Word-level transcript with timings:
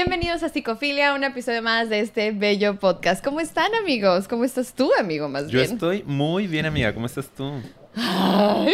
Bienvenidos 0.00 0.44
a 0.44 0.48
Psicofilia, 0.48 1.14
un 1.14 1.24
episodio 1.24 1.62
más 1.62 1.88
de 1.88 1.98
este 1.98 2.30
bello 2.30 2.78
podcast. 2.78 3.24
¿Cómo 3.24 3.40
están, 3.40 3.74
amigos? 3.74 4.28
¿Cómo 4.28 4.44
estás 4.44 4.72
tú, 4.72 4.92
amigo, 4.96 5.28
más 5.28 5.48
Yo 5.48 5.58
bien? 5.58 5.72
estoy 5.72 6.04
muy 6.04 6.46
bien, 6.46 6.64
amiga. 6.64 6.94
¿Cómo 6.94 7.06
estás 7.06 7.28
tú? 7.36 7.60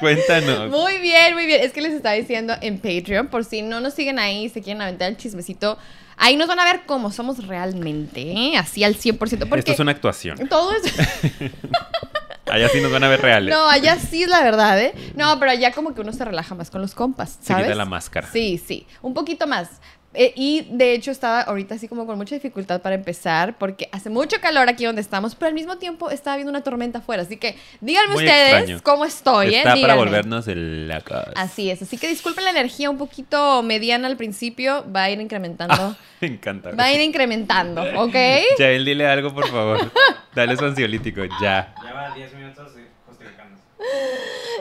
Cuéntanos. 0.00 0.70
Muy 0.72 0.98
bien, 0.98 1.34
muy 1.34 1.46
bien. 1.46 1.62
Es 1.62 1.72
que 1.72 1.82
les 1.82 1.92
estaba 1.92 2.16
diciendo 2.16 2.52
en 2.62 2.78
Patreon, 2.78 3.28
por 3.28 3.44
si 3.44 3.62
no 3.62 3.78
nos 3.78 3.94
siguen 3.94 4.18
ahí, 4.18 4.48
se 4.48 4.60
quieren 4.60 4.82
aventar 4.82 5.08
el 5.08 5.16
chismecito, 5.16 5.78
ahí 6.16 6.36
nos 6.36 6.48
van 6.48 6.58
a 6.58 6.64
ver 6.64 6.80
cómo 6.84 7.12
somos 7.12 7.46
realmente, 7.46 8.22
¿eh? 8.22 8.56
así 8.56 8.82
al 8.82 8.96
100%. 8.96 9.18
Porque 9.18 9.60
Esto 9.60 9.70
es 9.70 9.78
una 9.78 9.92
actuación. 9.92 10.48
todo 10.48 10.72
es... 10.72 10.82
Allá 12.50 12.68
sí 12.68 12.80
nos 12.80 12.92
van 12.92 13.04
a 13.04 13.08
ver 13.08 13.20
reales. 13.22 13.54
No, 13.54 13.68
allá 13.68 13.98
sí 13.98 14.22
es 14.24 14.28
la 14.28 14.42
verdad, 14.42 14.80
¿eh? 14.80 14.94
No, 15.14 15.38
pero 15.38 15.52
allá 15.52 15.72
como 15.72 15.94
que 15.94 16.00
uno 16.00 16.12
se 16.12 16.24
relaja 16.24 16.54
más 16.54 16.70
con 16.70 16.80
los 16.80 16.94
compas, 16.94 17.38
Se 17.40 17.54
quita 17.54 17.74
la 17.74 17.84
máscara. 17.84 18.28
Sí, 18.30 18.58
sí, 18.64 18.86
un 19.02 19.14
poquito 19.14 19.46
más. 19.46 19.68
Eh, 20.14 20.32
y 20.36 20.68
de 20.70 20.92
hecho 20.94 21.10
estaba 21.10 21.40
ahorita 21.42 21.74
así 21.74 21.88
como 21.88 22.06
con 22.06 22.16
mucha 22.16 22.34
dificultad 22.36 22.80
para 22.80 22.94
empezar 22.94 23.56
porque 23.58 23.88
hace 23.90 24.10
mucho 24.10 24.40
calor 24.40 24.68
aquí 24.68 24.84
donde 24.84 25.00
estamos, 25.00 25.34
pero 25.34 25.48
al 25.48 25.54
mismo 25.54 25.76
tiempo 25.78 26.10
estaba 26.10 26.34
habiendo 26.34 26.50
una 26.50 26.62
tormenta 26.62 27.00
afuera. 27.00 27.22
Así 27.22 27.36
que 27.36 27.56
díganme 27.80 28.14
Muy 28.14 28.24
ustedes 28.24 28.54
extraño. 28.54 28.80
cómo 28.84 29.04
estoy, 29.04 29.54
¿eh? 29.54 29.58
Está 29.58 29.74
para 29.80 29.96
volvernos 29.96 30.46
de 30.46 30.54
locos. 30.54 31.24
Así 31.34 31.70
es, 31.70 31.82
así 31.82 31.98
que 31.98 32.06
disculpen 32.08 32.44
la 32.44 32.50
energía 32.50 32.90
un 32.90 32.98
poquito 32.98 33.62
mediana 33.62 34.06
al 34.06 34.16
principio, 34.16 34.84
va 34.94 35.04
a 35.04 35.10
ir 35.10 35.20
incrementando. 35.20 35.74
Ah, 35.76 35.96
me 36.20 36.28
encanta. 36.28 36.70
Va 36.70 36.84
a 36.84 36.92
ir 36.92 37.00
incrementando, 37.00 37.82
¿ok? 38.00 38.14
Yael, 38.58 38.84
dile 38.84 39.06
algo, 39.08 39.34
por 39.34 39.48
favor. 39.48 39.90
Dale 40.34 40.56
su 40.56 40.64
ansiolítico, 40.64 41.22
ya. 41.40 41.74
Ya 41.84 41.92
va 41.92 42.14
10 42.14 42.34
minutos 42.34 42.72
justificándose. 43.06 43.62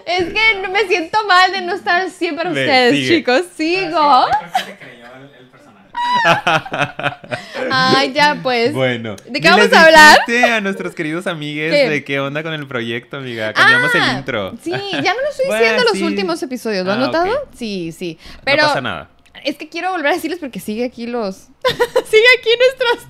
Es 0.05 0.25
que 0.33 0.61
no- 0.61 0.69
me 0.69 0.87
siento 0.87 1.17
mal 1.27 1.51
de 1.51 1.61
no 1.61 1.73
estar 1.73 2.09
siempre 2.09 2.45
para 2.45 2.49
ustedes, 2.51 2.93
sigue. 2.95 3.17
chicos. 3.17 3.43
Sigo. 3.55 3.89
Yo 3.89 4.25
creo 4.39 4.51
que 4.53 4.59
se 4.71 4.77
creyó 4.77 5.05
el, 5.15 5.23
el. 5.35 5.42
Ay, 7.71 8.13
ya 8.13 8.39
pues. 8.41 8.73
Bueno. 8.73 9.15
¿De 9.29 9.41
qué 9.41 9.49
vamos 9.49 9.71
a 9.73 9.85
hablar? 9.85 10.19
a 10.51 10.61
nuestros 10.61 10.93
queridos 10.95 11.27
amigues 11.27 11.71
¿Qué? 11.71 11.89
de 11.89 12.03
qué 12.03 12.19
onda 12.19 12.43
con 12.43 12.53
el 12.53 12.67
proyecto, 12.67 13.17
amiga. 13.17 13.53
Cambiamos 13.53 13.91
Ah, 13.93 14.11
el 14.11 14.17
intro. 14.19 14.53
Sí, 14.63 14.71
ya 14.71 15.13
no 15.13 15.21
lo 15.21 15.27
estoy 15.31 15.45
Bueno, 15.47 15.61
diciendo 15.61 15.81
en 15.91 15.99
los 15.99 16.09
últimos 16.09 16.43
episodios, 16.43 16.85
¿lo 16.85 16.91
han 16.93 17.01
Ah, 17.01 17.05
notado? 17.07 17.25
ok. 17.33 17.49
Sí, 17.55 17.91
sí. 17.91 18.17
Pero 18.43 18.63
no 18.63 18.67
pasa 18.69 18.81
nada. 18.81 19.09
es 19.43 19.57
que 19.57 19.69
quiero 19.69 19.91
volver 19.91 20.07
a 20.11 20.15
decirles 20.15 20.39
porque 20.39 20.59
sigue 20.59 20.85
aquí 20.85 21.07
los. 21.07 21.35
sigue 22.09 22.25
aquí 22.39 22.49
nuestros. 22.59 23.07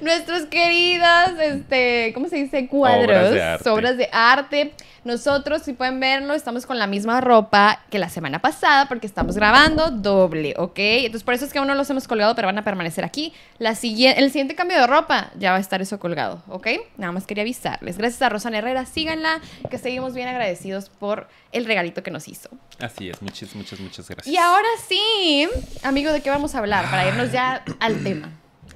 Nuestros 0.00 0.42
queridas, 0.46 1.32
este, 1.40 2.12
¿cómo 2.14 2.28
se 2.28 2.36
dice? 2.36 2.66
Cuadros, 2.68 3.08
Obras 3.10 3.30
de 3.32 3.42
arte. 3.42 3.70
obras 3.70 3.96
de 3.96 4.08
arte. 4.12 4.72
Nosotros, 5.04 5.62
si 5.62 5.72
pueden 5.72 6.00
verlo, 6.00 6.34
estamos 6.34 6.66
con 6.66 6.78
la 6.78 6.86
misma 6.86 7.20
ropa 7.20 7.80
que 7.88 7.98
la 7.98 8.10
semana 8.10 8.40
pasada 8.40 8.86
porque 8.88 9.06
estamos 9.06 9.36
grabando 9.36 9.90
doble, 9.90 10.54
¿ok? 10.58 10.74
Entonces, 10.76 11.22
por 11.22 11.32
eso 11.34 11.46
es 11.46 11.52
que 11.52 11.58
aún 11.58 11.68
no 11.68 11.74
los 11.74 11.88
hemos 11.88 12.06
colgado, 12.06 12.34
pero 12.34 12.46
van 12.46 12.58
a 12.58 12.64
permanecer 12.64 13.04
aquí. 13.04 13.32
La 13.58 13.74
siguiente, 13.74 14.20
el 14.20 14.30
siguiente 14.30 14.54
cambio 14.54 14.78
de 14.78 14.86
ropa 14.86 15.30
ya 15.38 15.52
va 15.52 15.56
a 15.56 15.60
estar 15.60 15.80
eso 15.80 15.98
colgado, 15.98 16.42
¿ok? 16.48 16.66
Nada 16.98 17.12
más 17.12 17.26
quería 17.26 17.42
avisarles. 17.42 17.96
Gracias 17.96 18.20
a 18.20 18.28
Rosana 18.28 18.58
Herrera, 18.58 18.84
síganla, 18.84 19.40
que 19.70 19.78
seguimos 19.78 20.12
bien 20.14 20.28
agradecidos 20.28 20.90
por 20.90 21.28
el 21.52 21.64
regalito 21.64 22.02
que 22.02 22.10
nos 22.10 22.28
hizo. 22.28 22.50
Así 22.80 23.08
es, 23.08 23.22
muchas, 23.22 23.54
muchas, 23.54 23.80
muchas 23.80 24.08
gracias. 24.08 24.26
Y 24.26 24.36
ahora 24.36 24.68
sí, 24.88 25.48
amigo, 25.84 26.12
¿de 26.12 26.20
qué 26.20 26.28
vamos 26.28 26.54
a 26.54 26.58
hablar? 26.58 26.90
Para 26.90 27.08
irnos 27.08 27.32
ya 27.32 27.62
al 27.80 28.02
tema. 28.02 28.30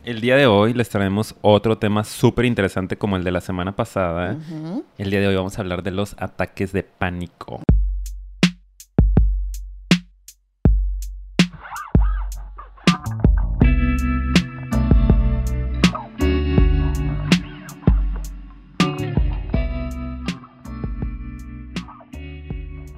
El 0.04 0.20
día 0.20 0.36
de 0.36 0.46
hoy 0.46 0.74
les 0.74 0.88
traemos 0.88 1.36
otro 1.42 1.78
tema 1.78 2.02
súper 2.02 2.44
interesante 2.44 2.96
como 2.96 3.16
el 3.16 3.22
de 3.22 3.30
la 3.30 3.40
semana 3.40 3.76
pasada. 3.76 4.36
El 4.98 5.10
día 5.10 5.20
de 5.20 5.28
hoy 5.28 5.36
vamos 5.36 5.56
a 5.56 5.60
hablar 5.62 5.84
de 5.84 5.92
los 5.92 6.16
ataques 6.18 6.72
de 6.72 6.82
pánico. 6.82 7.62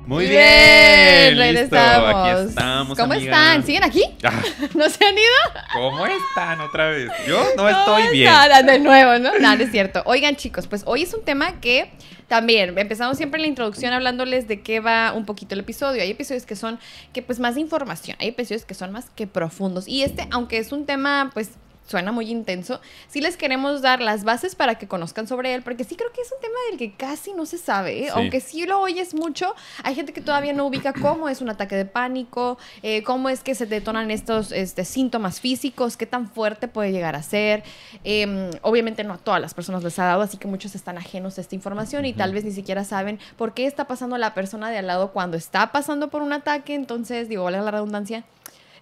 Muy 0.07 0.27
bien, 0.27 0.94
Aquí 1.43 2.49
estamos. 2.49 2.99
¿Cómo 2.99 3.13
amiga. 3.13 3.33
están? 3.33 3.65
¿Siguen 3.65 3.85
aquí? 3.85 4.03
Ah, 4.23 4.33
¿No 4.75 4.89
se 4.89 5.05
han 5.05 5.15
ido? 5.15 5.63
¿Cómo 5.73 6.07
están 6.07 6.61
otra 6.61 6.89
vez? 6.91 7.11
Yo 7.27 7.43
no 7.57 7.69
estoy 7.69 8.03
¿Cómo 8.03 8.11
bien. 8.13 8.33
están? 8.33 8.67
De 8.67 8.79
nuevo, 8.79 9.19
¿no? 9.19 9.39
Nada, 9.39 9.63
es 9.63 9.71
cierto. 9.71 10.03
Oigan, 10.07 10.37
chicos, 10.37 10.67
pues 10.67 10.83
hoy 10.87 11.03
es 11.03 11.15
un 11.15 11.25
tema 11.25 11.61
que 11.61 11.91
también 12.29 12.77
empezamos 12.79 13.17
siempre 13.17 13.39
en 13.39 13.43
la 13.43 13.49
introducción 13.49 13.93
hablándoles 13.93 14.49
de 14.49 14.63
qué 14.63 14.81
va 14.81 15.13
un 15.13 15.27
poquito 15.27 15.55
el 15.55 15.61
episodio. 15.61 16.03
Hay 16.03 16.11
episodios 16.11 16.47
que 16.47 16.57
son 16.57 16.79
que 17.13 17.23
pues 17.23 17.39
más 17.39 17.55
de 17.55 17.61
información, 17.61 18.17
hay 18.21 18.29
episodios 18.29 18.65
que 18.65 18.75
son 18.75 18.93
más 18.93 19.11
que 19.11 19.27
profundos. 19.27 19.87
Y 19.87 20.03
este, 20.03 20.27
aunque 20.31 20.59
es 20.59 20.73
un 20.73 20.87
tema 20.87 21.31
pues 21.35 21.51
suena 21.87 22.13
muy 22.13 22.31
intenso, 22.31 22.81
sí 23.09 23.21
les 23.21 23.37
queremos 23.37 23.83
dar 23.83 24.01
las 24.01 24.25
bases 24.25 24.55
para 24.55 24.77
que 24.77 24.89
conozcan 24.89 25.27
sobre 25.27 25.55
él, 25.55 25.63
porque 25.63 25.85
sí 25.85 25.97
creo 25.97 26.11
que 26.13 26.23
es 26.23 26.33
un 26.33 26.41
tema 26.41 26.57
del 26.71 26.79
que 26.79 26.95
casi 26.97 27.33
no 27.33 27.47
se 27.47 27.59
sabe, 27.59 28.05
¿eh? 28.05 28.05
Sí. 28.05 28.11
aunque 28.15 28.41
sí 28.41 28.67
lo 28.67 28.81
oyes 28.81 29.15
mucho, 29.15 29.55
hay 29.83 29.95
gente 29.95 30.13
que 30.13 30.21
todavía 30.21 30.53
no 30.53 30.67
ubica 30.67 30.93
cómo 30.93 31.29
es 31.29 31.41
un 31.41 31.51
ataque 31.51 31.77
de 31.77 31.85
pánico, 31.85 32.59
eh, 32.83 33.03
cómo 33.03 33.29
es 33.29 33.41
que 33.41 33.55
se 33.55 33.67
detonan 33.67 34.11
estos 34.11 34.53
este, 34.53 34.85
síntomas 34.85 35.41
físicos, 35.41 35.97
qué 35.97 36.07
tan 36.07 36.29
fuerte 36.29 36.69
puede 36.69 36.93
llegar 36.93 37.17
a 37.17 37.23
ser. 37.23 37.63
Eh, 38.05 38.51
obviamente 38.63 39.05
no 39.05 39.15
a 39.15 39.19
todas 39.19 39.41
las 39.41 39.55
personas 39.55 39.83
les 39.83 39.99
ha 39.99 40.05
dado, 40.05 40.23
así 40.23 40.39
que 40.39 40.49
muchos 40.49 40.75
están 40.75 40.99
ajenos 40.99 41.39
a 41.39 41.41
esta 41.41 41.55
información 41.55 42.05
y 42.07 42.13
tal 42.13 42.33
vez 42.33 42.45
ni 42.45 42.53
siquiera 42.53 42.85
saben 42.85 43.19
por 43.37 43.55
qué 43.55 43.67
está 43.67 43.87
pasando 43.87 44.19
la 44.19 44.35
persona 44.35 44.71
de 44.71 44.79
al 44.79 44.87
lado 44.87 45.13
cuando 45.13 45.37
está 45.37 45.73
pasando 45.73 46.09
por 46.09 46.23
un 46.23 46.33
ataque, 46.33 46.75
entonces 46.75 47.29
digo, 47.29 47.45
vale 47.45 47.61
la 47.61 47.71
redundancia. 47.71 48.25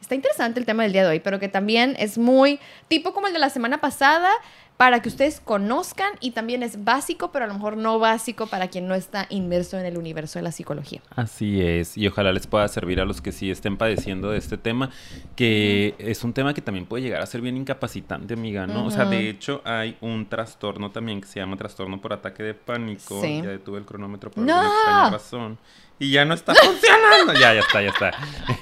Está 0.03 0.17
interesante 0.17 0.61
el 0.61 0.67
tema 0.67 0.83
del 0.83 0.93
día 0.93 1.05
de 1.05 1.11
hoy, 1.11 1.21
pero 1.21 1.39
que 1.39 1.49
también 1.49 1.95
es 1.99 2.19
muy 2.19 2.59
tipo 2.89 3.15
como 3.15 3.29
el 3.29 3.33
de 3.33 3.39
la 3.39 3.49
semana 3.51 3.81
pasada, 3.81 4.29
para 4.77 5.01
que 5.01 5.09
ustedes 5.09 5.39
conozcan 5.39 6.13
y 6.19 6.33
también 6.33 6.65
es 6.65 6.83
básico, 6.83 7.31
pero 7.31 7.45
a 7.45 7.49
lo 7.49 7.55
mejor 7.55 7.77
no 7.77 8.01
básico 8.01 8.49
para 8.49 8.67
quien 8.67 8.89
no 8.89 8.97
está 8.97 9.27
inmerso 9.31 9.79
en 9.79 9.87
el 9.87 9.97
universo 9.97 10.41
de 10.41 10.43
la 10.43 10.51
psicología. 10.51 11.01
Así 11.15 11.63
es, 11.63 11.97
y 11.97 12.09
ojalá 12.09 12.33
les 12.33 12.49
pueda 12.49 12.67
servir 12.67 13.01
a 13.01 13.05
los 13.05 13.21
que 13.21 13.31
sí 13.31 13.49
estén 13.49 13.77
padeciendo 13.77 14.33
de 14.33 14.39
este 14.39 14.59
tema, 14.59 14.91
que 15.37 15.95
es 15.99 16.25
un 16.25 16.33
tema 16.33 16.53
que 16.53 16.63
también 16.63 16.87
puede 16.87 17.05
llegar 17.05 17.23
a 17.23 17.27
ser 17.27 17.43
bien 17.43 17.57
incapacitante, 17.57 18.35
amiga, 18.35 18.67
¿no? 18.67 18.87
O 18.87 18.91
sea, 18.91 19.05
de 19.05 19.29
hecho 19.29 19.63
hay 19.65 19.97
un 20.01 20.29
trastorno 20.29 20.91
también 20.91 21.21
que 21.21 21.29
se 21.29 21.39
llama 21.39 21.57
trastorno 21.57 22.01
por 22.01 22.13
ataque 22.13 22.43
de 22.43 22.55
pánico. 22.55 23.21
Sí. 23.23 23.41
Ya 23.41 23.51
detuve 23.51 23.79
el 23.79 23.85
cronómetro 23.85 24.33
por 24.33 24.43
¡No! 24.43 24.53
alguna 24.53 24.75
extraña 24.75 25.11
razón. 25.11 25.59
Y 26.03 26.11
ya 26.11 26.25
no 26.25 26.35
está 26.35 26.53
funcionando. 26.55 27.33
ya, 27.35 27.55
ya 27.55 27.61
está, 27.61 27.81
ya 27.81 27.91
está. 27.91 28.11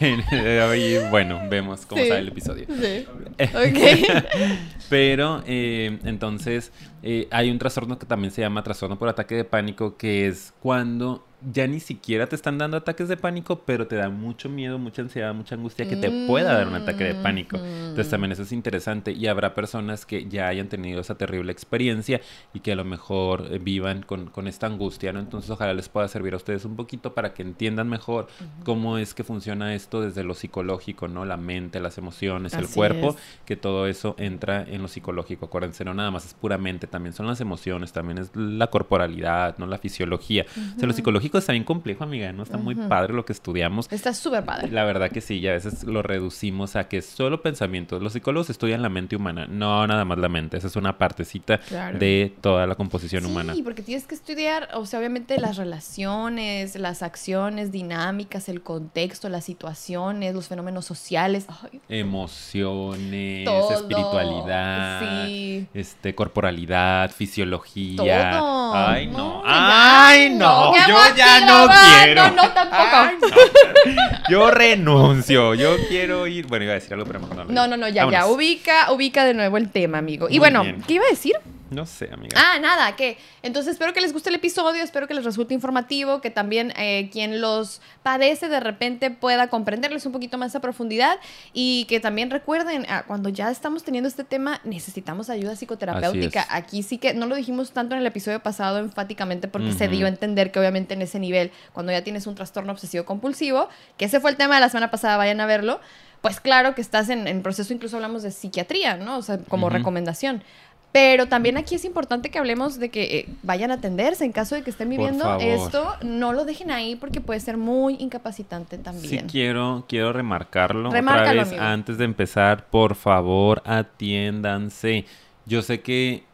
y 0.77 0.99
bueno, 1.11 1.41
vemos 1.49 1.87
cómo 1.87 2.03
Sí. 2.03 2.09
sale 2.09 2.21
el 2.21 2.29
episodio. 2.29 2.67
Sí. 2.69 3.07
Ok. 3.41 4.59
Pero 4.91 5.43
eh, 5.47 5.99
entonces 6.05 6.73
eh, 7.03 7.27
hay 7.31 7.51
un 7.51 7.59
trastorno 7.59 7.99
que 7.99 8.05
también 8.07 8.31
se 8.33 8.43
llama 8.43 8.63
trastorno 8.63 8.99
por 8.99 9.09
ataque 9.09 9.35
de 9.35 9.45
pánico, 9.45 9.97
que 9.97 10.27
es 10.27 10.53
cuando 10.61 11.27
ya 11.53 11.67
ni 11.67 11.81
siquiera 11.81 12.27
te 12.27 12.37
están 12.37 12.59
dando 12.59 12.77
ataques 12.77 13.09
de 13.09 13.17
pánico, 13.17 13.61
pero 13.65 13.87
te 13.87 13.97
da 13.97 14.11
mucho 14.11 14.49
miedo, 14.49 14.79
mucha 14.79 15.03
ansiedad, 15.03 15.35
mucha 15.35 15.55
angustia 15.55 15.89
que 15.89 15.97
te 15.97 16.27
pueda 16.27 16.53
dar 16.53 16.69
un 16.69 16.75
ataque 16.75 17.05
de 17.05 17.15
pánico. 17.15 17.57
Entonces 17.57 18.11
también 18.11 18.33
eso 18.33 18.43
es 18.43 18.53
interesante 18.53 19.13
y 19.13 19.27
habrá 19.27 19.55
personas 19.55 20.07
que 20.07 20.27
ya 20.29 20.49
hayan 20.49 20.69
tenido 20.69 21.01
esa 21.01 21.17
terrible 21.17 21.53
experiencia 21.53 22.21
y 22.53 22.61
que 22.61 22.73
a 22.73 22.77
lo 22.77 22.85
mejor 22.85 23.49
eh, 23.51 23.59
vivan 23.59 24.03
con, 24.03 24.27
con 24.27 24.49
esta 24.49 24.67
angustia, 24.67 25.13
¿no? 25.13 25.21
Entonces 25.21 25.51
ojalá 25.51 25.73
les 25.75 25.89
pueda 25.89 26.09
servir 26.09 26.35
a 26.35 26.37
ustedes 26.37 26.65
un 26.65 26.77
poquito 26.77 27.15
para 27.15 27.33
que 27.33 27.43
entiendan 27.43 27.89
mejor 27.89 28.29
cómo 28.65 28.99
es 28.99 29.15
que 29.15 29.25
funciona 29.25 29.75
esto 29.75 30.01
desde 30.01 30.25
lo 30.25 30.35
psicológico, 30.35 31.09
¿no? 31.09 31.25
La 31.25 31.37
mente, 31.37 31.81
las 31.81 31.99
emociones, 31.99 32.53
el 32.55 32.69
cuerpo, 32.69 33.11
es. 33.11 33.17
que 33.47 33.57
todo 33.57 33.87
eso 33.87 34.15
entra 34.19 34.63
en 34.63 34.83
lo 34.83 34.89
psicológico. 34.89 35.47
Acuérdense, 35.47 35.85
no 35.85 35.95
nada 35.95 36.11
más 36.11 36.27
es 36.27 36.35
puramente, 36.35 36.87
también 36.87 37.15
son 37.15 37.27
las 37.27 37.41
emociones, 37.41 37.93
también 37.93 38.19
es 38.19 38.31
la 38.35 38.69
corporalidad, 38.69 39.57
¿no? 39.59 39.67
La 39.67 39.79
fisiología. 39.79 40.45
O 40.77 40.79
sea, 40.79 40.87
lo 40.87 40.93
psicológico 40.93 41.30
está 41.39 41.53
bien 41.53 41.65
complejo, 41.65 42.05
amiga, 42.05 42.33
¿no? 42.33 42.43
Está 42.43 42.57
muy 42.59 42.75
padre 42.75 43.15
lo 43.15 43.25
que 43.25 43.33
estudiamos. 43.33 43.87
Está 43.91 44.13
súper 44.15 44.45
padre. 44.45 44.71
La 44.71 44.85
verdad 44.85 45.11
que 45.11 45.21
sí, 45.21 45.39
y 45.39 45.49
a 45.49 45.53
veces 45.53 45.85
lo 45.85 46.03
reducimos 46.03 46.77
a 46.77 46.89
que 46.89 47.03
solo 47.03 47.43
pensamientos. 47.43 48.03
Los 48.03 48.13
psicólogos 48.13 48.51
estudian 48.51 48.83
la 48.83 48.89
mente 48.89 49.17
humana, 49.17 49.47
no 49.49 49.87
nada 49.87 50.05
más 50.05 50.19
la 50.19 50.29
mente, 50.29 50.57
esa 50.57 50.67
es 50.67 50.77
una 50.77 50.99
partecita 50.99 51.59
Claro. 51.59 51.99
de 51.99 52.35
toda 52.41 52.67
la 52.67 52.75
composición 52.75 53.27
humana. 53.27 53.55
Sí, 53.55 53.63
porque 53.63 53.83
tienes 53.83 54.07
que 54.07 54.15
estudiar, 54.15 54.69
o 54.75 54.87
sea, 54.87 54.99
obviamente 54.99 55.39
las 55.41 55.57
relaciones, 55.57 56.77
las 56.77 57.03
acciones, 57.03 57.73
dinámicas, 57.73 58.49
el 58.49 58.63
contexto, 58.63 59.29
las 59.29 59.45
situaciones, 59.45 60.35
los 60.35 60.49
fenómenos 60.49 60.85
sociales. 60.85 61.47
Ay, 61.63 61.81
Emociones, 61.89 63.45
Todo, 63.45 63.73
espiritualidad, 63.73 65.27
sí. 65.27 65.67
este, 65.75 66.15
corporalidad, 66.15 67.11
fisiología. 67.11 68.39
todo. 68.39 68.75
Ay, 68.75 69.07
no. 69.07 69.19
No, 69.21 69.43
Ay, 69.45 70.31
no. 70.31 70.73
¿qué 70.73 70.81
Yo 70.89 70.97
hago 70.99 71.15
ya 71.21 71.47
no 71.47 71.69
quiero. 71.69 72.31
No, 72.31 72.51
tampoco. 72.53 72.97
Ay, 72.97 73.17
no. 73.21 74.29
Yo 74.29 74.51
renuncio. 74.51 75.55
Yo 75.55 75.77
quiero 75.89 76.27
ir. 76.27 76.47
Bueno, 76.47 76.65
iba 76.65 76.73
a 76.73 76.77
decir 76.77 76.93
algo, 76.95 77.07
pero 77.07 77.21
mejor 77.21 77.37
no. 77.37 77.45
lo 77.45 77.53
No, 77.53 77.67
no, 77.67 77.77
no, 77.77 77.89
ya, 77.89 78.09
ya. 78.11 78.27
Ubica, 78.27 78.91
ubica 78.93 79.25
de 79.25 79.35
nuevo 79.35 79.57
el 79.57 79.71
tema, 79.71 79.99
amigo. 79.99 80.27
Y 80.29 80.33
Muy 80.33 80.39
bueno, 80.41 80.63
bien. 80.63 80.83
¿qué 80.87 80.95
iba 80.95 81.05
a 81.07 81.11
decir? 81.11 81.35
No 81.71 81.87
sé, 81.87 82.11
amiga. 82.13 82.37
Ah, 82.37 82.59
nada, 82.59 82.97
que 82.97 83.17
entonces 83.43 83.75
espero 83.75 83.93
que 83.93 84.01
les 84.01 84.13
guste 84.13 84.29
el 84.29 84.35
episodio, 84.35 84.83
espero 84.83 85.07
que 85.07 85.15
les 85.15 85.25
resulte 85.25 85.55
informativo, 85.55 86.21
que 86.21 86.31
también 86.31 86.73
eh, 86.77 87.09
quien 87.13 87.41
los 87.41 87.81
padece 88.03 88.49
de 88.49 88.59
repente 88.59 89.11
pueda 89.11 89.49
comprenderles 89.49 90.05
un 90.05 90.13
poquito 90.13 90.37
más 90.37 90.55
a 90.57 90.61
profundidad 90.61 91.19
y 91.53 91.85
que 91.85 92.01
también 92.01 92.31
recuerden, 92.31 92.87
ah, 92.89 93.05
cuando 93.07 93.29
ya 93.29 93.51
estamos 93.51 93.85
teniendo 93.85 94.09
este 94.09 94.25
tema, 94.25 94.61
necesitamos 94.65 95.31
ayuda 95.31 95.55
psicoterapéutica. 95.55 96.47
Aquí 96.51 96.83
sí 96.83 96.99
que 96.99 97.15
no 97.15 97.27
lo 97.27 97.37
dijimos 97.37 97.71
tanto 97.71 97.95
en 97.95 98.01
el 98.01 98.07
episodio 98.07 98.41
pasado 98.43 98.79
enfáticamente 98.79 99.47
porque 99.47 99.73
se 99.73 99.87
dio 99.87 100.07
a 100.07 100.09
entender 100.09 100.51
que 100.51 100.59
obviamente 100.59 100.95
en 100.95 101.03
ese 101.03 101.21
nivel, 101.21 101.53
cuando 101.73 101.93
ya 101.93 102.03
tienes 102.03 102.27
un 102.27 102.35
trastorno 102.35 102.73
obsesivo 102.73 103.05
compulsivo, 103.05 103.69
que 103.97 104.07
ese 104.07 104.19
fue 104.19 104.31
el 104.31 104.37
tema 104.37 104.57
de 104.57 104.61
la 104.63 104.69
semana 104.69 104.91
pasada, 104.91 105.17
vayan 105.17 105.41
a 105.41 105.47
verlo, 105.47 105.81
pues 106.21 106.41
claro 106.41 106.75
que 106.75 106.81
estás 106.81 107.09
en, 107.09 107.27
en 107.29 107.43
proceso, 107.43 107.73
incluso 107.73 107.97
hablamos 107.97 108.23
de 108.23 108.31
psiquiatría, 108.31 108.97
¿no? 108.97 109.17
O 109.17 109.23
sea, 109.23 109.39
como 109.39 109.71
recomendación. 109.71 110.43
Pero 110.93 111.29
también 111.29 111.57
aquí 111.57 111.77
es 111.77 111.85
importante 111.85 112.31
que 112.31 112.39
hablemos 112.41 112.79
de 112.81 112.89
que 112.89 113.19
eh, 113.19 113.29
vayan 113.45 113.71
a 113.71 113.75
atenderse 113.75 114.25
en 114.25 114.33
caso 114.33 114.57
de 114.57 114.63
que 114.63 114.71
estén 114.71 114.89
viviendo 114.89 115.39
esto, 115.39 115.95
no 116.03 116.33
lo 116.33 116.45
dejen 116.45 116.73
ahí 116.73 116.97
porque 116.97 117.21
puede 117.21 117.39
ser 117.39 117.57
muy 117.57 117.95
incapacitante 118.01 118.77
Sí 118.77 118.83
también. 118.83 119.29
quiero, 119.29 119.85
quiero 119.89 120.13
remarcarlo 120.13 120.91
Remárcalo, 120.91 121.31
otra 121.31 121.43
vez 121.45 121.49
amigo. 121.53 121.63
antes 121.63 121.97
de 121.97 122.05
empezar. 122.05 122.67
Por 122.71 122.97
favor, 122.97 123.63
atiéndanse. 123.65 125.05
Yo 125.47 125.63
sé 125.63 125.81
que 125.81 126.25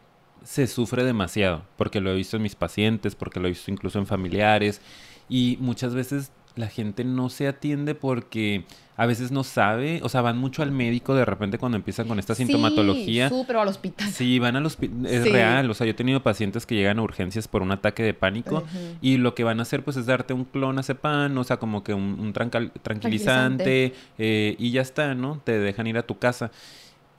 se 0.43 0.65
sufre 0.65 1.03
demasiado 1.03 1.63
porque 1.75 1.99
lo 2.01 2.09
he 2.11 2.15
visto 2.15 2.37
en 2.37 2.43
mis 2.43 2.55
pacientes, 2.55 3.13
porque 3.15 3.39
lo 3.39 3.47
he 3.47 3.51
visto 3.51 3.69
incluso 3.69 3.99
en 3.99 4.07
familiares 4.07 4.81
y 5.29 5.57
muchas 5.59 5.93
veces 5.93 6.31
la 6.57 6.67
gente 6.67 7.03
no 7.03 7.29
se 7.29 7.47
atiende 7.47 7.95
porque 7.95 8.63
a 8.99 9.05
veces 9.05 9.31
no 9.31 9.43
sabe, 9.43 9.99
o 10.01 10.09
sea, 10.09 10.21
van 10.21 10.39
mucho 10.39 10.63
al 10.63 10.71
médico 10.71 11.13
de 11.13 11.23
repente 11.23 11.59
cuando 11.59 11.75
empiezan 11.75 12.07
con 12.07 12.17
esta 12.17 12.33
sintomatología. 12.33 13.29
Sí, 13.29 13.35
súper 13.35 13.57
o 13.57 13.61
al 13.61 13.67
hospital. 13.67 14.09
Sí, 14.09 14.39
van 14.39 14.55
al 14.55 14.65
hospital, 14.65 15.05
es 15.05 15.23
Sí. 15.23 15.29
real, 15.29 15.69
o 15.69 15.73
sea, 15.75 15.85
yo 15.85 15.91
he 15.91 15.93
tenido 15.93 16.23
pacientes 16.23 16.65
que 16.65 16.73
llegan 16.73 16.97
a 16.97 17.03
urgencias 17.03 17.47
por 17.47 17.61
un 17.61 17.71
ataque 17.71 18.01
de 18.01 18.15
pánico 18.15 18.63
y 18.99 19.17
lo 19.17 19.35
que 19.35 19.43
van 19.43 19.59
a 19.59 19.61
hacer 19.61 19.83
pues 19.83 19.97
es 19.97 20.07
darte 20.07 20.33
un 20.33 20.45
clonazepam, 20.45 21.37
o 21.37 21.43
sea, 21.43 21.57
como 21.57 21.83
que 21.83 21.93
un, 21.93 22.17
un 22.19 22.33
trancal- 22.33 22.71
tranquilizante 22.81 23.93
eh, 24.17 24.55
y 24.57 24.71
ya 24.71 24.81
está, 24.81 25.13
¿no? 25.15 25.41
Te 25.43 25.57
dejan 25.59 25.87
ir 25.87 25.97
a 25.97 26.03
tu 26.03 26.17
casa. 26.17 26.51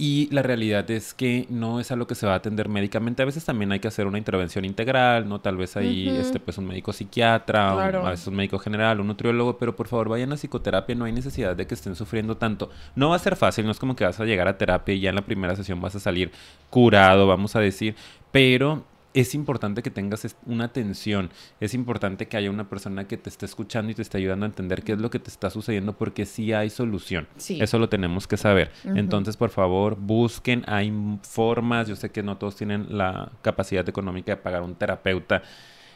Y 0.01 0.29
la 0.33 0.43
realidad 0.43 0.89
es 0.93 1.13
que 1.13 1.47
no 1.51 1.81
es 1.81 1.91
algo 1.91 2.07
que 2.07 2.15
se 2.15 2.25
va 2.25 2.35
a 2.35 2.37
atender 2.37 2.69
médicamente. 2.69 3.21
A 3.23 3.27
veces 3.27 3.45
también 3.45 3.73
hay 3.73 3.81
que 3.81 3.89
hacer 3.89 4.07
una 4.07 4.17
intervención 4.17 4.65
integral, 4.65 5.29
¿no? 5.29 5.41
Tal 5.41 5.57
vez 5.57 5.77
ahí, 5.77 6.09
Ujú. 6.09 6.21
este, 6.21 6.39
pues 6.39 6.57
un 6.57 6.67
médico 6.69 6.93
psiquiatra, 6.93 7.73
Claro. 7.75 8.07
a 8.07 8.11
veces 8.11 8.29
un 8.29 8.37
médico 8.37 8.61
general, 8.61 9.01
un 9.01 9.09
nutriólogo, 9.09 9.59
pero 9.59 9.75
por 9.75 9.89
favor 9.89 10.09
vayan 10.09 10.31
a 10.33 10.37
psicoterapia, 10.37 10.95
no 10.95 11.05
hay 11.05 11.11
necesidad 11.13 11.57
de 11.57 11.67
que 11.67 11.75
estén 11.75 11.97
sufriendo 11.97 12.37
tanto. 12.37 12.71
No 12.95 13.09
va 13.09 13.17
a 13.17 13.19
ser 13.19 13.35
fácil, 13.35 13.65
no 13.65 13.73
es 13.73 13.81
como 13.81 13.97
que 13.97 14.05
vas 14.05 14.21
a 14.21 14.25
llegar 14.25 14.47
a 14.47 14.57
terapia 14.57 14.95
y 14.95 15.01
ya 15.01 15.09
en 15.09 15.17
la 15.17 15.23
primera 15.23 15.57
sesión 15.57 15.81
vas 15.81 15.97
a 15.97 16.01
salir 16.01 16.31
curado, 16.71 17.27
vamos 17.27 17.57
a 17.57 17.61
decir, 17.61 17.97
pero 18.31 18.85
es 19.21 19.35
importante 19.35 19.83
que 19.83 19.91
tengas 19.91 20.37
una 20.47 20.65
atención, 20.65 21.31
es 21.61 21.75
importante 21.75 22.29
que 22.29 22.37
haya 22.37 22.51
una 22.51 22.69
persona 22.69 23.09
que 23.09 23.17
te 23.17 23.29
esté 23.29 23.47
escuchando 23.47 23.91
y 23.91 23.95
te 23.95 24.03
esté 24.03 24.19
ayudando 24.19 24.47
a 24.47 24.49
entender 24.49 24.85
qué 24.85 24.93
es 24.93 24.99
lo 24.99 25.11
que 25.11 25.19
te 25.19 25.29
está 25.29 25.51
sucediendo 25.51 25.97
porque 25.97 26.25
sí 26.25 26.53
hay 26.53 26.71
solución. 26.71 27.27
Sí. 27.37 27.61
Eso 27.61 27.79
lo 27.79 27.89
tenemos 27.89 28.27
que 28.27 28.37
saber. 28.37 28.71
Entonces, 28.85 29.37
por 29.37 29.51
favor, 29.51 29.97
busquen, 29.99 30.65
hay 30.67 30.93
formas, 31.23 31.89
yo 31.89 31.97
sé 31.97 32.11
que 32.11 32.23
no 32.23 32.37
todos 32.37 32.55
tienen 32.57 32.87
la 32.97 33.33
capacidad 33.43 33.89
económica 33.89 34.33
de 34.33 34.37
pagar 34.37 34.63
un 34.63 34.75
terapeuta, 34.77 35.43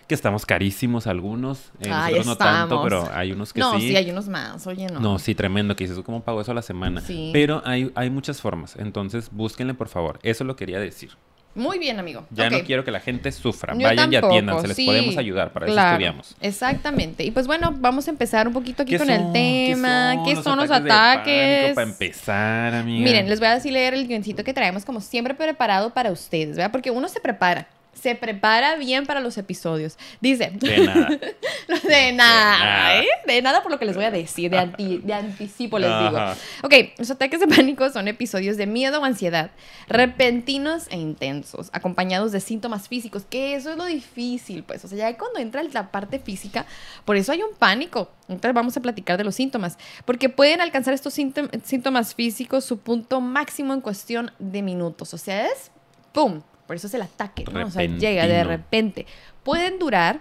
que 0.08 0.16
estamos 0.16 0.44
carísimos 0.44 1.06
algunos, 1.06 1.70
eh, 1.80 1.90
Ay, 1.92 2.14
nosotros 2.14 2.26
no 2.26 2.36
tanto, 2.36 2.82
pero 2.82 3.08
hay 3.14 3.30
unos 3.30 3.52
que 3.52 3.60
no, 3.60 3.78
sí. 3.78 3.88
sí. 3.88 3.96
hay 3.96 4.10
unos 4.10 4.28
más, 4.28 4.66
oye, 4.66 4.88
no. 4.88 4.98
No, 4.98 5.18
sí, 5.20 5.34
tremendo, 5.36 5.76
que 5.76 5.84
dices, 5.86 6.02
¿cómo 6.04 6.22
pago 6.25 6.40
eso 6.40 6.50
a 6.50 6.54
la 6.54 6.62
semana? 6.62 7.00
Sí. 7.00 7.30
Pero 7.32 7.62
hay, 7.64 7.92
hay 7.94 8.10
muchas 8.10 8.40
formas, 8.40 8.75
entonces 8.76 9.30
búsquenle, 9.30 9.75
por 9.75 9.88
favor. 9.88 10.18
Eso 10.25 10.42
lo 10.42 10.56
quería 10.56 10.80
decir. 10.80 11.10
Muy 11.54 11.78
bien, 11.78 11.99
amigo. 11.99 12.25
Ya 12.31 12.49
no 12.49 12.60
quiero 12.60 12.84
que 12.84 12.90
la 12.90 13.00
gente 13.00 13.31
sufra. 13.31 13.75
Yo 13.75 13.82
Vayan 13.82 14.10
y 14.10 14.12
tampoco, 14.12 14.34
atiéndanse, 14.34 14.69
les 14.69 14.76
sí, 14.76 14.87
podemos 14.87 15.16
ayudar, 15.16 15.52
para 15.52 15.66
eso 15.66 15.75
claro, 15.75 15.90
estudiamos. 15.90 16.37
Exactamente. 16.40 17.25
Y 17.25 17.31
pues 17.31 17.46
bueno, 17.46 17.75
vamos 17.78 18.08
a 18.08 18.10
empezar 18.10 18.49
un 18.49 18.54
poquito 18.54 18.82
aquí 18.82 18.93
¿Qué 18.93 18.99
con 18.99 19.10
el 19.10 19.32
tema. 19.32 20.22
¿Qué 20.25 20.37
son, 20.37 20.58
los 20.58 20.70
ataques? 20.70 21.75
pánico 21.75 21.75
Para 21.75 21.90
empezar, 21.90 22.75
amiga. 22.75 23.04
Miren, 23.04 23.28
les 23.28 23.38
voy 23.38 23.49
a 23.49 23.54
decir 23.54 23.72
leer 23.72 23.94
el 23.94 24.06
guioncito 24.06 24.44
que 24.44 24.54
traemos 24.54 24.84
como 24.84 25.00
siempre 25.00 25.34
preparado 25.34 25.90
para 25.90 26.10
ustedes, 26.10 26.56
¿verdad? 26.56 26.72
Porque 26.72 26.90
uno 26.90 27.08
se 27.08 27.20
prepara. 27.20 27.69
Se 27.92 28.14
prepara 28.16 28.76
bien 28.76 29.06
para 29.06 29.20
los 29.20 29.36
episodios. 29.38 29.96
Dice, 30.20 30.50
De 30.54 30.78
nada. 30.86 31.08
de 31.88 32.12
nada. 32.12 32.98
¿eh? 33.00 33.06
De 33.26 33.42
nada 33.42 33.62
por 33.62 33.70
lo 33.70 33.78
que 33.78 33.84
les 33.84 33.94
voy 33.94 34.04
a 34.06 34.10
decir, 34.10 34.50
de, 34.50 34.58
anti- 34.58 34.98
de 34.98 35.14
anticipo 35.14 35.78
les 35.78 35.88
digo. 35.88 36.16
Ajá. 36.16 36.36
Ok, 36.64 36.74
los 36.98 37.10
ataques 37.10 37.38
de 37.40 37.46
pánico 37.46 37.88
son 37.90 38.08
episodios 38.08 38.56
de 38.56 38.66
miedo 38.66 39.00
o 39.00 39.04
ansiedad, 39.04 39.50
repentinos 39.88 40.86
e 40.90 40.96
intensos, 40.96 41.68
acompañados 41.72 42.32
de 42.32 42.40
síntomas 42.40 42.88
físicos, 42.88 43.24
que 43.28 43.54
eso 43.54 43.70
es 43.72 43.76
lo 43.76 43.84
difícil, 43.84 44.64
pues, 44.64 44.84
o 44.84 44.88
sea, 44.88 44.98
ya 44.98 45.18
cuando 45.18 45.38
entra 45.38 45.62
la 45.62 45.90
parte 45.92 46.18
física, 46.18 46.66
por 47.04 47.16
eso 47.16 47.30
hay 47.32 47.42
un 47.42 47.54
pánico. 47.56 48.10
Entonces 48.28 48.54
vamos 48.54 48.76
a 48.76 48.80
platicar 48.80 49.18
de 49.18 49.24
los 49.24 49.34
síntomas, 49.34 49.76
porque 50.06 50.28
pueden 50.28 50.60
alcanzar 50.60 50.94
estos 50.94 51.16
síntom- 51.18 51.62
síntomas 51.62 52.14
físicos 52.14 52.64
su 52.64 52.78
punto 52.78 53.20
máximo 53.20 53.74
en 53.74 53.80
cuestión 53.82 54.32
de 54.38 54.62
minutos, 54.62 55.12
o 55.14 55.18
sea, 55.18 55.46
es 55.46 55.70
¡pum! 56.12 56.40
Por 56.72 56.78
eso 56.78 56.86
es 56.86 56.94
el 56.94 57.02
ataque, 57.02 57.44
¿no? 57.52 57.66
O 57.66 57.70
sea, 57.70 57.84
llega 57.84 58.26
de 58.26 58.44
repente. 58.44 59.04
Pueden 59.42 59.78
durar 59.78 60.20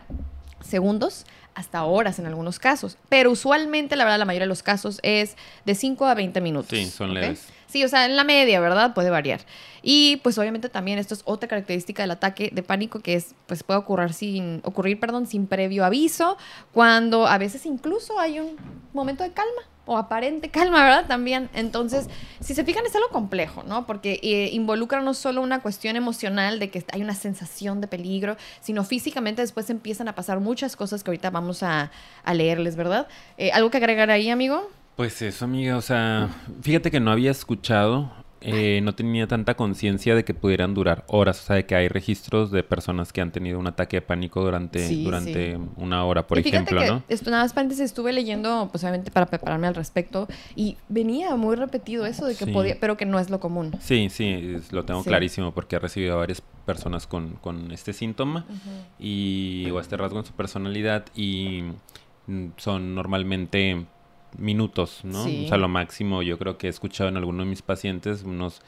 segundos 0.59 1.25
hasta 1.56 1.86
horas 1.86 2.19
en 2.19 2.25
algunos 2.25 2.59
casos, 2.59 2.98
pero 3.07 3.31
usualmente, 3.31 3.95
la 3.95 4.03
verdad, 4.03 4.19
la 4.19 4.25
mayoría 4.25 4.44
de 4.44 4.50
los 4.50 4.62
casos 4.62 5.00
es 5.01 5.38
de 5.63 5.75
5 5.75 6.07
a 6.07 6.13
20 6.13 6.42
minutos. 6.42 6.77
Sí, 6.77 6.88
son 6.88 7.12
¿ok? 7.12 7.13
leves. 7.13 7.48
Sí, 7.68 7.86
o 7.86 7.88
sea, 7.88 8.03
en 8.03 8.18
la 8.18 8.25
media, 8.25 8.59
¿verdad? 8.59 8.94
Puede 8.94 9.09
variar. 9.09 9.39
Y 9.81 10.18
pues 10.24 10.38
obviamente 10.38 10.68
también 10.68 11.00
esto 11.00 11.13
es 11.13 11.21
otra 11.24 11.48
característica 11.48 12.03
del 12.03 12.12
ataque 12.12 12.50
de 12.51 12.63
pánico 12.63 13.00
que 13.00 13.13
es, 13.13 13.33
pues 13.47 13.63
puede 13.63 13.80
ocurrir 13.80 14.12
sin, 14.12 14.59
ocurrir, 14.65 15.00
perdón, 15.00 15.27
sin 15.27 15.47
previo 15.47 15.86
aviso, 15.86 16.38
cuando 16.74 17.27
a 17.27 17.38
veces 17.38 17.65
incluso 17.65 18.19
hay 18.19 18.42
un 18.42 18.57
momento 18.92 19.24
de 19.24 19.31
calma 19.31 19.62
o 19.92 19.98
aparente 19.98 20.50
calma, 20.50 20.84
¿verdad? 20.84 21.06
También. 21.08 21.50
Entonces, 21.54 22.08
si 22.40 22.54
se 22.54 22.64
fijan, 22.64 22.86
es 22.86 22.96
algo 22.96 23.10
complejo, 23.10 23.64
¿no? 23.64 23.86
Porque 23.86 24.20
eh, 24.24 24.50
involucra 24.54 25.02
no 25.02 25.14
solo 25.14 25.42
una 25.42 25.62
cuestión 25.62 25.98
emocional 25.98 26.60
de 26.60 26.70
que 26.70 26.86
hay 26.94 27.02
una 27.02 27.14
sensación 27.14 27.82
de 27.82 27.88
peligro, 27.88 28.38
sino 28.62 28.84
físicamente 28.84 29.42
después 29.42 29.70
empiezan 29.70 30.08
a 30.08 30.16
pasar 30.16 30.40
muchas 30.40 30.76
cosas 30.76 31.04
que 31.04 31.12
ahorita 31.12 31.30
vamos 31.30 31.62
a, 31.64 31.92
leerles, 32.34 32.78
¿verdad? 32.78 33.08
Eh, 33.38 33.52
¿Algo 33.52 33.70
que 33.70 33.78
agregar 33.78 34.10
ahí, 34.10 34.30
amigo? 34.30 34.70
Pues 34.96 35.22
eso, 35.22 35.46
amiga, 35.46 35.76
o 35.76 35.82
sea, 35.82 36.30
fíjate 36.62 36.92
que 36.92 37.00
no 37.00 37.12
había 37.12 37.32
escuchado, 37.32 38.12
eh, 38.44 38.80
no 38.84 38.94
tenía 38.96 39.28
tanta 39.28 39.54
conciencia 39.56 40.16
de 40.16 40.24
que 40.26 40.34
pudieran 40.34 40.74
durar 40.74 41.04
horas, 41.08 41.40
o 41.42 41.46
sea, 41.46 41.56
de 41.58 41.66
que 41.66 41.76
hay 41.76 41.88
registros 41.88 42.50
de 42.52 42.64
personas 42.64 43.14
que 43.14 43.22
han 43.22 43.32
tenido 43.32 43.60
un 43.60 43.68
ataque 43.68 43.98
de 43.98 44.02
pánico 44.02 44.42
durante, 44.44 44.88
Sí, 44.88 45.04
durante 45.04 45.58
una 45.76 46.04
hora, 46.06 46.26
por 46.28 46.38
Y 46.40 46.42
ejemplo, 46.42 46.82
que 46.82 46.88
¿no? 46.88 47.04
Esto 47.08 47.30
nada 47.30 47.44
más 47.44 47.54
paréntesis, 47.54 47.86
estuve 47.86 48.12
leyendo, 48.14 48.68
pues 48.72 48.84
obviamente 48.84 49.12
para 49.12 49.28
prepararme 49.28 49.68
al 49.68 49.76
respecto, 49.76 50.28
y 50.56 50.78
venía 50.90 51.36
muy 51.36 51.56
repetido 51.56 52.06
eso 52.06 52.26
de 52.26 52.36
que 52.36 52.46
Sí. 52.46 52.52
podía, 52.52 52.78
pero 52.80 52.98
que 52.98 53.06
no 53.06 53.20
es 53.20 53.30
lo 53.30 53.40
común. 53.40 53.71
Sí, 53.80 54.10
sí, 54.10 54.56
es- 54.56 54.71
lo 54.74 54.86
tengo 54.86 55.04
clarísimo 55.04 55.54
porque 55.54 55.76
he 55.76 55.80
recibido 55.80 56.14
a 56.14 56.18
varias 56.18 56.42
personas 56.66 57.06
con, 57.07 57.36
con 57.36 57.71
este 57.71 57.94
síntoma 57.94 58.45
y 59.00 59.69
o 59.71 59.80
este 59.80 59.98
rasgo 59.98 60.19
en 60.19 60.26
su 60.26 60.33
personalidad 60.33 61.06
y 61.16 61.64
mm, 62.28 62.45
son 62.57 62.95
normalmente 62.95 63.86
minutos, 64.38 65.02
¿no? 65.04 65.23
Sí. 65.26 65.44
O 65.45 65.47
sea, 65.50 65.57
lo 65.57 65.68
máximo 65.68 66.21
yo 66.21 66.38
creo 66.38 66.57
que 66.57 66.68
he 66.68 66.69
escuchado 66.69 67.09
en 67.09 67.18
alguno 67.18 67.44
de 67.44 67.50
mis 67.50 67.61
pacientes 67.61 68.23
unos, 68.23 68.61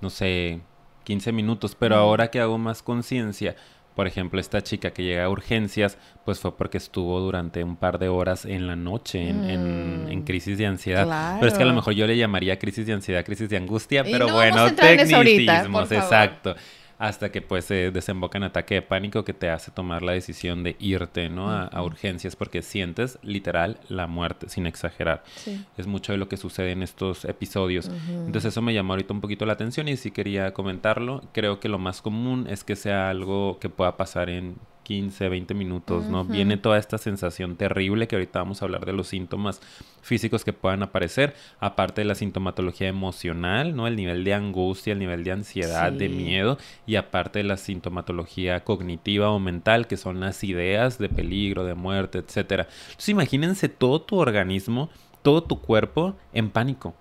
no 0.00 0.10
sé, 0.10 0.60
15 1.04 1.32
minutos, 1.32 1.76
pero 1.78 1.96
ahora 1.96 2.30
que 2.30 2.40
hago 2.40 2.58
más 2.58 2.82
conciencia, 2.82 3.54
por 3.94 4.08
ejemplo, 4.08 4.40
esta 4.40 4.60
chica 4.62 4.90
que 4.92 5.04
llega 5.04 5.24
a 5.26 5.28
urgencias, 5.30 5.98
pues 6.24 6.40
fue 6.40 6.56
porque 6.56 6.78
estuvo 6.78 7.20
durante 7.20 7.62
un 7.62 7.76
par 7.76 7.98
de 8.00 8.08
horas 8.08 8.44
en 8.44 8.66
la 8.66 8.74
noche 8.74 9.20
en, 9.28 9.44
en- 9.44 10.06
en 10.10 10.18
Mm. 10.20 10.24
crisis 10.24 10.58
de 10.58 10.66
ansiedad. 10.66 11.36
Pero 11.38 11.46
es 11.46 11.54
que 11.54 11.62
a 11.62 11.66
lo 11.66 11.70
Claro. 11.70 11.76
mejor 11.76 11.94
yo 11.94 12.06
le 12.08 12.16
llamaría 12.16 12.58
crisis 12.58 12.86
de 12.86 12.92
ansiedad, 12.94 13.24
crisis 13.24 13.48
de 13.48 13.56
angustia, 13.56 14.02
Y 14.04 14.10
pero 14.10 14.26
no 14.26 14.34
vamos 14.34 14.56
a 14.56 14.64
bueno, 14.72 14.90
en 14.90 15.00
eso 15.00 15.16
ahorita, 15.16 15.36
tecnicismos, 15.52 15.80
por 15.88 15.88
favor. 15.88 16.04
exacto. 16.04 16.56
Hasta 16.98 17.30
que 17.30 17.42
pues 17.42 17.64
se 17.64 17.90
desemboca 17.90 18.38
en 18.38 18.44
ataque 18.44 18.76
de 18.76 18.82
pánico 18.82 19.24
que 19.24 19.34
te 19.34 19.50
hace 19.50 19.70
tomar 19.70 20.02
la 20.02 20.12
decisión 20.12 20.62
de 20.62 20.76
irte, 20.78 21.28
¿no? 21.28 21.50
A, 21.50 21.82
urgencias 21.82 22.36
porque 22.36 22.62
sientes 22.62 23.18
literal 23.22 23.78
la 23.88 24.06
muerte, 24.06 24.48
sin 24.48 24.66
exagerar. 24.66 25.22
Sí. 25.36 25.64
Es 25.76 25.86
mucho 25.86 26.12
de 26.12 26.18
lo 26.18 26.28
que 26.28 26.36
sucede 26.36 26.72
en 26.72 26.82
estos 26.82 27.24
episodios. 27.24 27.90
Entonces 28.08 28.52
eso 28.52 28.62
me 28.62 28.74
llamó 28.74 28.94
ahorita 28.94 29.12
un 29.12 29.20
poquito 29.20 29.44
la 29.46 29.54
atención 29.54 29.88
y 29.88 29.96
sí 29.96 30.10
quería 30.10 30.52
comentarlo. 30.52 31.22
Creo 31.32 31.60
que 31.60 31.68
lo 31.68 31.78
más 31.78 32.00
común 32.00 32.46
es 32.48 32.64
que 32.64 32.76
sea 32.76 33.10
algo 33.10 33.58
que 33.58 33.68
pueda 33.68 33.96
pasar 33.96 34.30
en 34.30 34.56
15, 34.84 35.28
20 35.28 35.54
minutos, 35.54 36.04
¿no? 36.04 36.24
Viene 36.24 36.56
toda 36.56 36.78
esta 36.78 36.98
sensación 36.98 37.56
terrible 37.56 38.06
que 38.06 38.14
ahorita 38.14 38.38
vamos 38.38 38.62
a 38.62 38.66
hablar 38.66 38.86
de 38.86 38.92
los 38.92 39.08
síntomas 39.08 39.60
físicos 40.02 40.44
que 40.44 40.52
puedan 40.52 40.82
aparecer, 40.82 41.34
aparte 41.58 42.02
de 42.02 42.04
la 42.04 42.14
sintomatología 42.14 42.88
emocional, 42.88 43.74
¿no? 43.74 43.88
El 43.88 43.96
nivel 43.96 44.22
de 44.22 44.34
angustia, 44.34 44.92
el 44.92 44.98
nivel 44.98 45.24
de 45.24 45.32
ansiedad, 45.32 45.90
de 45.90 46.08
miedo 46.08 46.58
y 46.86 46.96
aparte 46.96 47.40
de 47.40 47.44
la 47.44 47.56
sintomatología 47.56 48.62
cognitiva 48.62 49.30
o 49.30 49.40
mental, 49.40 49.86
que 49.86 49.96
son 49.96 50.20
las 50.20 50.44
ideas 50.44 50.98
de 50.98 51.08
peligro, 51.08 51.64
de 51.64 51.74
muerte, 51.74 52.18
etcétera. 52.18 52.68
Entonces 52.86 53.08
imagínense 53.08 53.68
todo 53.68 54.02
tu 54.02 54.18
organismo, 54.18 54.90
todo 55.22 55.42
tu 55.42 55.60
cuerpo 55.62 56.14
en 56.34 56.50
pánico. 56.50 56.94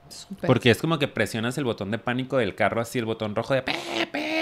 Porque 0.47 0.71
es 0.71 0.79
como 0.79 0.97
que 0.97 1.09
presionas 1.09 1.57
el 1.57 1.65
botón 1.65 1.91
de 1.91 1.99
pánico 1.99 2.37
del 2.37 2.55
carro, 2.55 2.79
así 2.79 2.97
el 2.97 3.05
botón 3.05 3.35
rojo 3.35 3.53
de 3.53 3.61
pe. 3.61 4.32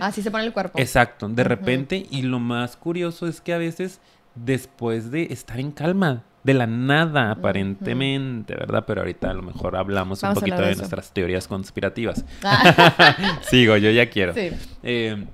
Así 0.00 0.22
se 0.22 0.30
pone 0.30 0.44
el 0.44 0.52
cuerpo. 0.52 0.78
Exacto, 0.78 1.28
de 1.28 1.44
repente, 1.44 2.06
y 2.10 2.22
lo 2.22 2.38
más 2.38 2.76
curioso 2.76 3.26
es 3.26 3.40
que 3.40 3.52
a 3.52 3.58
veces 3.58 4.00
después 4.34 5.10
de 5.10 5.24
estar 5.30 5.58
en 5.58 5.72
calma, 5.72 6.24
de 6.44 6.54
la 6.54 6.66
nada 6.68 7.32
aparentemente, 7.32 8.54
¿verdad? 8.54 8.84
Pero 8.86 9.00
ahorita 9.00 9.30
a 9.30 9.34
lo 9.34 9.42
mejor 9.42 9.76
hablamos 9.76 10.20
Vamos 10.20 10.36
un 10.36 10.40
poquito 10.40 10.62
de 10.62 10.76
nuestras 10.76 11.12
teorías 11.12 11.48
conspirativas. 11.48 12.24
Ah, 12.44 13.40
Sigo, 13.42 13.76
yo 13.76 13.90
ya 13.90 14.08
quiero. 14.08 14.32
sí. 14.32 14.50
Eh, 14.84 15.26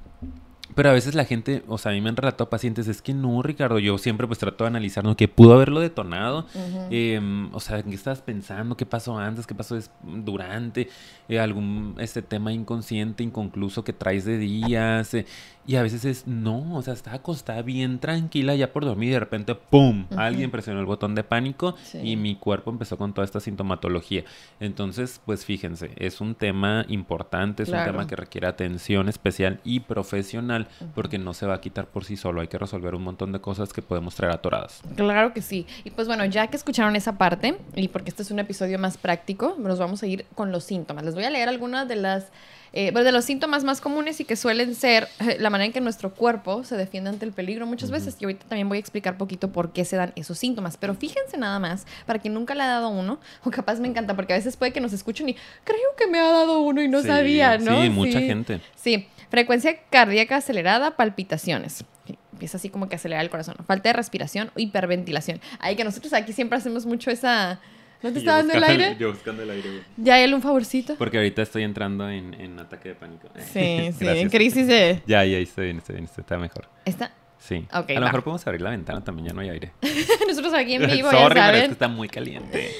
pero 0.74 0.90
a 0.90 0.92
veces 0.92 1.14
la 1.14 1.24
gente, 1.24 1.62
o 1.68 1.78
sea, 1.78 1.92
a 1.92 1.94
mí 1.94 2.00
me 2.00 2.08
han 2.08 2.16
relatado 2.16 2.48
pacientes, 2.48 2.88
es 2.88 3.02
que 3.02 3.14
no, 3.14 3.42
Ricardo, 3.42 3.78
yo 3.78 3.98
siempre 3.98 4.26
pues 4.26 4.38
trato 4.38 4.64
de 4.64 4.68
analizar, 4.68 5.04
¿no? 5.04 5.16
Que 5.16 5.28
pudo 5.28 5.54
haberlo 5.54 5.80
detonado. 5.80 6.46
Eh, 6.90 7.20
o 7.52 7.60
sea, 7.60 7.78
¿en 7.78 7.90
qué 7.90 7.94
estabas 7.94 8.22
pensando? 8.22 8.76
¿Qué 8.76 8.86
pasó 8.86 9.18
antes? 9.18 9.46
¿Qué 9.46 9.54
pasó 9.54 9.78
durante? 10.02 10.88
Eh, 11.28 11.40
¿Algún 11.40 11.96
este 11.98 12.22
tema 12.22 12.52
inconsciente, 12.52 13.22
inconcluso 13.22 13.84
que 13.84 13.92
traes 13.92 14.24
de 14.24 14.38
días? 14.38 15.14
Eh, 15.14 15.26
y 15.66 15.76
a 15.76 15.82
veces 15.82 16.04
es, 16.04 16.26
no, 16.26 16.74
o 16.76 16.82
sea, 16.82 16.94
estaba 16.94 17.16
acostada 17.16 17.62
bien 17.62 17.98
tranquila 18.00 18.54
ya 18.54 18.72
por 18.72 18.84
dormir 18.84 19.10
y 19.10 19.12
de 19.12 19.20
repente, 19.20 19.54
¡pum! 19.54 20.06
Alguien 20.16 20.50
presionó 20.50 20.80
el 20.80 20.86
botón 20.86 21.14
de 21.14 21.22
pánico 21.24 21.74
Sí. 21.84 21.98
y 22.02 22.16
mi 22.16 22.36
cuerpo 22.36 22.70
empezó 22.70 22.98
con 22.98 23.12
toda 23.14 23.24
esta 23.24 23.40
sintomatología. 23.40 24.24
Entonces, 24.60 25.20
pues 25.24 25.44
fíjense, 25.44 25.90
es 25.96 26.20
un 26.20 26.34
tema 26.34 26.84
importante, 26.88 27.62
es 27.62 27.68
Claro. 27.68 27.90
un 27.90 27.96
tema 27.98 28.06
que 28.08 28.16
requiere 28.16 28.46
atención 28.46 29.08
especial 29.08 29.60
y 29.64 29.80
profesional 29.80 30.68
porque 30.94 31.18
no 31.18 31.34
se 31.34 31.46
va 31.46 31.54
a 31.54 31.60
quitar 31.60 31.86
por 31.86 32.04
sí 32.04 32.16
solo. 32.16 32.40
Hay 32.40 32.48
que 32.48 32.58
resolver 32.58 32.94
un 32.94 33.02
montón 33.02 33.32
de 33.32 33.40
cosas 33.40 33.72
que 33.72 33.82
podemos 33.82 34.14
traer 34.14 34.34
atoradas. 34.34 34.82
Claro 34.96 35.32
que 35.32 35.42
sí. 35.42 35.66
Y 35.84 35.90
pues 35.90 36.06
bueno, 36.08 36.24
ya 36.24 36.46
que 36.48 36.56
escucharon 36.56 36.96
esa 36.96 37.18
parte, 37.18 37.56
y 37.74 37.88
porque 37.88 38.10
este 38.10 38.22
es 38.22 38.30
un 38.30 38.38
episodio 38.38 38.78
más 38.78 38.96
práctico, 38.98 39.56
nos 39.58 39.78
vamos 39.78 40.02
a 40.02 40.06
ir 40.06 40.26
con 40.34 40.52
los 40.52 40.64
síntomas. 40.64 41.04
Les 41.04 41.14
voy 41.14 41.24
a 41.24 41.30
leer 41.30 41.48
algunas 41.48 41.88
de 41.88 41.96
las 41.96 42.30
eh, 42.72 42.90
de 42.90 43.12
los 43.12 43.24
síntomas 43.24 43.64
más 43.64 43.80
comunes 43.80 44.20
y 44.20 44.24
que 44.24 44.36
suelen 44.36 44.74
ser 44.74 45.08
eh, 45.20 45.36
la 45.38 45.50
manera 45.50 45.66
en 45.66 45.72
que 45.72 45.80
nuestro 45.80 46.14
cuerpo 46.14 46.64
se 46.64 46.76
defiende 46.76 47.10
ante 47.10 47.24
el 47.24 47.32
peligro 47.32 47.66
muchas 47.66 47.90
veces. 47.90 48.16
Y 48.18 48.24
ahorita 48.24 48.46
también 48.48 48.68
voy 48.68 48.78
a 48.78 48.80
explicar 48.80 49.18
poquito 49.18 49.52
por 49.52 49.72
qué 49.72 49.84
se 49.84 49.96
dan 49.96 50.12
esos 50.16 50.38
síntomas. 50.38 50.76
Pero 50.76 50.94
fíjense 50.94 51.36
nada 51.36 51.58
más, 51.58 51.86
para 52.06 52.18
quien 52.18 52.34
nunca 52.34 52.54
le 52.54 52.62
ha 52.62 52.68
dado 52.68 52.88
uno, 52.88 53.20
o 53.44 53.50
capaz 53.50 53.78
me 53.80 53.88
encanta, 53.88 54.16
porque 54.16 54.32
a 54.32 54.36
veces 54.36 54.56
puede 54.56 54.72
que 54.72 54.80
nos 54.80 54.92
escuchen 54.92 55.28
y 55.28 55.34
creo 55.64 55.78
que 55.96 56.06
me 56.06 56.18
ha 56.18 56.30
dado 56.30 56.60
uno 56.62 56.82
y 56.82 56.88
no 56.88 57.02
Sí, 57.02 57.08
sabía, 57.08 57.58
¿no? 57.58 57.82
Sí, 57.82 57.90
mucha 57.90 58.20
gente. 58.20 58.60
Sí, 58.74 59.06
frecuencia 59.30 59.76
cardíaca 59.90 60.36
acelerada, 60.36 60.96
palpitaciones. 60.96 61.84
Empieza 62.32 62.56
así 62.56 62.70
como 62.70 62.88
que 62.88 62.96
acelera 62.96 63.20
el 63.20 63.30
corazón. 63.30 63.54
Falta 63.66 63.90
de 63.90 63.92
respiración 63.92 64.50
o 64.56 64.60
hiperventilación. 64.60 65.40
Ay, 65.58 65.76
que 65.76 65.84
nosotros 65.84 66.12
aquí 66.12 66.32
siempre 66.32 66.58
hacemos 66.58 66.86
mucho 66.86 67.10
esa... 67.10 67.60
¿No 68.02 68.12
te 68.12 68.18
está 68.18 68.36
dando 68.36 68.54
el 68.54 68.64
aire? 68.64 68.96
Yo 68.98 69.12
buscando 69.12 69.42
el 69.42 69.50
aire, 69.50 69.68
güey. 69.68 69.82
Ya, 69.96 70.20
él 70.22 70.34
un 70.34 70.42
favorcito. 70.42 70.96
Porque 70.96 71.18
ahorita 71.18 71.42
estoy 71.42 71.62
entrando 71.62 72.08
en, 72.10 72.34
en 72.34 72.58
ataque 72.58 72.90
de 72.90 72.94
pánico. 72.96 73.28
Sí, 73.52 73.90
sí, 73.98 74.06
en 74.08 74.28
crisis 74.28 74.66
de... 74.66 75.02
Ya, 75.06 75.24
ya, 75.24 75.38
estoy 75.38 75.66
bien, 75.66 75.78
estoy 75.78 75.96
bien, 75.96 76.08
está 76.16 76.38
mejor. 76.38 76.68
¿Está? 76.84 77.12
Sí. 77.38 77.66
A 77.70 77.80
lo 77.80 77.86
va. 77.86 78.00
mejor 78.00 78.22
podemos 78.22 78.46
abrir 78.46 78.60
la 78.60 78.70
ventana 78.70 79.02
también, 79.02 79.28
ya 79.28 79.34
no 79.34 79.40
hay 79.40 79.50
aire. 79.50 79.72
Nosotros 80.28 80.54
aquí 80.54 80.74
en 80.74 80.86
vivo, 80.86 81.10
Sorry, 81.10 81.18
ya 81.20 81.28
pero 81.28 81.40
es 81.40 81.44
saben. 81.46 81.66
que 81.66 81.72
está 81.72 81.88
muy 81.88 82.08
caliente. 82.08 82.70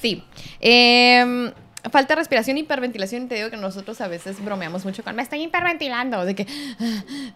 Sí. 0.00 0.22
Em, 0.60 1.50
falta 1.90 2.14
de 2.14 2.20
respiración, 2.20 2.58
hiperventilación. 2.58 3.28
Te 3.28 3.36
digo 3.36 3.50
que 3.50 3.56
nosotros 3.56 4.00
a 4.00 4.08
veces 4.08 4.42
bromeamos 4.44 4.84
mucho 4.84 5.02
con 5.02 5.16
me 5.16 5.22
estoy 5.22 5.42
hiperventilando. 5.42 6.24
De 6.24 6.34
que 6.34 6.46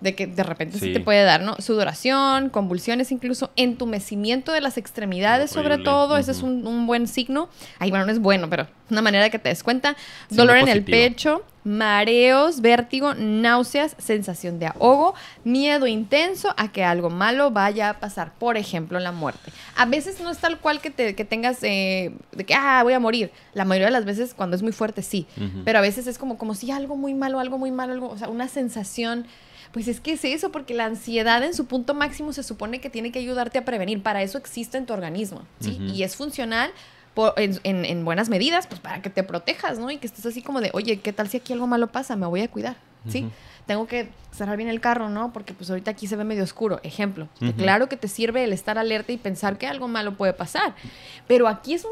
de, 0.00 0.14
que 0.14 0.26
de 0.26 0.42
repente 0.42 0.78
sí. 0.78 0.92
Te 0.92 1.00
puede 1.00 1.24
dar, 1.24 1.42
¿no? 1.42 1.56
Sudoración, 1.58 2.50
convulsiones, 2.50 3.12
incluso 3.12 3.50
entumecimiento 3.56 4.52
de 4.52 4.60
las 4.60 4.76
extremidades, 4.76 5.50
sobre 5.50 5.78
todo. 5.78 6.16
Ese 6.16 6.32
es 6.32 6.42
un, 6.42 6.66
un 6.66 6.86
buen 6.86 7.06
signo. 7.06 7.48
Ay, 7.78 7.90
bueno, 7.90 8.06
no 8.06 8.12
es 8.12 8.18
bueno, 8.18 8.50
pero 8.50 8.66
una 8.90 9.02
manera 9.02 9.30
que 9.30 9.38
te 9.38 9.48
des 9.48 9.62
cuenta. 9.62 9.96
Dolor 10.30 10.58
en 10.58 10.68
el 10.68 10.84
pecho, 10.84 11.44
mareos, 11.64 12.60
vértigo, 12.60 13.14
náuseas, 13.14 13.96
sensación 13.98 14.58
de 14.58 14.66
ahogo, 14.66 15.14
miedo 15.44 15.86
intenso 15.86 16.54
a 16.56 16.70
que 16.70 16.84
algo 16.84 17.08
malo 17.10 17.50
vaya 17.50 17.90
a 17.90 18.00
pasar. 18.00 18.34
Por 18.34 18.56
ejemplo, 18.56 19.00
la 19.00 19.12
muerte. 19.12 19.50
A 19.76 19.86
veces 19.86 20.20
no 20.20 20.30
es 20.30 20.38
tal 20.38 20.58
cual 20.60 20.80
que, 20.80 20.90
te, 20.90 21.14
que 21.14 21.24
tengas 21.24 21.62
eh, 21.62 22.12
de 22.32 22.44
que, 22.44 22.54
ah, 22.54 22.82
voy 22.82 22.92
a 22.92 23.00
morir. 23.00 23.32
La 23.54 23.64
mayoría 23.64 23.86
de 23.86 23.92
las 23.92 24.04
veces, 24.04 24.34
cuando 24.34 24.54
es 24.56 24.62
muy 24.62 24.72
fuerte, 24.72 25.02
sí. 25.02 25.26
Pero 25.64 25.78
a 25.78 25.82
veces 25.82 26.06
es 26.06 26.18
como, 26.18 26.36
como 26.36 26.54
si 26.54 26.70
algo 26.70 26.96
muy 26.96 27.14
malo, 27.14 27.40
algo 27.40 27.58
muy 27.58 27.70
malo, 27.70 27.94
algo, 27.94 28.10
o 28.10 28.18
sea, 28.18 28.28
una 28.28 28.48
sensación. 28.48 29.26
Pues 29.72 29.88
es 29.88 29.98
que 29.98 30.12
es 30.12 30.24
eso, 30.24 30.52
porque 30.52 30.72
la 30.72 30.84
ansiedad 30.84 31.42
en 31.42 31.52
su 31.52 31.66
punto 31.66 31.94
máximo 31.94 32.32
se 32.32 32.44
supone 32.44 32.80
que 32.80 32.90
tiene 32.90 33.10
que 33.10 33.18
ayudarte 33.18 33.58
a 33.58 33.64
prevenir. 33.64 34.02
Para 34.02 34.22
eso 34.22 34.38
existe 34.38 34.78
en 34.78 34.86
tu 34.86 34.92
organismo. 34.92 35.42
Y 35.60 36.02
es 36.02 36.14
funcional 36.14 36.70
por- 37.14 37.34
en, 37.36 37.58
en- 37.64 37.84
en 37.84 38.04
buenas 38.04 38.28
medidas, 38.28 38.66
pues 38.66 38.80
para 38.80 39.00
que 39.02 39.10
te 39.10 39.22
protejas, 39.22 39.78
¿no? 39.78 39.90
Y 39.90 39.98
que 39.98 40.06
estés 40.06 40.26
así 40.26 40.42
como 40.42 40.60
de, 40.60 40.70
oye, 40.74 40.98
¿qué 41.00 41.12
tal 41.12 41.28
si 41.28 41.36
aquí 41.38 41.52
algo 41.52 41.66
malo 41.66 41.86
pasa? 41.88 42.16
Me 42.16 42.26
voy 42.26 42.40
a 42.42 42.48
cuidar, 42.48 42.76
¿sí? 43.08 43.28
Tengo 43.66 43.86
que 43.86 44.08
cerrar 44.30 44.56
bien 44.58 44.68
el 44.68 44.80
carro, 44.80 45.08
¿no? 45.08 45.32
Porque 45.32 45.54
pues 45.54 45.70
ahorita 45.70 45.90
aquí 45.92 46.06
se 46.06 46.16
ve 46.16 46.24
medio 46.24 46.42
oscuro. 46.44 46.80
Ejemplo. 46.82 47.28
Claro 47.56 47.88
que 47.88 47.96
te 47.96 48.08
sirve 48.08 48.44
el 48.44 48.52
estar 48.52 48.76
alerta 48.78 49.12
y 49.12 49.16
pensar 49.16 49.56
que 49.56 49.66
algo 49.66 49.88
malo 49.88 50.14
puede 50.16 50.34
pasar. 50.34 50.74
Pero 51.26 51.48
aquí 51.48 51.72
es 51.74 51.84
un- 51.84 51.90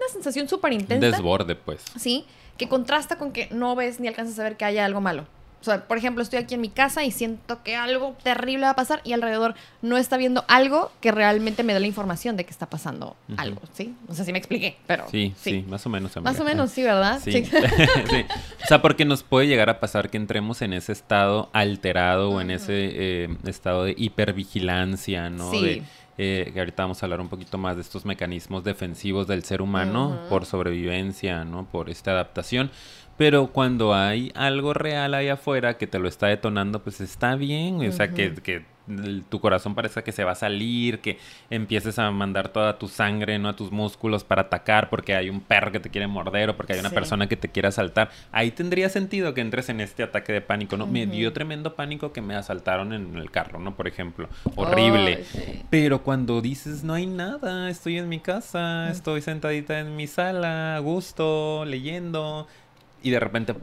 una 0.00 0.08
sensación 0.12 0.48
súper 0.48 0.72
Un 0.72 0.80
intensa. 0.80 1.06
desborde, 1.10 1.54
pues. 1.54 1.84
¿sí? 1.96 2.24
Que 2.58 2.68
contrasta 2.68 3.18
con 3.18 3.30
que 3.32 3.48
no 3.52 3.76
ves 3.76 4.00
ni 4.00 4.08
alcanzas 4.08 4.36
a 4.40 4.42
ver 4.42 4.56
que 4.56 4.64
haya 4.64 4.84
algo 4.84 5.00
malo. 5.00 5.26
O 5.62 5.64
sea, 5.64 5.86
por 5.86 5.96
ejemplo, 5.96 6.24
estoy 6.24 6.40
aquí 6.40 6.54
en 6.54 6.60
mi 6.60 6.70
casa 6.70 7.04
y 7.04 7.12
siento 7.12 7.62
que 7.62 7.76
algo 7.76 8.16
terrible 8.24 8.64
va 8.64 8.70
a 8.70 8.76
pasar 8.76 9.00
y 9.04 9.12
alrededor 9.12 9.54
no 9.80 9.96
está 9.96 10.16
viendo 10.16 10.44
algo 10.48 10.90
que 11.00 11.12
realmente 11.12 11.62
me 11.62 11.72
dé 11.72 11.78
la 11.78 11.86
información 11.86 12.36
de 12.36 12.44
que 12.44 12.50
está 12.50 12.66
pasando 12.66 13.16
algo, 13.36 13.62
¿sí? 13.72 13.94
No 14.08 14.14
sé 14.14 14.24
si 14.24 14.32
me 14.32 14.38
expliqué, 14.38 14.76
pero 14.88 15.06
Sí, 15.08 15.32
sí, 15.36 15.64
más 15.68 15.86
o 15.86 15.88
menos. 15.88 16.16
amiga. 16.16 16.32
Más 16.32 16.40
o 16.40 16.44
menos, 16.44 16.72
sí, 16.72 16.82
¿verdad? 16.82 17.20
Sí. 17.22 17.44
sí. 17.44 18.24
O 18.64 18.66
sea, 18.66 18.82
porque 18.82 19.04
nos 19.04 19.22
puede 19.22 19.46
llegar 19.46 19.70
a 19.70 19.78
pasar 19.78 20.10
que 20.10 20.16
entremos 20.16 20.62
en 20.62 20.72
ese 20.72 20.90
estado 20.90 21.48
alterado 21.52 22.30
o 22.30 22.40
en 22.40 22.50
ese 22.50 22.72
eh, 22.74 23.36
estado 23.46 23.84
de 23.84 23.94
hipervigilancia, 23.96 25.30
¿no? 25.30 25.50
Sí. 25.52 25.62
De, 25.62 25.82
eh, 26.18 26.50
que 26.52 26.58
ahorita 26.58 26.82
vamos 26.82 27.02
a 27.02 27.06
hablar 27.06 27.20
un 27.20 27.28
poquito 27.28 27.56
más 27.56 27.76
de 27.76 27.82
estos 27.82 28.04
mecanismos 28.04 28.64
defensivos 28.64 29.26
del 29.26 29.44
ser 29.44 29.62
humano 29.62 30.20
por 30.28 30.44
sobrevivencia, 30.44 31.44
¿no? 31.44 31.64
Por 31.64 31.88
esta 31.88 32.10
adaptación. 32.10 32.70
Pero 33.16 33.48
cuando 33.48 33.94
hay 33.94 34.32
algo 34.34 34.74
real 34.74 35.14
ahí 35.14 35.28
afuera 35.28 35.78
que 35.78 35.86
te 35.86 35.98
lo 35.98 36.08
está 36.08 36.26
detonando, 36.28 36.82
pues 36.82 37.00
está 37.00 37.36
bien. 37.36 37.86
O 37.86 37.92
sea, 37.92 38.08
que, 38.08 38.34
que 38.34 38.64
tu 39.28 39.38
corazón 39.40 39.76
parezca 39.76 40.02
que 40.02 40.10
se 40.10 40.24
va 40.24 40.32
a 40.32 40.34
salir, 40.34 40.98
que 41.00 41.16
empieces 41.50 42.00
a 42.00 42.10
mandar 42.10 42.48
toda 42.48 42.78
tu 42.78 42.88
sangre, 42.88 43.38
¿no? 43.38 43.48
A 43.50 43.54
tus 43.54 43.70
músculos 43.70 44.24
para 44.24 44.42
atacar 44.42 44.90
porque 44.90 45.14
hay 45.14 45.30
un 45.30 45.40
perro 45.40 45.70
que 45.70 45.78
te 45.78 45.88
quiere 45.88 46.08
morder 46.08 46.50
o 46.50 46.56
porque 46.56 46.72
hay 46.72 46.80
una 46.80 46.88
Sí. 46.88 46.94
persona 46.96 47.28
que 47.28 47.36
te 47.36 47.48
quiere 47.48 47.68
asaltar. 47.68 48.10
Ahí 48.32 48.50
tendría 48.50 48.88
sentido 48.88 49.34
que 49.34 49.40
entres 49.40 49.68
en 49.68 49.80
este 49.80 50.02
ataque 50.02 50.32
de 50.32 50.40
pánico, 50.40 50.76
¿no? 50.76 50.88
Me 50.88 51.06
dio 51.06 51.32
tremendo 51.32 51.74
pánico 51.76 52.12
que 52.12 52.22
me 52.22 52.34
asaltaron 52.34 52.92
en 52.92 53.16
el 53.16 53.30
carro, 53.30 53.60
¿no? 53.60 53.76
Por 53.76 53.86
ejemplo. 53.86 54.28
Horrible. 54.56 55.22
Sí. 55.24 55.62
Pero 55.70 56.02
cuando 56.02 56.40
dices, 56.40 56.82
no 56.82 56.94
hay 56.94 57.06
nada, 57.06 57.70
estoy 57.70 57.98
en 57.98 58.08
mi 58.08 58.18
casa, 58.18 58.90
estoy 58.90 59.22
sentadita 59.22 59.78
en 59.78 59.94
mi 59.94 60.08
sala, 60.08 60.74
a 60.76 60.78
gusto, 60.80 61.64
leyendo, 61.64 62.48
y 63.02 63.10
de 63.10 63.20
repente 63.20 63.54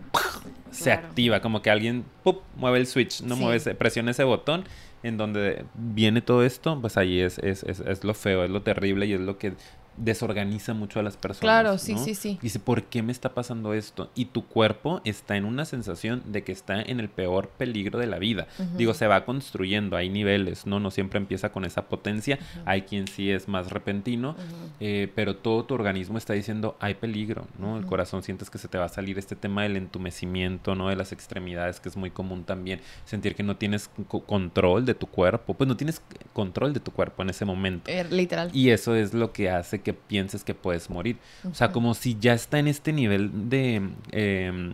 se 0.72 0.86
Claro. 0.86 1.08
activa, 1.08 1.42
como 1.42 1.62
que 1.62 1.70
alguien 1.70 2.06
¡pup! 2.24 2.42
mueve 2.56 2.78
el 2.80 2.88
switch, 2.88 3.22
no 3.22 3.36
Sí. 3.36 3.42
mueve 3.42 3.58
ese- 3.58 3.76
presiona 3.76 4.12
ese 4.12 4.24
botón 4.24 4.66
en 5.02 5.18
donde 5.18 5.64
viene 5.76 6.22
todo 6.22 6.44
esto, 6.44 6.80
pues 6.82 6.98
ahí 6.98 7.22
es, 7.22 7.40
es, 7.40 7.64
es, 7.64 7.80
es 7.80 8.04
lo 8.04 8.14
feo, 8.14 8.44
es 8.44 8.50
lo 8.50 8.62
terrible 8.62 9.06
y 9.06 9.14
es 9.14 9.20
lo 9.22 9.38
que 9.38 9.54
desorganiza 10.00 10.74
mucho 10.74 11.00
a 11.00 11.04
las 11.04 11.18
personas. 11.18 11.42
Claro, 11.42 11.78
sí, 11.78 11.94
¿no? 11.94 12.04
sí, 12.04 12.16
sí. 12.16 12.40
Dice, 12.42 12.60
¿por 12.60 12.84
qué 12.84 13.04
me 13.04 13.12
está 13.12 13.34
pasando 13.34 13.74
esto? 13.74 14.10
Y 14.16 14.26
tu 14.26 14.46
cuerpo 14.46 15.02
está 15.06 15.38
en 15.38 15.46
una 15.46 15.66
sensación 15.66 16.24
de 16.26 16.44
que 16.44 16.52
está 16.52 16.82
en 16.82 17.00
el 17.00 17.10
peor 17.10 17.50
peligro 17.50 18.00
de 18.00 18.08
la 18.08 18.18
vida. 18.20 18.48
Ujú. 18.58 18.78
Digo, 18.78 18.94
se 18.94 19.08
va 19.08 19.26
construyendo, 19.26 19.98
hay 19.98 20.10
niveles, 20.10 20.66
¿no? 20.66 20.80
No 20.80 20.90
siempre 20.92 21.18
empieza 21.20 21.52
con 21.52 21.66
esa 21.66 21.84
potencia. 21.90 22.40
Ujú. 22.42 22.62
Hay 22.66 22.84
quien 22.84 23.08
sí 23.08 23.30
es 23.30 23.48
más 23.48 23.70
repentino, 23.72 24.32
Ujú. 24.32 24.40
eh, 24.80 25.12
pero 25.16 25.36
todo 25.36 25.66
tu 25.66 25.74
organismo 25.76 26.18
está 26.18 26.34
diciendo, 26.34 26.78
hay 26.80 26.96
peligro, 26.96 27.46
¿no? 27.60 27.78
El 27.78 27.86
corazón 27.86 28.24
sientes 28.24 28.50
que 28.50 28.58
se 28.58 28.68
te 28.68 28.78
va 28.78 28.86
a 28.86 28.90
salir 28.90 29.18
este 29.20 29.36
tema 29.36 29.64
del 29.64 29.78
entumecimiento, 29.78 30.76
¿no? 30.76 30.90
De 30.90 30.96
las 30.96 31.12
extremidades, 31.12 31.80
que 31.80 31.90
es 31.90 31.98
muy 31.98 32.10
común 32.12 32.44
también. 32.44 32.82
Sentir 33.06 33.36
que 33.36 33.44
no 33.44 33.58
tienes 33.58 33.90
co- 34.08 34.22
control 34.24 34.86
de 34.86 34.94
tu 34.96 35.08
cuerpo, 35.08 35.54
pues 35.54 35.68
no 35.68 35.78
tienes 35.78 36.02
control 36.34 36.74
de 36.74 36.80
tu 36.80 36.92
cuerpo 36.92 37.22
en 37.24 37.30
ese 37.30 37.46
momento. 37.46 37.90
Eh, 37.92 38.06
literal. 38.10 38.50
Y 38.54 38.70
eso 38.70 38.96
es 38.96 39.14
lo 39.14 39.32
que 39.34 39.50
hace 39.50 39.82
que 39.82 39.89
pienses 39.94 40.44
que 40.44 40.54
puedes 40.54 40.90
morir. 40.90 41.18
O 41.50 41.54
sea, 41.54 41.72
como 41.72 41.94
si 41.94 42.18
ya 42.20 42.34
está 42.34 42.60
en 42.60 42.68
este 42.68 42.94
nivel 42.94 43.50
de... 43.50 43.90
em, 44.12 44.74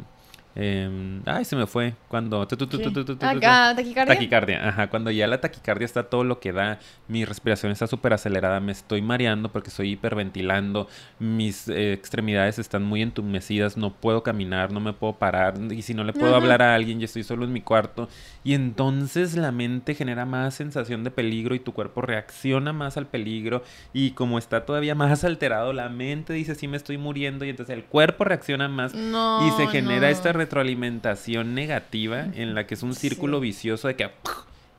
em, 0.56 1.22
ay, 1.26 1.46
se 1.46 1.56
me 1.56 1.68
fue. 1.68 1.94
Cuando... 2.08 2.42
Acá, 2.42 3.76
taquicardia. 3.76 4.14
Taquicardia, 4.14 4.70
ajá. 4.70 4.88
Cuando 4.88 5.12
ya 5.12 5.28
la 5.28 5.40
taquicardia 5.42 5.86
está 5.86 6.04
todo 6.04 6.24
lo 6.24 6.40
que 6.40 6.52
da, 6.52 6.80
mi 7.08 7.26
respiración 7.26 7.72
está 7.72 7.88
súper 7.88 8.14
acelerada, 8.14 8.60
me 8.60 8.72
estoy 8.72 9.02
mareando 9.02 9.52
porque 9.52 9.70
estoy 9.70 9.92
hiperventilando, 9.92 10.88
mis 11.20 11.68
eh, 11.68 11.94
extremidades 11.94 12.60
están 12.60 12.84
muy 12.84 13.02
entumecidas, 13.02 13.78
no 13.78 13.94
puedo 13.94 14.24
caminar, 14.24 14.72
no 14.72 14.80
me 14.80 14.94
puedo 14.94 15.14
parar, 15.14 15.56
y 15.72 15.82
si 15.82 15.94
no 15.94 16.04
le 16.04 16.14
puedo 16.14 16.30
Ajá. 16.30 16.38
hablar 16.38 16.62
a 16.62 16.76
alguien, 16.76 17.02
y 17.02 17.04
estoy 17.04 17.24
solo 17.24 17.46
en 17.46 17.54
mi 17.54 17.62
cuarto, 17.62 18.10
y 18.44 18.54
entonces 18.54 19.36
la 19.36 19.52
mente 19.52 19.94
genera 19.96 20.26
más 20.26 20.56
sensación 20.56 21.04
de 21.04 21.12
peligro 21.12 21.56
y 21.56 21.60
tu 21.60 21.74
cuerpo 21.74 22.02
reacciona 22.02 22.74
más 22.74 22.98
al 22.98 23.08
peligro, 23.08 23.64
y 23.94 24.12
como 24.12 24.38
está 24.38 24.66
todavía 24.66 24.96
más 24.96 25.24
alterado, 25.24 25.74
la 25.74 25.90
mente 25.90 26.34
dice, 26.34 26.56
sí 26.56 26.68
me 26.68 26.78
estoy 26.78 26.98
muriendo, 26.98 27.46
y 27.46 27.50
entonces 27.50 27.76
el 27.76 27.84
cuerpo 27.84 28.24
reacciona 28.24 28.68
más. 28.68 28.94
No, 28.94 29.46
Y 29.48 29.52
se 29.52 29.68
genera 29.68 30.02
no. 30.02 30.08
esta 30.08 30.32
retroalimentación 30.46 31.56
negativa 31.56 32.26
en 32.34 32.56
la 32.56 32.68
que 32.68 32.76
es 32.76 32.84
un 32.84 32.94
círculo 32.94 33.40
vicioso 33.40 33.88
de 33.88 33.96
que 33.96 34.10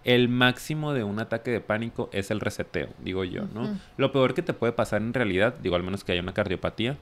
el 0.04 0.28
máximo 0.28 0.92
de 0.92 1.02
un 1.02 1.18
ataque 1.18 1.50
de 1.50 1.60
pánico 1.60 2.08
es 2.12 2.30
el 2.30 2.38
reseteo, 2.38 2.88
digo 3.00 3.24
yo, 3.24 3.42
¿no? 3.52 3.76
Lo 3.96 4.12
peor 4.12 4.34
que 4.34 4.42
te 4.42 4.52
puede 4.52 4.72
pasar 4.72 5.02
en 5.02 5.12
realidad, 5.12 5.54
digo 5.60 5.74
al 5.74 5.82
menos 5.82 6.04
que 6.04 6.12
haya 6.12 6.22
una 6.22 6.32
cardiopatía, 6.32 6.96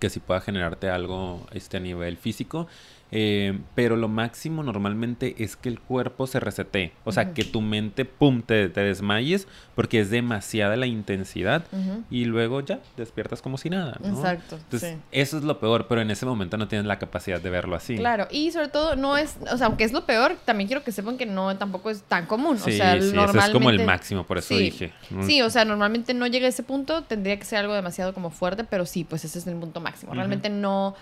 que 0.00 0.10
sí 0.10 0.18
pueda 0.20 0.40
generarte 0.40 0.90
algo 0.90 1.46
este, 1.52 1.76
a 1.76 1.80
nivel 1.80 2.16
físico. 2.16 2.66
Eh, 3.10 3.58
pero 3.74 3.96
lo 3.96 4.08
máximo 4.08 4.62
normalmente 4.62 5.34
es 5.38 5.56
que 5.56 5.68
el 5.68 5.80
cuerpo 5.80 6.26
se 6.26 6.40
resetee. 6.40 6.92
O 7.04 7.12
sea, 7.12 7.32
que 7.32 7.44
tu 7.44 7.60
mente, 7.60 8.04
pum, 8.04 8.42
te, 8.42 8.68
te 8.68 8.80
desmayes 8.82 9.48
porque 9.74 10.00
es 10.00 10.10
demasiada 10.10 10.76
la 10.76 10.86
intensidad 10.86 11.64
y 12.10 12.24
luego 12.26 12.60
ya 12.60 12.80
despiertas 12.96 13.40
como 13.40 13.58
si 13.58 13.70
nada. 13.70 13.98
¿no? 14.02 14.08
Exacto, 14.08 14.56
Entonces, 14.56 14.94
sí. 14.94 15.00
eso 15.12 15.38
es 15.38 15.44
lo 15.44 15.58
peor, 15.58 15.86
pero 15.88 16.00
en 16.00 16.10
ese 16.10 16.26
momento 16.26 16.56
no 16.56 16.68
tienes 16.68 16.86
la 16.86 16.98
capacidad 16.98 17.40
de 17.40 17.50
verlo 17.50 17.76
así. 17.76 17.96
Claro, 17.96 18.26
y 18.30 18.50
sobre 18.50 18.68
todo 18.68 18.96
no 18.96 19.16
es, 19.16 19.36
o 19.50 19.56
sea, 19.56 19.68
aunque 19.68 19.84
es 19.84 19.92
lo 19.92 20.04
peor, 20.04 20.36
también 20.44 20.68
quiero 20.68 20.84
que 20.84 20.92
sepan 20.92 21.16
que 21.16 21.26
no 21.26 21.56
tampoco 21.56 21.90
es 21.90 22.02
tan 22.02 22.26
común. 22.26 22.58
Sí, 22.58 22.72
o 22.72 22.74
sea, 22.74 22.92
sí, 22.92 22.98
eso 22.98 23.14
normalmente... 23.14 23.46
es 23.46 23.52
como 23.52 23.70
el 23.70 23.84
máximo, 23.86 24.24
por 24.24 24.38
eso 24.38 24.54
dije. 24.54 24.92
Sí, 25.22 25.40
o 25.42 25.50
sea, 25.50 25.64
normalmente 25.64 26.14
no 26.14 26.26
llega 26.26 26.46
a 26.46 26.50
ese 26.50 26.62
punto, 26.62 27.02
tendría 27.04 27.38
que 27.38 27.44
ser 27.44 27.60
algo 27.60 27.74
demasiado 27.74 28.12
como 28.12 28.30
fuerte, 28.30 28.64
pero 28.64 28.84
sí, 28.86 29.04
pues 29.04 29.24
ese 29.24 29.38
es 29.38 29.46
el 29.46 29.56
punto 29.56 29.80
máximo. 29.80 30.12
Realmente 30.14 30.50
no, 30.50 30.94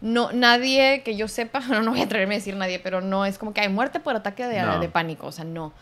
no, 0.00 0.32
nadie 0.32 1.02
que 1.04 1.16
yo 1.16 1.28
sepa, 1.28 1.60
no, 1.68 1.82
no 1.82 1.90
voy 1.92 2.00
a 2.00 2.04
atreverme 2.04 2.34
a 2.34 2.38
decir 2.38 2.56
nadie, 2.56 2.78
pero 2.78 3.00
no 3.00 3.24
es 3.24 3.38
como 3.38 3.52
que 3.54 3.60
hay 3.60 3.68
muerte 3.68 4.00
por 4.00 4.14
ataque 4.16 4.46
de, 4.46 4.60
No. 4.62 4.80
de 4.80 4.88
pánico, 4.88 5.26
o 5.26 5.32
sea, 5.32 5.44
no. 5.44 5.72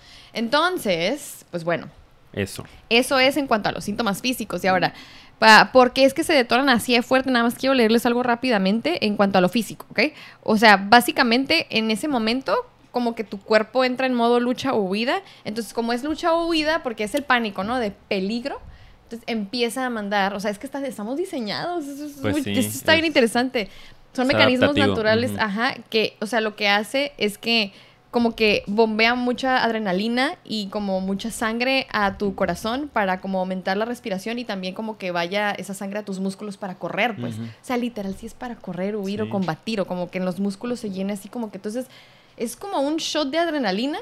Entonces, 0.51 1.45
pues 1.51 1.65
bueno, 1.65 1.89
Eso. 2.33 2.65
eso 2.89 3.19
es 3.19 3.37
en 3.37 3.47
cuanto 3.47 3.69
a 3.69 3.73
los 3.73 3.85
síntomas 3.85 4.21
físicos. 4.21 4.63
Y 4.65 4.69
ahora, 4.69 4.95
pa- 5.39 5.71
¿por 5.73 5.93
qué 5.93 6.05
es 6.05 6.15
que 6.15 6.23
se 6.25 6.33
detonan 6.33 6.69
así 6.69 6.95
de 6.95 7.03
fuerte? 7.03 7.31
Nada 7.31 7.45
más 7.45 7.55
quiero 7.57 7.75
leerles 7.75 8.07
algo 8.07 8.23
rápidamente 8.23 9.05
en 9.07 9.17
cuanto 9.17 9.39
a 9.39 9.41
lo 9.41 9.49
físico, 9.49 9.87
¿ok? 9.91 10.01
O 10.43 10.57
sea, 10.57 10.77
básicamente 10.77 11.67
en 11.71 11.91
ese 11.91 12.07
momento 12.09 12.55
como 12.93 13.15
que 13.15 13.25
tu 13.25 13.39
cuerpo 13.41 13.85
entra 13.85 14.07
en 14.07 14.15
modo 14.15 14.41
lucha 14.41 14.73
o 14.73 14.81
huida. 14.83 15.21
Entonces, 15.45 15.75
como 15.75 15.93
es 15.93 16.03
lucha 16.05 16.33
o 16.33 16.47
huida, 16.47 16.83
porque 16.83 17.05
es 17.05 17.15
el 17.15 17.25
pánico, 17.25 17.63
¿no? 17.65 17.79
De 17.79 17.91
peligro. 17.91 18.59
Entonces 19.05 19.23
empieza 19.29 19.85
a 19.85 19.91
mandar, 19.91 20.33
o 20.35 20.41
sea, 20.41 20.51
es 20.51 20.59
que 20.59 20.67
está- 20.67 20.85
estamos 20.87 21.17
diseñados, 21.17 21.87
eso, 21.87 22.07
es 22.07 22.13
Pues 22.23 22.43
sí, 22.43 22.53
está 22.59 22.93
bien 22.95 23.05
es- 23.05 23.09
interesante. 23.11 23.69
Son 24.17 24.27
mecanismos 24.27 24.65
adaptativo, 24.71 24.95
naturales, 24.95 25.33
ajá, 25.39 25.75
que, 25.91 26.17
o 26.21 26.27
sea, 26.27 26.41
lo 26.41 26.57
que 26.57 26.69
hace 26.69 27.13
es 27.19 27.39
que 27.39 27.73
como 28.11 28.35
que 28.35 28.63
bombea 28.67 29.15
mucha 29.15 29.63
adrenalina 29.63 30.37
y 30.43 30.69
como 30.69 31.03
mucha 31.03 31.31
sangre 31.31 31.87
a 31.93 32.17
tu 32.17 32.35
corazón 32.35 32.89
para 32.91 33.21
como 33.21 33.41
aumentar 33.41 33.77
la 33.77 33.85
respiración 33.85 34.39
y 34.39 34.45
también 34.45 34.73
como 34.75 34.97
que 34.97 35.11
vaya 35.11 35.51
esa 35.51 35.75
sangre 35.75 35.99
a 35.99 36.05
tus 36.05 36.19
músculos 36.19 36.57
para 36.57 36.77
correr, 36.77 37.15
pues. 37.21 37.37
O 37.39 37.43
sea, 37.61 37.77
literal, 37.77 38.15
si 38.15 38.25
es 38.25 38.33
para 38.33 38.57
correr, 38.57 38.97
huir 38.97 39.21
Sí. 39.21 39.27
o 39.27 39.29
combatir 39.29 39.81
o 39.83 39.87
como 39.87 40.11
que 40.11 40.17
en 40.17 40.25
los 40.25 40.41
músculos 40.41 40.81
se 40.81 40.91
llene 40.91 41.13
así 41.13 41.29
como 41.29 41.51
que 41.51 41.59
entonces 41.59 41.87
es 42.39 42.57
como 42.57 42.81
un 42.81 42.97
shot 42.97 43.29
de 43.29 43.39
adrenalina 43.39 43.99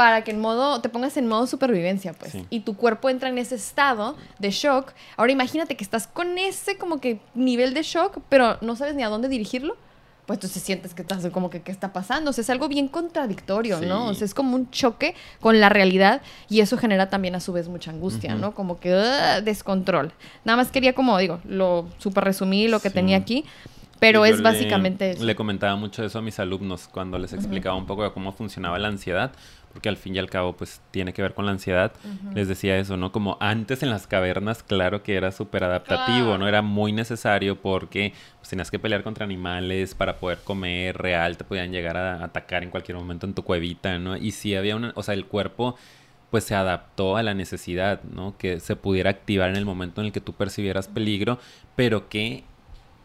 para 0.00 0.24
que 0.24 0.30
en 0.30 0.40
modo, 0.40 0.80
te 0.80 0.88
pongas 0.88 1.14
en 1.18 1.28
modo 1.28 1.46
supervivencia, 1.46 2.14
pues. 2.14 2.32
Sí. 2.32 2.46
Y 2.48 2.60
tu 2.60 2.74
cuerpo 2.74 3.10
entra 3.10 3.28
en 3.28 3.36
ese 3.36 3.56
estado 3.56 4.16
de 4.38 4.50
shock. 4.50 4.92
Ahora 5.18 5.30
imagínate 5.30 5.76
que 5.76 5.84
estás 5.84 6.06
con 6.06 6.38
ese 6.38 6.78
como 6.78 7.02
que 7.02 7.20
nivel 7.34 7.74
de 7.74 7.82
shock, 7.82 8.18
pero 8.30 8.56
no 8.62 8.76
sabes 8.76 8.94
ni 8.94 9.02
a 9.02 9.10
dónde 9.10 9.28
dirigirlo. 9.28 9.76
Pues 10.24 10.38
entonces 10.38 10.62
sientes 10.62 10.94
que 10.94 11.02
estás 11.02 11.26
como 11.32 11.50
que 11.50 11.60
qué 11.60 11.70
está 11.70 11.92
pasando. 11.92 12.30
O 12.30 12.32
sea, 12.32 12.40
es 12.40 12.48
algo 12.48 12.66
bien 12.68 12.88
contradictorio, 12.88 13.78
¿no? 13.82 14.06
O 14.06 14.14
sea, 14.14 14.24
es 14.24 14.32
como 14.32 14.54
un 14.56 14.70
choque 14.70 15.14
con 15.38 15.60
la 15.60 15.68
realidad 15.68 16.22
y 16.48 16.60
eso 16.60 16.78
genera 16.78 17.10
también 17.10 17.34
a 17.34 17.40
su 17.40 17.52
vez 17.52 17.68
mucha 17.68 17.90
angustia. 17.90 18.34
¿no? 18.36 18.54
Como 18.54 18.80
que 18.80 18.94
ugh, 18.94 19.44
descontrol. 19.44 20.12
Nada 20.46 20.56
más 20.56 20.70
quería 20.70 20.94
como, 20.94 21.18
digo, 21.18 21.40
lo 21.44 21.88
super 21.98 22.24
resumí 22.24 22.68
lo 22.68 22.80
que 22.80 22.88
Sí. 22.88 22.94
tenía 22.94 23.18
aquí, 23.18 23.44
pero 23.98 24.24
es 24.24 24.40
básicamente 24.40 25.04
le, 25.08 25.10
eso. 25.10 25.24
le 25.24 25.36
comentaba 25.36 25.76
mucho 25.76 26.02
eso 26.02 26.20
a 26.20 26.22
mis 26.22 26.38
alumnos 26.38 26.88
cuando 26.88 27.18
les 27.18 27.34
explicaba 27.34 27.76
un 27.76 27.84
poco 27.84 28.02
de 28.04 28.12
cómo 28.12 28.32
funcionaba 28.32 28.78
la 28.78 28.88
ansiedad, 28.88 29.32
porque 29.72 29.88
al 29.88 29.96
fin 29.96 30.16
y 30.16 30.18
al 30.18 30.28
cabo 30.28 30.54
pues 30.54 30.80
tiene 30.90 31.12
que 31.12 31.22
ver 31.22 31.32
con 31.34 31.46
la 31.46 31.52
ansiedad. 31.52 31.92
Les 32.34 32.48
decía 32.48 32.76
eso, 32.78 32.96
¿no? 32.96 33.12
Como 33.12 33.36
antes 33.40 33.82
en 33.82 33.90
las 33.90 34.06
cavernas, 34.06 34.62
claro 34.62 35.02
que 35.02 35.14
era 35.16 35.30
súper 35.32 35.64
adaptativo, 35.64 36.26
Claro. 36.26 36.38
¿no? 36.38 36.48
Era 36.48 36.60
muy 36.62 36.92
necesario 36.92 37.56
porque 37.60 38.12
pues, 38.38 38.48
tenías 38.48 38.70
que 38.70 38.78
pelear 38.78 39.02
contra 39.02 39.24
animales 39.24 39.94
para 39.94 40.16
poder 40.16 40.38
comer 40.44 40.96
real, 40.98 41.36
te 41.36 41.44
podían 41.44 41.70
llegar 41.70 41.96
a 41.96 42.24
atacar 42.24 42.62
en 42.62 42.70
cualquier 42.70 42.98
momento 42.98 43.26
en 43.26 43.34
tu 43.34 43.44
cuevita, 43.44 43.98
¿no? 43.98 44.16
Y 44.16 44.32
sí 44.32 44.54
había 44.56 44.74
una, 44.76 44.92
o 44.96 45.02
sea, 45.02 45.14
el 45.14 45.26
cuerpo 45.26 45.76
pues 46.30 46.44
se 46.44 46.54
adaptó 46.54 47.16
a 47.16 47.22
la 47.24 47.34
necesidad, 47.34 48.02
¿no? 48.04 48.36
Que 48.38 48.60
se 48.60 48.76
pudiera 48.76 49.10
activar 49.10 49.50
en 49.50 49.56
el 49.56 49.64
momento 49.64 50.00
en 50.00 50.06
el 50.08 50.12
que 50.12 50.20
tú 50.20 50.32
percibieras 50.32 50.86
peligro, 50.86 51.38
pero 51.74 52.08
que 52.08 52.44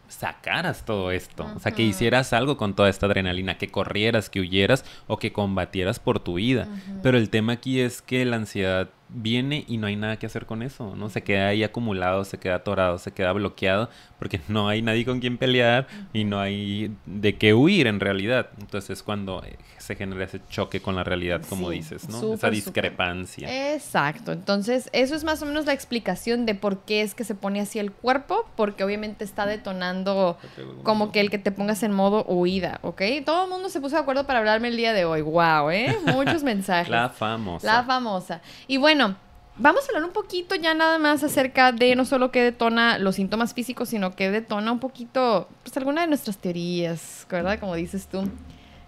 sacaras 0.08 0.84
todo 0.84 1.10
esto, 1.10 1.46
o 1.54 1.58
sea, 1.58 1.72
que 1.72 1.82
hicieras 1.82 2.32
algo 2.32 2.56
con 2.56 2.74
toda 2.74 2.88
esta 2.88 3.06
adrenalina, 3.06 3.58
que 3.58 3.68
corrieras, 3.68 4.30
que 4.30 4.40
huyeras 4.40 4.84
o 5.06 5.18
que 5.18 5.32
combatieras 5.32 5.98
por 5.98 6.20
tu 6.20 6.34
vida. 6.34 6.68
Pero 7.02 7.18
el 7.18 7.30
tema 7.30 7.54
aquí 7.54 7.80
es 7.80 8.02
que 8.02 8.24
la 8.24 8.36
ansiedad 8.36 8.88
viene 9.16 9.64
y 9.66 9.78
no 9.78 9.86
hay 9.86 9.96
nada 9.96 10.18
que 10.18 10.26
hacer 10.26 10.44
con 10.44 10.62
eso, 10.62 10.94
¿no? 10.94 11.08
Se 11.08 11.22
queda 11.22 11.48
ahí 11.48 11.64
acumulado, 11.64 12.24
se 12.24 12.38
queda 12.38 12.56
atorado, 12.56 12.98
se 12.98 13.12
queda 13.12 13.32
bloqueado, 13.32 13.88
porque 14.18 14.40
no 14.48 14.68
hay 14.68 14.82
nadie 14.82 15.04
con 15.06 15.20
quien 15.20 15.38
pelear 15.38 15.86
y 16.12 16.24
no 16.24 16.38
hay 16.38 16.94
de 17.06 17.36
qué 17.36 17.54
huir 17.54 17.86
en 17.86 17.98
realidad. 17.98 18.48
Entonces 18.60 18.90
es 18.90 19.02
cuando 19.02 19.42
eh, 19.44 19.56
se 19.78 19.96
genera 19.96 20.24
ese 20.24 20.40
choque 20.50 20.80
con 20.80 20.96
la 20.96 21.02
realidad, 21.04 21.40
como 21.48 21.70
Sí, 21.70 21.76
dices, 21.76 22.08
¿no? 22.10 22.34
Esa 22.34 22.50
discrepancia. 22.50 23.74
Exacto, 23.74 24.32
entonces 24.32 24.90
eso 24.92 25.14
es 25.14 25.24
más 25.24 25.40
o 25.42 25.46
menos 25.46 25.64
la 25.64 25.72
explicación 25.72 26.44
de 26.44 26.54
por 26.54 26.80
qué 26.84 27.00
es 27.00 27.14
que 27.14 27.24
se 27.24 27.34
pone 27.34 27.60
así 27.60 27.78
el 27.78 27.92
cuerpo, 27.92 28.46
porque 28.54 28.84
obviamente 28.84 29.24
está 29.24 29.46
detonando 29.46 30.36
como 30.82 31.10
que 31.10 31.20
el 31.20 31.30
que 31.30 31.38
te 31.38 31.52
pongas 31.52 31.82
en 31.82 31.92
modo 31.92 32.24
huida, 32.24 32.80
¿ok? 32.82 33.00
Todo 33.24 33.44
el 33.44 33.50
mundo 33.50 33.70
se 33.70 33.80
puso 33.80 33.96
de 33.96 34.02
acuerdo 34.02 34.26
para 34.26 34.40
hablarme 34.40 34.68
el 34.68 34.76
día 34.76 34.92
de 34.92 35.04
hoy, 35.06 35.22
wow, 35.22 35.70
¿eh? 35.70 35.96
Muchos 36.12 36.42
mensajes. 36.44 36.90
La 36.90 37.08
famosa. 37.08 37.66
La 37.66 37.84
famosa. 37.84 38.42
Y 38.66 38.76
bueno, 38.76 39.05
vamos 39.58 39.84
a 39.84 39.86
hablar 39.88 40.04
un 40.04 40.12
poquito 40.12 40.54
ya 40.54 40.74
nada 40.74 40.98
más 40.98 41.22
acerca 41.22 41.72
de 41.72 41.94
no 41.96 42.04
solo 42.04 42.30
qué 42.30 42.42
detona 42.42 42.98
los 42.98 43.16
síntomas 43.16 43.54
físicos, 43.54 43.88
sino 43.88 44.14
que 44.14 44.30
detona 44.30 44.72
un 44.72 44.80
poquito, 44.80 45.48
pues 45.62 45.76
alguna 45.76 46.02
de 46.02 46.06
nuestras 46.08 46.38
teorías, 46.38 47.26
¿verdad? 47.30 47.58
Como 47.58 47.74
dices 47.74 48.06
tú, 48.06 48.28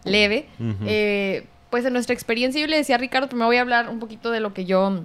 leve. 0.04 0.48
Eh, 0.86 1.46
pues 1.70 1.84
en 1.84 1.92
nuestra 1.92 2.14
experiencia, 2.14 2.60
yo 2.60 2.66
le 2.66 2.76
decía 2.76 2.94
a 2.96 2.98
Ricardo, 2.98 3.28
primero 3.28 3.46
voy 3.46 3.56
a 3.56 3.60
hablar 3.60 3.88
un 3.88 3.98
poquito 3.98 4.30
de 4.30 4.40
lo 4.40 4.54
que 4.54 4.64
yo 4.64 4.78
he 4.88 4.90
Estamos 4.90 5.04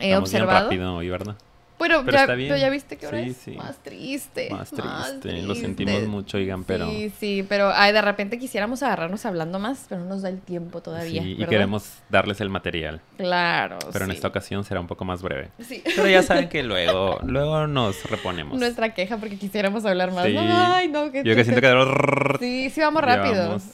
bien 0.00 0.16
observado. 0.18 0.64
rápido 0.64 0.94
hoy, 0.96 1.08
¿verdad? 1.08 1.36
Pero, 1.76 2.02
Pero 2.04 2.12
ya, 2.16 2.20
está 2.22 2.34
bien. 2.34 2.48
pero 2.50 2.60
ya 2.60 2.70
viste 2.70 2.96
que 2.96 3.06
ahora 3.06 3.22
Sí, 3.24 3.30
es 3.30 3.36
sí. 3.36 3.50
más 3.52 3.76
triste. 3.82 4.48
Más 4.50 4.70
triste. 4.70 5.42
Lo 5.42 5.54
sentimos 5.56 6.02
mucho, 6.06 6.36
oigan, 6.36 6.62
pero... 6.64 6.88
Sí, 6.88 7.12
sí, 7.18 7.44
pero 7.48 7.72
ay, 7.74 7.92
de 7.92 8.00
repente 8.00 8.38
quisiéramos 8.38 8.82
agarrarnos 8.84 9.26
hablando 9.26 9.58
más, 9.58 9.86
pero 9.88 10.00
no 10.02 10.08
nos 10.10 10.22
da 10.22 10.28
el 10.28 10.40
tiempo 10.40 10.80
todavía. 10.82 11.22
Sí, 11.22 11.36
y 11.38 11.44
queremos 11.46 11.90
darles 12.08 12.40
el 12.40 12.48
material. 12.48 13.00
Claro. 13.16 13.78
Pero 13.92 14.04
en 14.04 14.12
esta 14.12 14.28
ocasión 14.28 14.62
será 14.64 14.80
un 14.80 14.86
poco 14.86 15.04
más 15.04 15.20
breve. 15.20 15.50
Sí. 15.60 15.82
Pero 15.96 16.08
ya 16.08 16.22
saben 16.22 16.48
que 16.48 16.62
luego, 16.62 17.18
luego 17.24 17.66
nos 17.66 18.08
reponemos. 18.08 18.58
Nuestra 18.58 18.94
queja 18.94 19.16
porque 19.18 19.36
quisiéramos 19.36 19.84
hablar 19.84 20.12
más. 20.12 20.28
No, 20.30 20.40
ay, 20.74 20.88
no, 20.88 21.10
que 21.10 21.24
Yo 21.24 21.34
que 21.34 21.44
siento 21.44 21.60
que... 21.60 22.38
Sí, 22.38 22.70
sí, 22.70 22.80
vamos 22.80 23.02
rápido. 23.02 23.34
Llevamos- 23.34 23.64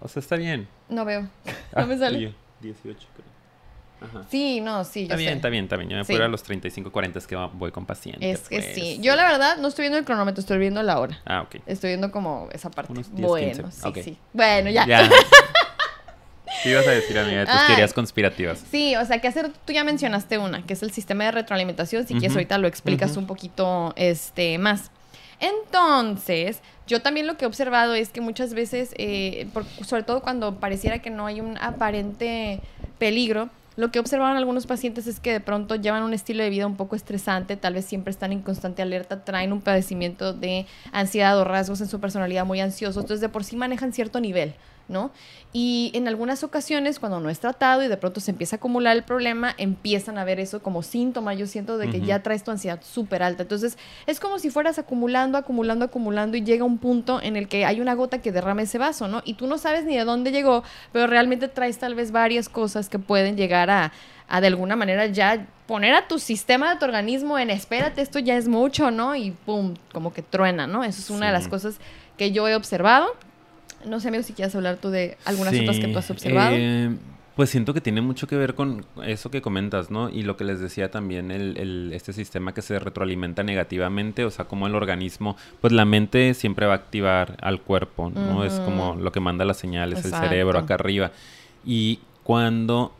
O 0.00 0.08
sea, 0.08 0.20
está 0.20 0.36
bien. 0.36 0.66
No 0.88 1.04
veo. 1.04 1.28
Ah, 1.74 1.82
No 1.82 1.86
me 1.86 1.98
sale. 1.98 2.18
yo, 2.20 2.30
18 2.62 2.98
creo. 3.14 3.29
Ajá. 4.00 4.24
Sí, 4.30 4.60
no, 4.60 4.84
sí, 4.84 5.02
Está 5.02 5.14
yo 5.14 5.18
bien, 5.18 5.30
sé. 5.30 5.36
está 5.36 5.48
bien, 5.50 5.64
está 5.64 5.76
bien. 5.76 5.90
Yo 5.90 5.96
me 5.96 6.04
Sí. 6.04 6.12
puedo 6.12 6.20
ir 6.20 6.24
a 6.24 6.28
los 6.28 6.42
35, 6.42 6.90
40 6.90 7.18
es 7.18 7.26
que 7.26 7.36
voy 7.36 7.70
con 7.70 7.84
paciente. 7.86 8.30
Es 8.30 8.48
que 8.48 8.60
pues. 8.60 8.74
sí. 8.74 8.98
Yo 9.02 9.14
la 9.16 9.24
verdad 9.24 9.56
no 9.58 9.68
estoy 9.68 9.82
viendo 9.84 9.98
el 9.98 10.04
cronómetro, 10.04 10.40
estoy 10.40 10.58
viendo 10.58 10.82
la 10.82 10.98
hora. 10.98 11.20
Ah, 11.26 11.42
ok. 11.42 11.56
Estoy 11.66 11.90
viendo 11.90 12.10
como 12.10 12.48
esa 12.52 12.70
parte. 12.70 12.92
Unos 12.92 13.14
10, 13.14 13.28
bueno, 13.28 13.62
15. 13.70 13.92
sí, 13.94 14.02
sí. 14.02 14.16
Bueno, 14.32 14.70
ya. 14.70 14.86
Ya. 14.86 15.10
¿Qué 16.62 16.70
ibas 16.70 16.86
a 16.86 16.90
decir, 16.90 17.18
amiga, 17.18 17.40
de 17.40 17.46
tus 17.46 17.54
Ay. 17.54 17.66
teorías 17.68 17.94
conspirativas? 17.94 18.62
Sí, 18.70 18.94
o 18.96 19.04
sea, 19.06 19.18
que 19.20 19.28
hacer 19.28 19.50
tú 19.64 19.72
ya 19.72 19.82
mencionaste 19.84 20.36
una, 20.36 20.66
que 20.66 20.74
es 20.74 20.82
el 20.82 20.90
sistema 20.90 21.24
de 21.24 21.30
retroalimentación, 21.32 22.06
si 22.06 22.14
quieres 22.14 22.30
Ujú, 22.32 22.38
ahorita 22.38 22.58
lo 22.58 22.68
explicas 22.68 23.16
un 23.16 23.26
poquito 23.26 23.94
este 23.96 24.58
más. 24.58 24.90
Entonces, 25.38 26.60
yo 26.86 27.00
también 27.00 27.26
lo 27.26 27.36
que 27.36 27.44
he 27.44 27.48
observado 27.48 27.94
es 27.94 28.10
que 28.10 28.20
muchas 28.20 28.52
veces, 28.52 28.90
eh, 28.98 29.48
por- 29.54 29.64
sobre 29.86 30.02
todo 30.02 30.20
cuando 30.20 30.56
pareciera 30.56 30.98
que 31.00 31.08
no 31.10 31.26
hay 31.26 31.40
un 31.40 31.56
aparente 31.58 32.60
peligro, 32.98 33.48
lo 33.80 33.90
que 33.90 33.98
en 33.98 34.36
algunos 34.36 34.66
pacientes 34.66 35.06
es 35.06 35.20
que 35.20 35.32
de 35.32 35.40
pronto 35.40 35.74
llevan 35.74 36.02
un 36.02 36.12
estilo 36.12 36.42
de 36.42 36.50
vida 36.50 36.66
un 36.66 36.76
poco 36.76 36.96
estresante, 36.96 37.56
tal 37.56 37.72
vez 37.72 37.86
siempre 37.86 38.10
están 38.10 38.30
en 38.30 38.42
constante 38.42 38.82
alerta, 38.82 39.24
traen 39.24 39.54
un 39.54 39.62
padecimiento 39.62 40.34
de 40.34 40.66
ansiedad 40.92 41.38
o 41.38 41.44
rasgos 41.44 41.80
en 41.80 41.88
su 41.88 41.98
personalidad 41.98 42.44
muy 42.44 42.60
ansiosos, 42.60 43.02
entonces 43.02 43.22
de 43.22 43.30
por 43.30 43.42
sí 43.42 43.56
manejan 43.56 43.94
cierto 43.94 44.20
nivel, 44.20 44.52
¿no? 44.90 45.10
Y 45.52 45.90
en 45.94 46.06
algunas 46.06 46.44
ocasiones, 46.44 46.98
cuando 46.98 47.20
no 47.20 47.30
es 47.30 47.40
tratado 47.40 47.82
y 47.82 47.88
de 47.88 47.96
pronto 47.96 48.20
se 48.20 48.30
empieza 48.30 48.56
a 48.56 48.58
acumular 48.58 48.96
el 48.96 49.02
problema, 49.02 49.54
empiezan 49.56 50.18
a 50.18 50.24
ver 50.24 50.38
eso 50.38 50.62
como 50.62 50.82
síntoma, 50.82 51.32
yo 51.34 51.46
siento, 51.46 51.78
de 51.78 51.90
que 51.90 52.00
ya 52.00 52.22
traes 52.22 52.44
tu 52.44 52.50
ansiedad 52.50 52.80
súper 52.82 53.22
alta. 53.22 53.42
Entonces, 53.42 53.78
es 54.06 54.20
como 54.20 54.38
si 54.38 54.50
fueras 54.50 54.78
acumulando, 54.78 55.38
acumulando, 55.38 55.86
acumulando 55.86 56.36
y 56.36 56.42
llega 56.42 56.64
un 56.64 56.78
punto 56.78 57.20
en 57.22 57.36
el 57.36 57.48
que 57.48 57.64
hay 57.64 57.80
una 57.80 57.94
gota 57.94 58.20
que 58.20 58.32
derrama 58.32 58.62
ese 58.62 58.78
vaso, 58.78 59.08
¿no? 59.08 59.22
Y 59.24 59.34
tú 59.34 59.46
no 59.46 59.58
sabes 59.58 59.84
ni 59.84 59.96
de 59.96 60.04
dónde 60.04 60.30
llegó, 60.30 60.62
pero 60.92 61.06
realmente 61.06 61.48
traes 61.48 61.78
tal 61.78 61.94
vez 61.94 62.12
varias 62.12 62.48
cosas 62.48 62.88
que 62.88 62.98
pueden 62.98 63.36
llegar 63.36 63.70
a, 63.70 63.92
a 64.28 64.40
de 64.40 64.46
alguna 64.46 64.76
manera 64.76 65.06
ya 65.06 65.46
poner 65.66 65.94
a 65.94 66.08
tu 66.08 66.18
sistema 66.18 66.70
de 66.70 66.78
tu 66.78 66.84
organismo 66.84 67.38
en 67.38 67.50
espérate, 67.50 68.02
esto 68.02 68.18
ya 68.18 68.36
es 68.36 68.48
mucho, 68.48 68.90
¿no? 68.90 69.14
Y 69.14 69.32
pum, 69.32 69.74
como 69.92 70.12
que 70.12 70.22
truena, 70.22 70.66
¿no? 70.66 70.84
Eso 70.84 71.00
es 71.00 71.10
una 71.10 71.26
de 71.26 71.32
las 71.32 71.48
cosas 71.48 71.78
que 72.16 72.32
yo 72.32 72.46
he 72.48 72.54
observado. 72.54 73.16
No 73.84 74.00
sé, 74.00 74.08
amigo, 74.08 74.22
si 74.22 74.32
quieres 74.32 74.54
hablar 74.54 74.76
tú 74.76 74.90
de 74.90 75.16
algunas 75.24 75.54
Sí, 75.54 75.60
otras 75.60 75.78
que 75.78 75.88
tú 75.88 75.98
has 75.98 76.10
observado. 76.10 76.54
eh, 76.54 76.96
pues 77.36 77.48
siento 77.48 77.72
que 77.72 77.80
tiene 77.80 78.02
mucho 78.02 78.26
que 78.26 78.36
ver 78.36 78.54
con 78.54 78.84
eso 79.04 79.30
que 79.30 79.40
comentas, 79.40 79.90
¿no? 79.90 80.10
Y 80.10 80.22
lo 80.22 80.36
que 80.36 80.44
les 80.44 80.60
decía 80.60 80.90
también, 80.90 81.30
el, 81.30 81.56
el- 81.56 81.92
este 81.94 82.12
sistema 82.12 82.52
que 82.52 82.60
se 82.60 82.78
retroalimenta 82.78 83.42
negativamente, 83.42 84.24
o 84.26 84.30
sea, 84.30 84.44
como 84.44 84.66
el 84.66 84.74
organismo, 84.74 85.36
pues 85.62 85.72
la 85.72 85.86
mente 85.86 86.34
siempre 86.34 86.66
va 86.66 86.74
a 86.74 86.76
activar 86.76 87.38
al 87.40 87.62
cuerpo, 87.62 88.10
¿no? 88.14 88.44
Es 88.44 88.60
como 88.60 88.96
lo 88.96 89.10
que 89.12 89.20
manda 89.20 89.44
las 89.46 89.56
señales, 89.56 90.00
Exacto. 90.04 90.16
el 90.26 90.30
cerebro 90.30 90.58
acá 90.58 90.74
arriba. 90.74 91.12
Y 91.64 92.00
cuando 92.24 92.92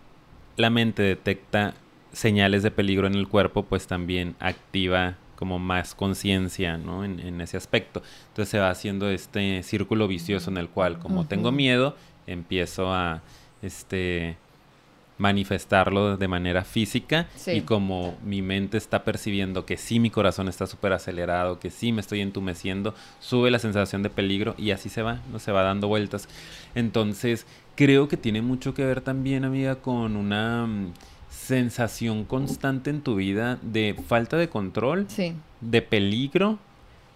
la 0.57 0.71
mente 0.71 1.03
detecta 1.03 1.75
señales 2.13 2.63
de 2.63 2.71
peligro 2.71 3.07
en 3.07 3.15
el 3.17 3.29
cuerpo, 3.29 3.65
pues 3.65 3.87
también 3.87 4.37
activa 4.41 5.17
como 5.41 5.59
más 5.59 5.97
conciencia, 5.97 6.77
¿no? 6.79 7.05
En, 7.05 7.19
en 7.19 7.41
ese 7.41 7.57
aspecto. 7.57 8.01
Entonces 8.29 8.51
se 8.51 8.59
va 8.61 8.71
haciendo 8.71 9.11
este 9.11 9.65
círculo 9.65 10.07
vicioso 10.07 10.51
en 10.51 10.59
el 10.59 10.69
cual, 10.69 11.01
como 11.01 11.27
tengo 11.27 11.51
miedo, 11.51 11.97
empiezo 12.29 12.93
a, 12.93 13.23
este, 13.63 14.37
manifestarlo 15.19 16.17
de 16.17 16.29
manera 16.29 16.65
física 16.65 17.27
Sí. 17.37 17.51
y 17.53 17.61
como 17.61 18.17
mi 18.25 18.41
mente 18.41 18.79
está 18.79 19.05
percibiendo 19.05 19.67
que 19.67 19.77
sí 19.77 20.01
mi 20.01 20.09
corazón 20.09 20.49
está 20.49 20.67
súper 20.67 20.95
acelerado, 20.95 21.61
que 21.61 21.69
sí 21.69 21.93
me 21.93 22.01
estoy 22.01 22.21
entumeciendo, 22.23 22.95
sube 23.21 23.51
la 23.51 23.59
sensación 23.59 24.03
de 24.03 24.09
peligro 24.09 24.55
y 24.57 24.71
así 24.71 24.89
se 24.89 25.03
va, 25.03 25.21
no 25.31 25.39
se 25.39 25.53
va 25.53 25.63
dando 25.63 25.89
vueltas. 25.89 26.27
Entonces, 26.75 27.45
creo 27.77 28.09
que 28.09 28.17
tiene 28.17 28.41
mucho 28.41 28.73
que 28.73 28.85
ver 28.87 29.03
también, 29.03 29.45
amiga, 29.45 29.77
con 29.77 30.17
una 30.17 30.67
mm, 30.67 30.93
sensación 31.41 32.25
constante 32.25 32.91
en 32.91 33.01
tu 33.01 33.17
vida 33.17 33.59
de 33.63 33.97
falta 34.07 34.37
de 34.37 34.49
control, 34.49 35.07
Sí. 35.09 35.35
de 35.61 35.83
peligro, 35.83 36.59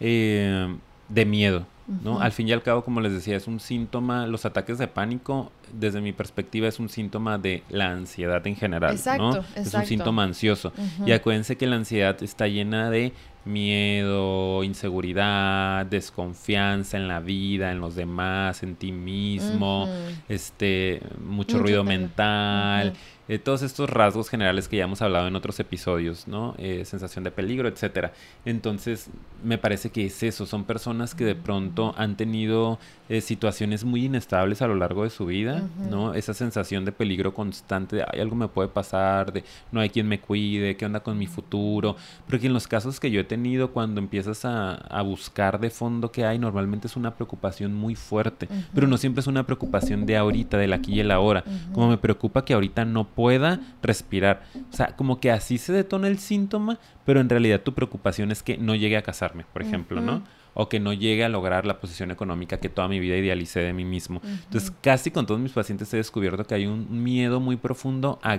eh, 0.00 0.74
de 1.08 1.24
miedo. 1.24 1.66
¿no? 2.02 2.18
Al 2.20 2.32
fin 2.32 2.48
y 2.48 2.52
al 2.52 2.62
cabo, 2.62 2.82
como 2.82 3.02
les 3.02 3.12
decía, 3.12 3.36
es 3.36 3.46
un 3.46 3.60
síntoma, 3.60 4.26
los 4.26 4.46
ataques 4.46 4.78
de 4.78 4.88
pánico, 4.88 5.52
desde 5.72 6.00
mi 6.00 6.12
perspectiva, 6.12 6.68
es 6.68 6.78
un 6.78 6.88
síntoma 6.88 7.38
de 7.38 7.62
la 7.68 7.90
ansiedad 7.90 8.46
en 8.46 8.56
general, 8.56 8.92
¿no? 9.18 9.36
Exacto, 9.36 9.44
Es 9.56 9.74
un 9.74 9.86
síntoma 9.86 10.24
ansioso. 10.24 10.72
Y 11.06 11.12
acuérdense 11.12 11.56
que 11.56 11.66
la 11.66 11.76
ansiedad 11.76 12.22
está 12.22 12.46
llena 12.46 12.90
de 12.90 13.12
miedo, 13.44 14.64
inseguridad, 14.64 15.86
desconfianza 15.86 16.96
en 16.96 17.08
la 17.08 17.20
vida, 17.20 17.72
en 17.72 17.80
los 17.80 17.94
demás, 17.94 18.62
en 18.62 18.76
ti 18.76 18.92
mismo, 18.92 19.88
este, 20.28 21.00
mucho, 21.18 21.44
Mucho 21.44 21.58
ruido 21.58 21.84
mental, 21.84 22.94
eh, 23.28 23.38
todos 23.38 23.62
estos 23.62 23.88
rasgos 23.88 24.28
generales 24.28 24.68
que 24.68 24.76
ya 24.76 24.84
hemos 24.84 25.00
hablado 25.00 25.28
en 25.28 25.36
otros 25.36 25.58
episodios, 25.60 26.28
¿no? 26.28 26.54
Eh, 26.58 26.84
sensación 26.84 27.24
de 27.24 27.30
peligro, 27.30 27.68
etcétera. 27.68 28.12
Entonces, 28.44 29.08
me 29.42 29.56
parece 29.56 29.90
que 29.90 30.06
es 30.06 30.22
eso, 30.22 30.44
son 30.46 30.64
personas 30.64 31.14
que 31.14 31.24
de 31.24 31.34
pronto 31.34 31.94
han 31.96 32.16
tenido 32.16 32.78
eh, 33.08 33.20
situaciones 33.20 33.84
muy 33.84 34.06
inestables 34.06 34.60
a 34.62 34.66
lo 34.66 34.74
largo 34.74 35.04
de 35.04 35.10
su 35.10 35.26
vida, 35.26 35.53
¿no? 35.90 36.14
Esa 36.14 36.34
sensación 36.34 36.84
de 36.84 36.92
peligro 36.92 37.34
constante, 37.34 37.96
de, 37.96 38.04
ay, 38.12 38.20
algo 38.20 38.36
me 38.36 38.48
puede 38.48 38.68
pasar, 38.68 39.32
de 39.32 39.44
no 39.72 39.80
hay 39.80 39.90
quien 39.90 40.08
me 40.08 40.20
cuide, 40.20 40.76
qué 40.76 40.86
onda 40.86 41.00
con 41.00 41.18
mi 41.18 41.26
futuro, 41.26 41.96
porque 42.28 42.46
en 42.46 42.52
los 42.52 42.66
casos 42.68 43.00
que 43.00 43.10
yo 43.10 43.20
he 43.20 43.24
tenido, 43.24 43.72
cuando 43.72 44.00
empiezas 44.00 44.44
a, 44.44 44.74
a 44.74 45.02
buscar 45.02 45.60
de 45.60 45.70
fondo 45.70 46.12
qué 46.12 46.24
hay, 46.24 46.38
normalmente 46.38 46.86
es 46.86 46.96
una 46.96 47.14
preocupación 47.14 47.74
muy 47.74 47.94
fuerte, 47.94 48.48
pero 48.74 48.86
no 48.86 48.96
siempre 48.96 49.20
es 49.20 49.26
una 49.26 49.44
preocupación 49.44 50.06
de 50.06 50.16
ahorita, 50.16 50.58
del 50.58 50.72
aquí 50.72 50.94
y 50.94 51.00
el 51.00 51.10
ahora, 51.10 51.44
como 51.72 51.88
me 51.88 51.98
preocupa 51.98 52.44
que 52.44 52.54
ahorita 52.54 52.84
no 52.84 53.04
pueda 53.04 53.60
respirar, 53.82 54.42
o 54.70 54.74
sea, 54.74 54.96
como 54.96 55.20
que 55.20 55.30
así 55.30 55.58
se 55.58 55.72
detona 55.72 56.08
el 56.08 56.18
síntoma, 56.18 56.78
pero 57.04 57.20
en 57.20 57.28
realidad 57.28 57.60
tu 57.62 57.74
preocupación 57.74 58.30
es 58.30 58.42
que 58.42 58.58
no 58.58 58.74
llegue 58.74 58.96
a 58.96 59.02
casarme, 59.02 59.44
por 59.52 59.62
ejemplo. 59.62 60.00
¿no? 60.00 60.22
O 60.54 60.68
que 60.68 60.78
no 60.80 60.92
llegue 60.92 61.24
a 61.24 61.28
lograr 61.28 61.66
la 61.66 61.80
posición 61.80 62.10
económica 62.12 62.58
que 62.60 62.68
toda 62.68 62.86
mi 62.88 63.00
vida 63.00 63.16
idealicé 63.16 63.60
de 63.60 63.72
mí 63.72 63.84
mismo. 63.84 64.20
Entonces, 64.24 64.72
casi 64.80 65.10
con 65.10 65.26
todos 65.26 65.40
mis 65.40 65.52
pacientes 65.52 65.92
he 65.92 65.96
descubierto 65.96 66.44
que 66.44 66.54
hay 66.54 66.66
un 66.66 67.02
miedo 67.02 67.40
muy 67.40 67.56
profundo 67.56 68.18
a 68.22 68.38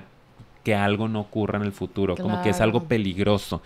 que 0.64 0.74
algo 0.74 1.08
no 1.08 1.20
ocurra 1.20 1.60
en 1.60 1.64
el 1.66 1.72
futuro, 1.74 2.16
como 2.16 2.42
que 2.42 2.50
es 2.50 2.60
algo 2.60 2.86
peligroso. 2.86 3.62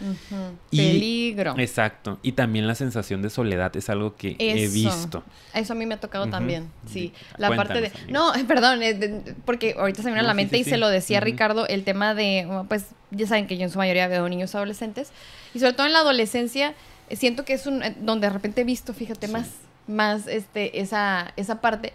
Y- 0.69 0.77
Peligro. 0.77 1.55
Exacto. 1.57 2.19
Y 2.23 2.33
también 2.33 2.67
la 2.67 2.75
sensación 2.75 3.21
de 3.21 3.29
soledad 3.29 3.73
es 3.77 3.89
algo 3.89 4.17
que 4.17 4.35
he 4.38 4.67
visto. 4.67 5.23
Eso 5.53 5.71
a 5.71 5.75
mí 5.77 5.85
me 5.85 5.93
ha 5.93 5.99
tocado 6.01 6.27
también, 6.27 6.69
sí. 6.85 7.13
La 7.38 7.55
parte 7.55 7.79
de... 7.79 7.88
amiga. 7.88 8.03
No, 8.09 8.33
perdón, 8.47 8.83
eh, 8.83 8.95
de- 8.95 9.33
porque 9.45 9.75
ahorita 9.79 10.01
se 10.01 10.09
me 10.09 10.15
viene 10.15 10.25
a 10.25 10.27
la 10.27 10.33
mente 10.33 10.55
sí, 10.57 10.62
y 10.62 10.63
sí. 10.65 10.71
se 10.71 10.77
lo 10.77 10.89
decía. 10.89 11.21
Ricardo, 11.21 11.67
el 11.67 11.85
tema 11.85 12.13
de, 12.15 12.45
pues 12.67 12.88
ya 13.12 13.27
saben 13.27 13.47
que 13.47 13.55
yo 13.57 13.63
en 13.63 13.69
su 13.69 13.77
mayoría 13.77 14.09
veo 14.09 14.27
niños 14.27 14.53
adolescentes 14.53 15.12
y 15.53 15.59
sobre 15.59 15.73
todo 15.73 15.88
en 15.88 15.93
la 15.93 15.99
adolescencia 15.99 16.73
siento 17.15 17.45
que 17.45 17.54
es 17.54 17.65
un... 17.67 17.84
eh, 17.84 17.95
donde 18.00 18.28
de 18.28 18.34
repente 18.34 18.62
he 18.62 18.63
visto, 18.63 18.93
fíjate, 18.93 19.28
Sí. 19.28 19.34
más, 19.34 19.48
más 19.88 20.28
este, 20.28 20.80
esa, 20.82 21.34
esa 21.36 21.62
parte. 21.62 21.93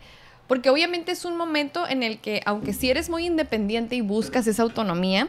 Porque 0.48 0.68
obviamente 0.70 1.12
es 1.12 1.24
un 1.24 1.37
momento 1.37 1.88
en 1.88 2.03
el 2.03 2.18
que, 2.18 2.42
aunque 2.44 2.72
si 2.74 2.90
eres 2.90 3.09
muy 3.09 3.24
independiente 3.27 3.96
y 3.96 4.00
buscas 4.03 4.46
esa 4.46 4.62
autonomía, 4.62 5.29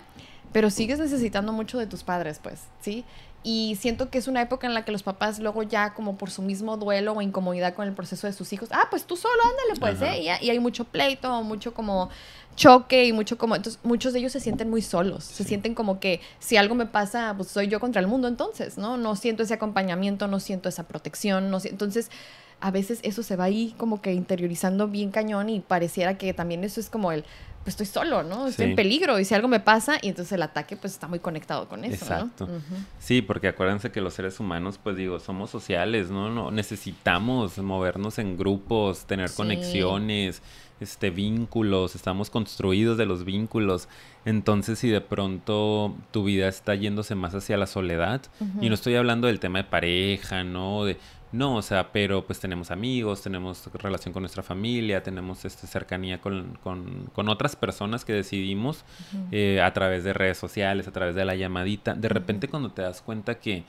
pero 0.52 0.70
sigues 0.70 1.00
necesitando 1.00 1.54
mucho 1.54 1.78
de 1.78 1.88
tus 1.88 2.04
padres, 2.04 2.40
pues, 2.42 2.62
¿sí? 2.82 3.06
Y 3.48 3.78
siento 3.80 4.10
que 4.10 4.18
es 4.18 4.28
una 4.28 4.42
época 4.42 4.66
en 4.66 4.74
la 4.74 4.86
que 4.86 4.92
los 4.92 5.04
papás 5.04 5.38
luego 5.38 5.62
ya 5.62 5.94
como 5.94 6.18
por 6.18 6.32
su 6.32 6.42
mismo 6.42 6.78
duelo 6.78 7.14
o 7.14 7.22
incomodidad 7.22 7.76
con 7.76 7.88
el 7.88 7.94
proceso 7.94 8.26
de 8.26 8.34
sus 8.34 8.52
hijos, 8.54 8.70
ah, 8.72 8.88
pues 8.90 9.06
tú 9.06 9.16
solo, 9.16 9.40
ándale, 9.44 9.80
pues, 9.80 10.02
Ajá. 10.02 10.16
¿eh? 10.16 10.40
Y, 10.42 10.50
hay 10.50 10.60
mucho 10.60 10.86
pleito, 10.86 11.44
mucho 11.44 11.72
como 11.72 12.10
choque 12.56 13.06
y 13.06 13.14
mucho 13.14 13.38
como... 13.38 13.56
Entonces, 13.56 13.80
muchos 13.84 14.14
de 14.14 14.20
ellos 14.20 14.32
se 14.32 14.40
sienten 14.40 14.72
muy 14.72 14.82
solos, 14.82 15.26
se 15.26 15.44
sienten 15.44 15.76
como 15.76 16.00
que 16.00 16.22
si 16.40 16.58
algo 16.58 16.74
me 16.74 16.88
pasa, 16.88 17.36
pues 17.38 17.50
soy 17.50 17.68
yo 17.68 17.80
contra 17.80 18.02
el 18.02 18.08
mundo 18.08 18.28
entonces, 18.28 18.80
¿no? 18.80 18.98
No 18.98 19.16
siento 19.16 19.44
ese 19.44 19.54
acompañamiento, 19.54 20.28
no 20.28 20.40
siento 20.40 20.68
esa 20.68 20.88
protección, 20.88 21.52
no 21.52 21.60
Entonces, 21.64 22.10
a 22.62 22.72
veces 22.72 23.00
eso 23.04 23.22
se 23.22 23.36
va 23.36 23.44
ahí 23.44 23.76
como 23.78 24.02
que 24.02 24.12
interiorizando 24.14 24.88
bien 24.88 25.12
cañón 25.12 25.50
y 25.50 25.60
pareciera 25.60 26.18
que 26.18 26.34
también 26.34 26.64
eso 26.64 26.80
es 26.80 26.90
como 26.90 27.12
el, 27.12 27.26
pues 27.66 27.74
estoy 27.74 27.88
solo, 27.88 28.22
¿no? 28.24 28.46
Estoy 28.48 28.66
Sí. 28.66 28.70
en 28.70 28.76
peligro 28.76 29.20
y 29.20 29.26
si 29.26 29.34
algo 29.34 29.48
me 29.48 29.60
pasa 29.60 29.98
y 30.02 30.10
entonces 30.10 30.32
el 30.34 30.44
ataque 30.44 30.78
pues 30.78 30.94
está 30.94 31.08
muy 31.08 31.18
conectado 31.20 31.68
con 31.68 31.84
eso, 31.84 32.06
Exacto. 32.06 32.46
¿no? 32.46 32.60
Sí, 33.00 33.22
porque 33.24 33.48
acuérdense 33.48 33.92
que 33.92 34.02
los 34.02 34.14
seres 34.14 34.40
humanos, 34.40 34.80
pues 34.82 34.96
digo, 34.96 35.20
somos 35.20 35.50
sociales, 35.50 36.10
¿no? 36.12 36.30
no 36.30 36.52
necesitamos 36.52 37.58
movernos 37.58 38.20
en 38.20 38.38
grupos, 38.38 39.06
tener 39.06 39.30
Sí. 39.30 39.36
conexiones, 39.36 40.42
este 40.80 41.10
vínculos, 41.10 41.96
estamos 41.96 42.30
construidos 42.30 42.98
de 42.98 43.06
los 43.06 43.24
vínculos. 43.26 43.88
Entonces, 44.26 44.78
si 44.80 44.90
de 44.90 45.00
pronto 45.02 45.96
tu 46.12 46.24
vida 46.26 46.48
está 46.48 46.76
yéndose 46.76 47.16
más 47.16 47.34
hacia 47.34 47.58
la 47.58 47.66
soledad, 47.66 48.22
y 48.62 48.68
no 48.70 48.76
estoy 48.76 48.96
hablando 48.96 49.28
del 49.28 49.40
tema 49.40 49.60
de 49.60 49.64
pareja, 49.66 50.44
¿no? 50.44 50.84
De, 50.86 50.98
no, 51.36 51.56
o 51.56 51.62
sea, 51.62 51.92
pero 51.92 52.26
pues 52.26 52.40
tenemos 52.40 52.72
amigos, 52.72 53.22
tenemos 53.22 53.70
relación 53.74 54.14
con 54.14 54.22
nuestra 54.24 54.42
familia, 54.44 55.04
tenemos 55.04 55.46
este, 55.46 55.68
cercanía 55.68 56.20
con, 56.22 56.58
con- 56.64 57.10
con 57.14 57.30
otras 57.30 57.56
personas 57.56 58.06
que 58.06 58.14
decidimos 58.14 58.84
eh, 59.32 59.62
a 59.62 59.74
través 59.74 60.04
de 60.04 60.14
redes 60.14 60.38
sociales, 60.38 60.88
a 60.88 60.92
través 60.92 61.16
de 61.16 61.26
la 61.26 61.36
llamadita. 61.36 61.94
De 61.94 62.10
repente 62.10 62.48
cuando 62.48 62.72
te 62.72 62.82
das 62.82 63.02
cuenta 63.02 63.36
que 63.36 63.64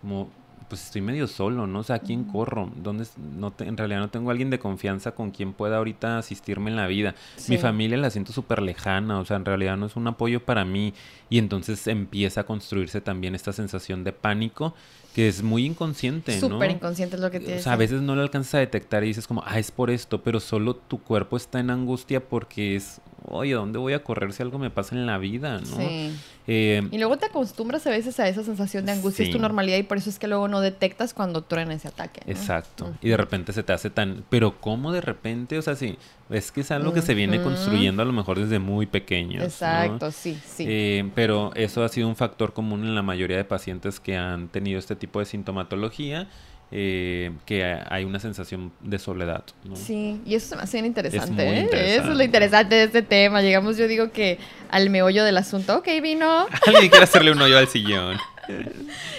como 0.00 0.30
pues 0.72 0.86
estoy 0.86 1.02
medio 1.02 1.26
solo, 1.28 1.66
¿no? 1.66 1.80
O 1.80 1.82
sea, 1.82 1.96
¿a 1.96 1.98
quién 1.98 2.24
corro? 2.24 2.72
¿Dónde 2.76 3.04
no 3.38 3.50
te- 3.50 3.66
en 3.68 3.76
realidad 3.76 4.00
no 4.00 4.08
tengo 4.08 4.30
alguien 4.30 4.48
de 4.48 4.58
confianza 4.58 5.10
con 5.14 5.30
quien 5.30 5.52
pueda 5.52 5.76
ahorita 5.76 6.16
asistirme 6.16 6.70
en 6.70 6.76
la 6.76 6.86
vida. 6.86 7.14
Mi 7.48 7.58
familia 7.58 7.98
la 7.98 8.08
siento 8.08 8.32
súper 8.32 8.62
lejana, 8.62 9.18
o 9.20 9.24
sea, 9.26 9.36
en 9.36 9.44
realidad 9.44 9.76
no 9.76 9.84
es 9.84 9.96
un 9.96 10.06
apoyo 10.06 10.42
para 10.42 10.64
mí. 10.64 10.94
Y 11.28 11.36
entonces 11.36 11.86
empieza 11.88 12.40
a 12.40 12.44
construirse 12.44 13.02
también 13.02 13.34
esta 13.34 13.52
sensación 13.52 14.02
de 14.02 14.12
pánico 14.14 14.74
que 15.14 15.28
es 15.28 15.42
muy 15.42 15.66
inconsciente, 15.66 16.40
¿no? 16.40 16.48
Súper 16.48 16.70
inconsciente 16.70 17.16
es 17.16 17.20
lo 17.20 17.30
que 17.30 17.36
O 17.36 17.40
tienes. 17.40 17.64
sea, 17.64 17.74
a 17.74 17.76
veces 17.76 18.00
no 18.00 18.16
lo 18.16 18.22
alcanzas 18.22 18.54
a 18.54 18.58
detectar 18.60 19.04
y 19.04 19.08
dices 19.08 19.26
como, 19.26 19.42
ah, 19.46 19.58
es 19.58 19.70
por 19.70 19.90
esto, 19.90 20.22
pero 20.22 20.40
solo 20.40 20.74
tu 20.74 21.02
cuerpo 21.02 21.36
está 21.36 21.60
en 21.60 21.68
angustia 21.68 22.26
porque 22.26 22.76
es, 22.76 23.02
oye, 23.26 23.52
¿a 23.54 23.56
dónde 23.56 23.78
voy 23.78 23.92
a 23.92 24.02
correr 24.02 24.32
si 24.32 24.42
algo 24.42 24.58
me 24.58 24.70
pasa 24.70 24.94
en 24.94 25.06
la 25.06 25.18
vida, 25.18 25.58
no? 25.60 25.76
Sí. 25.76 26.12
Eh, 26.48 26.82
Y 26.90 26.98
luego 26.98 27.18
te 27.18 27.26
acostumbras 27.26 27.86
a 27.86 27.90
veces 27.90 28.18
a 28.18 28.26
esa 28.28 28.42
sensación 28.42 28.84
de 28.86 28.92
angustia, 28.92 29.24
es 29.24 29.30
tu 29.30 29.36
Sí. 29.38 29.42
normalidad 29.42 29.76
y 29.78 29.84
por 29.84 29.96
eso 29.98 30.10
es 30.10 30.18
que 30.18 30.26
luego 30.26 30.48
no 30.48 30.60
detectas 30.60 31.14
cuando 31.14 31.42
truena 31.42 31.74
ese 31.74 31.88
ataque. 31.88 32.20
¿no? 32.26 32.32
Exacto. 32.32 32.92
Y 33.00 33.10
de 33.10 33.16
repente 33.16 33.52
se 33.52 33.62
te 33.62 33.72
hace 33.72 33.90
tan... 33.90 34.24
Pero 34.28 34.60
¿cómo 34.60 34.90
de 34.92 35.00
repente? 35.00 35.56
O 35.58 35.62
sea, 35.62 35.76
sí, 35.76 35.96
es 36.30 36.50
que 36.50 36.62
es 36.62 36.70
algo 36.72 36.92
que 36.92 37.00
se 37.02 37.14
viene 37.14 37.40
construyendo 37.42 38.02
a 38.02 38.04
lo 38.04 38.12
mejor 38.12 38.40
desde 38.40 38.58
muy 38.58 38.86
pequeños. 38.86 39.38
¿no? 39.40 39.44
Exacto, 39.44 40.10
sí, 40.10 40.36
sí. 40.44 40.64
Eh, 40.66 41.08
pero 41.14 41.52
eso 41.54 41.84
ha 41.84 41.88
sido 41.88 42.08
un 42.08 42.16
factor 42.16 42.52
común 42.52 42.82
en 42.84 42.94
la 42.96 43.02
mayoría 43.02 43.36
de 43.36 43.44
pacientes 43.44 44.00
que 44.00 44.16
han 44.16 44.48
tenido 44.48 44.78
este 44.80 44.96
tipo 44.96 45.20
de 45.20 45.26
sintomatología, 45.26 46.28
eh, 46.72 47.32
que 47.46 47.64
ha- 47.64 47.86
hay 47.90 48.04
una 48.04 48.18
sensación 48.18 48.72
de 48.80 48.98
soledad. 48.98 49.44
¿no? 49.64 49.76
Sí, 49.76 50.20
y 50.24 50.34
eso 50.34 50.48
se 50.48 50.56
me 50.56 50.62
hace 50.62 50.78
bien 50.78 50.86
interesante, 50.86 51.44
muy 51.44 51.56
¿eh? 51.56 51.60
interesante. 51.60 51.94
Eso 51.96 52.10
es 52.12 52.16
lo 52.16 52.22
interesante 52.24 52.74
de 52.74 52.84
este 52.84 53.02
tema. 53.02 53.42
Llegamos, 53.42 53.76
yo 53.76 53.86
digo 53.88 54.10
que 54.10 54.38
al 54.70 54.88
meollo 54.90 55.22
del 55.24 55.36
asunto. 55.36 55.76
Ok, 55.78 55.88
vino. 56.02 56.46
Alguien 56.66 56.88
quiere 56.88 57.04
hacerle 57.04 57.32
un 57.32 57.40
hoyo 57.42 57.58
al 57.58 57.68
sillón. 57.68 58.16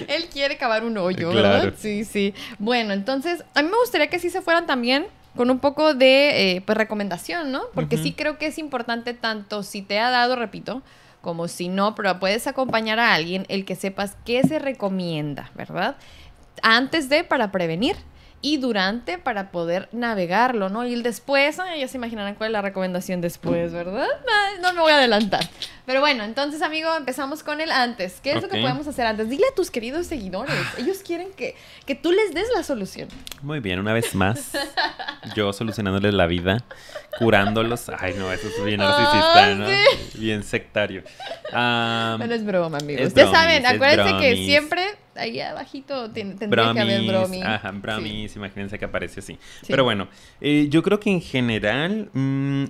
Él 0.08 0.26
quiere 0.32 0.58
cavar 0.58 0.84
un 0.84 0.98
hoyo, 0.98 1.32
Claro. 1.32 1.48
¿verdad? 1.48 1.74
Sí, 1.78 2.06
sí. 2.06 2.34
Bueno, 2.60 2.94
entonces, 2.94 3.44
a 3.56 3.62
mí 3.62 3.70
me 3.70 3.78
gustaría 3.78 4.08
que 4.08 4.20
sí 4.20 4.30
se 4.30 4.42
fueran 4.42 4.66
también 4.66 5.06
con 5.36 5.50
un 5.50 5.60
poco 5.60 5.94
de, 5.94 6.56
eh, 6.58 6.62
pues, 6.62 6.78
recomendación, 6.78 7.52
¿no? 7.52 7.64
Porque 7.74 7.98
sí 7.98 8.12
creo 8.14 8.38
que 8.38 8.48
es 8.48 8.58
importante 8.60 9.14
tanto 9.14 9.64
si 9.64 9.82
te 9.82 10.00
ha 10.00 10.10
dado, 10.12 10.36
repito, 10.36 10.84
como 11.22 11.48
si 11.48 11.70
no, 11.70 11.96
pero 11.96 12.20
puedes 12.20 12.46
acompañar 12.48 13.00
a 13.00 13.14
alguien, 13.14 13.46
el 13.48 13.66
que 13.66 13.76
sepas 13.76 14.16
qué 14.26 14.44
se 14.44 14.60
recomienda, 14.60 15.50
¿verdad? 15.56 15.96
Antes 16.62 17.10
de, 17.10 17.24
para 17.24 17.52
prevenir. 17.52 17.96
y 18.46 18.58
durante 18.58 19.18
para 19.18 19.52
poder 19.52 19.88
navegarlo, 19.94 20.68
¿no? 20.68 20.86
Y 20.86 20.94
el 20.94 21.02
después, 21.02 21.60
ay, 21.60 21.80
ya 21.80 21.88
se 21.88 21.96
imaginarán 21.96 22.36
cuál 22.36 22.50
es 22.50 22.52
la 22.52 22.62
recomendación 22.62 23.22
después, 23.22 23.72
¿verdad? 23.72 24.06
No 24.62 24.74
me 24.74 24.82
voy 24.82 24.92
a 24.92 24.98
adelantar. 24.98 25.48
Pero 25.86 26.02
bueno, 26.02 26.26
entonces, 26.26 26.62
amigo, 26.62 26.94
empezamos 26.94 27.42
con 27.42 27.62
el 27.62 27.72
antes. 27.72 28.20
¿Qué 28.22 28.34
es 28.34 28.42
lo 28.42 28.50
que 28.50 28.60
podemos 28.60 28.86
hacer 28.86 29.06
antes? 29.06 29.30
Dile 29.30 29.46
a 29.50 29.56
tus 29.56 29.72
queridos 29.72 30.08
seguidores. 30.08 30.54
Ellos 30.78 30.98
quieren 31.06 31.32
que, 31.32 31.56
que 31.86 31.96
tú 31.96 32.12
les 32.12 32.34
des 32.34 32.48
la 32.54 32.64
solución. 32.64 33.08
Muy 33.42 33.62
bien, 33.62 33.80
una 33.80 33.94
vez 33.94 34.14
más. 34.14 34.52
Yo 35.38 35.54
solucionándoles 35.54 36.14
la 36.14 36.26
vida, 36.28 36.66
curándolos. 37.20 37.88
Ay, 37.98 38.14
no, 38.18 38.30
eso 38.30 38.48
es 38.50 38.62
bien 38.66 38.80
narcisista, 38.82 39.56
¿no? 39.56 39.68
Bien 40.16 40.44
sectario. 40.44 41.04
Ah, 41.54 42.16
Bueno, 42.18 42.34
es 42.34 42.44
broma, 42.46 42.78
amigos. 42.80 43.06
es 43.08 43.14
ya 43.14 43.24
bromis, 43.24 43.40
saben, 43.40 43.66
acuérdense 43.66 44.18
que 44.20 44.36
siempre 44.46 44.84
ahí 45.16 45.40
abajito 45.40 46.10
ten- 46.12 46.38
tendría 46.38 46.74
que 46.74 46.80
haber 46.82 47.02
bromis, 47.08 47.30
bromi. 47.40 47.42
ajá, 47.42 47.72
bromis, 47.72 48.36
imagínense 48.36 48.80
que 48.80 48.86
aparece 48.86 49.20
así. 49.20 49.34
Sí. 49.62 49.68
Pero 49.68 49.84
bueno, 49.84 50.08
eh, 50.42 50.68
yo 50.70 50.82
creo 50.84 51.00
que 51.00 51.10
en 51.12 51.22
general 51.22 52.10
mm, 52.14 52.66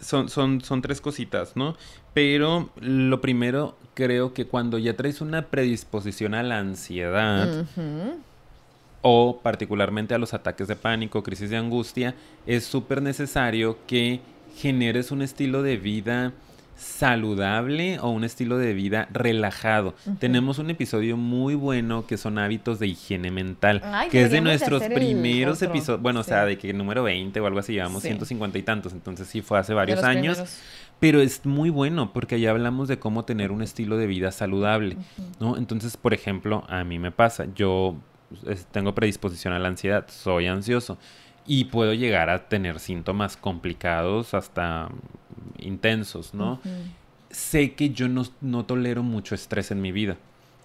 son, 0.00 0.28
son, 0.28 0.60
son 0.60 0.82
tres 0.82 1.00
cositas, 1.00 1.56
¿no? 1.56 1.76
Pero 2.14 2.70
lo 2.80 3.20
primero, 3.20 3.76
creo 3.94 4.34
que 4.34 4.46
cuando 4.46 4.78
ya 4.78 4.94
traes 4.96 5.20
una 5.20 5.42
predisposición 5.46 6.34
a 6.34 6.42
la 6.42 6.58
ansiedad, 6.58 7.64
o 9.02 9.40
particularmente 9.42 10.14
a 10.14 10.18
los 10.18 10.34
ataques 10.34 10.66
de 10.68 10.76
pánico, 10.76 11.22
crisis 11.22 11.50
de 11.50 11.56
angustia, 11.56 12.14
es 12.46 12.64
súper 12.64 13.00
necesario 13.02 13.78
que 13.86 14.20
generes 14.56 15.10
un 15.12 15.22
estilo 15.22 15.62
de 15.62 15.76
vida 15.76 16.32
saludable 16.78 17.98
o 18.00 18.08
un 18.10 18.24
estilo 18.24 18.58
de 18.58 18.72
vida 18.74 19.08
relajado. 19.12 19.94
Tenemos 20.18 20.58
un 20.58 20.70
episodio 20.70 21.16
muy 21.16 21.54
bueno 21.54 22.06
que 22.06 22.16
son 22.16 22.38
hábitos 22.38 22.78
de 22.78 22.86
higiene 22.88 23.30
mental, 23.30 23.80
Ay, 23.84 24.08
que 24.08 24.22
es 24.22 24.30
de 24.30 24.40
nuestros 24.40 24.82
primeros 24.84 25.60
episodios, 25.62 26.00
bueno, 26.02 26.22
Sí. 26.22 26.30
o 26.30 26.34
sea, 26.34 26.44
de 26.44 26.58
que 26.58 26.72
número 26.72 27.02
20 27.02 27.40
o 27.40 27.46
algo 27.46 27.58
así, 27.60 27.72
llevamos 27.72 28.02
Sí. 28.02 28.08
150 28.08 28.58
y 28.58 28.62
tantos, 28.62 28.92
entonces 28.92 29.26
sí 29.28 29.42
fue 29.42 29.58
hace 29.58 29.74
varios 29.74 30.02
años. 30.02 30.36
primeros. 30.38 30.58
Pero 31.00 31.20
es 31.20 31.46
muy 31.46 31.70
bueno 31.70 32.12
porque 32.12 32.34
allá 32.36 32.50
hablamos 32.50 32.88
de 32.88 32.98
cómo 32.98 33.24
tener 33.24 33.52
un 33.52 33.62
estilo 33.62 33.96
de 33.96 34.06
vida 34.08 34.32
saludable, 34.32 34.96
¿no? 35.38 35.56
Entonces, 35.56 35.96
por 35.96 36.12
ejemplo, 36.12 36.64
a 36.68 36.82
mí 36.82 36.98
me 36.98 37.12
pasa, 37.12 37.46
yo 37.54 37.94
es- 38.48 38.66
tengo 38.66 38.94
predisposición 38.96 39.54
a 39.54 39.58
la 39.60 39.68
ansiedad, 39.68 40.06
soy 40.08 40.46
ansioso 40.48 40.98
y 41.48 41.64
puedo 41.64 41.94
llegar 41.94 42.28
a 42.28 42.48
tener 42.48 42.78
síntomas 42.78 43.38
complicados 43.38 44.34
hasta 44.34 44.90
intensos, 45.58 46.34
¿no? 46.34 46.60
Sé 47.30 47.72
que 47.74 47.90
yo 47.90 48.06
no, 48.06 48.22
no 48.42 48.66
tolero 48.66 49.02
mucho 49.02 49.34
estrés 49.34 49.70
en 49.70 49.80
mi 49.80 49.90
vida. 49.90 50.18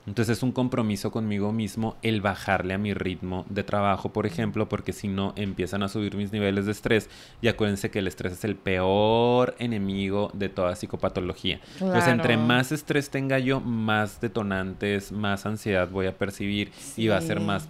Entonces 0.05 0.37
es 0.37 0.43
un 0.43 0.51
compromiso 0.51 1.11
conmigo 1.11 1.51
mismo 1.53 1.95
el 2.01 2.21
bajarle 2.21 2.73
a 2.73 2.77
mi 2.77 2.93
ritmo 2.93 3.45
de 3.49 3.63
trabajo, 3.63 4.11
por 4.11 4.25
ejemplo, 4.25 4.67
porque 4.67 4.91
si 4.91 5.07
no 5.07 5.33
empiezan 5.35 5.83
a 5.83 5.87
subir 5.87 6.15
mis 6.15 6.31
niveles 6.31 6.65
de 6.65 6.73
estrés. 6.73 7.09
Y 7.41 7.47
acuérdense 7.47 7.89
que 7.89 7.99
el 7.99 8.07
estrés 8.07 8.33
es 8.33 8.43
el 8.43 8.55
peor 8.55 9.55
enemigo 9.59 10.29
de 10.33 10.49
toda 10.49 10.75
psicopatología. 10.75 11.61
Entonces, 11.79 12.07
entre 12.07 12.37
más 12.37 12.71
estrés 12.71 13.09
tenga 13.09 13.39
yo, 13.39 13.61
más 13.61 14.19
detonantes, 14.19 15.11
más 15.11 15.45
ansiedad 15.45 15.89
voy 15.89 16.07
a 16.07 16.17
percibir 16.17 16.71
y 16.97 17.07
va 17.07 17.17
a 17.17 17.21
ser 17.21 17.39
más 17.39 17.69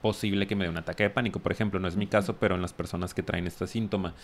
posible 0.00 0.46
que 0.46 0.56
me 0.56 0.64
dé 0.64 0.70
un 0.70 0.76
ataque 0.76 1.04
de 1.04 1.10
pánico. 1.10 1.40
Por 1.40 1.52
ejemplo, 1.52 1.80
no 1.80 1.88
es 1.88 1.96
mi 1.96 2.06
caso, 2.06 2.36
pero 2.36 2.54
en 2.54 2.62
las 2.62 2.72
personas 2.72 3.14
que 3.14 3.22
traen 3.22 3.46
este 3.46 3.66
síntoma. 3.66 4.14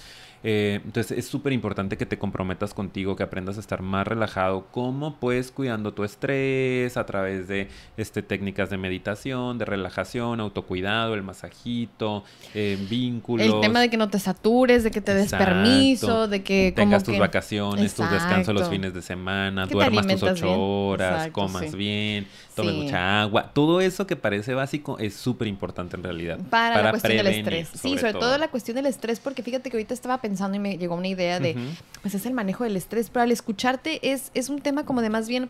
Eh, 0.45 0.81
entonces, 0.85 1.19
es 1.19 1.27
súper 1.27 1.53
importante 1.53 1.97
que 1.97 2.07
te 2.07 2.19
comprometas 2.19 2.75
contigo, 2.75 3.17
que 3.17 3.23
aprendas 3.23 3.57
a 3.57 3.61
estar 3.61 3.83
más 3.83 4.07
relajado. 4.07 4.67
¿Cómo? 4.71 5.19
Pues 5.19 5.51
cuidando 5.51 5.95
tu 5.95 6.05
estrés 6.05 6.97
a 6.97 7.07
través 7.07 7.48
de 7.49 7.69
este, 7.97 8.23
técnicas 8.23 8.71
de 8.71 8.77
meditación, 8.77 9.59
de 9.59 9.65
relajación, 9.65 10.39
autocuidado, 10.41 11.15
el 11.15 11.23
masajito, 11.23 12.23
eh, 12.55 12.79
vínculos. 12.89 13.47
El 13.47 13.61
tema 13.61 13.81
de 13.81 13.91
que 13.91 13.97
no 13.97 14.09
te 14.09 14.19
satures, 14.19 14.85
de 14.85 14.91
que 14.91 15.01
te 15.01 15.15
des 15.15 15.33
permiso, 15.33 16.29
de 16.29 16.43
que 16.43 16.73
tengas 16.77 17.03
como 17.03 17.07
tus 17.07 17.15
que- 17.15 17.21
vacaciones, 17.21 17.95
tus 17.95 18.11
descansos 18.11 18.55
los 18.55 18.69
fines 18.69 18.95
de 18.95 19.03
semana, 19.03 19.67
duermas 19.67 20.07
tus 20.07 20.23
ocho 20.23 20.45
bien. 20.47 20.57
horas, 20.61 21.13
Exacto, 21.15 21.33
comas 21.41 21.71
sí. 21.71 21.77
bien, 21.77 22.27
tomes 22.55 22.75
Sí. 22.75 22.81
mucha 22.83 23.23
agua. 23.23 23.51
Todo 23.53 23.81
eso 23.81 24.07
que 24.07 24.17
parece 24.17 24.55
básico 24.55 24.99
es 24.99 25.15
súper 25.15 25.49
importante 25.49 25.97
en 25.97 26.03
realidad. 26.03 26.39
Para, 26.51 26.83
la 26.83 26.91
cuestión 26.91 27.17
del 27.17 27.27
estrés. 27.29 27.69
Sí, 27.75 27.97
sobre 27.99 28.13
todo. 28.13 28.37
la 28.39 28.49
cuestión 28.49 28.77
del 28.77 28.87
estrés, 28.87 29.21
porque 29.21 29.43
fíjate 29.43 29.71
que 29.71 29.77
ahorita 29.77 29.95
estaba 29.95 30.21
pensando 30.21 30.57
y 30.57 30.61
me 30.61 30.77
llegó 30.79 30.95
una 30.95 31.09
idea 31.09 31.41
de, 31.41 31.53
Ujú. 31.53 31.61
pues 32.03 32.15
es 32.15 32.27
el 32.27 32.35
manejo 32.35 32.65
del 32.65 32.77
estrés, 32.77 33.11
pero 33.11 33.23
al 33.23 33.33
escucharte 33.33 34.13
es, 34.13 34.31
es 34.35 34.49
un 34.49 34.61
tema 34.61 34.85
como 34.85 35.01
de 35.03 35.11
más 35.11 35.29
bien 35.29 35.49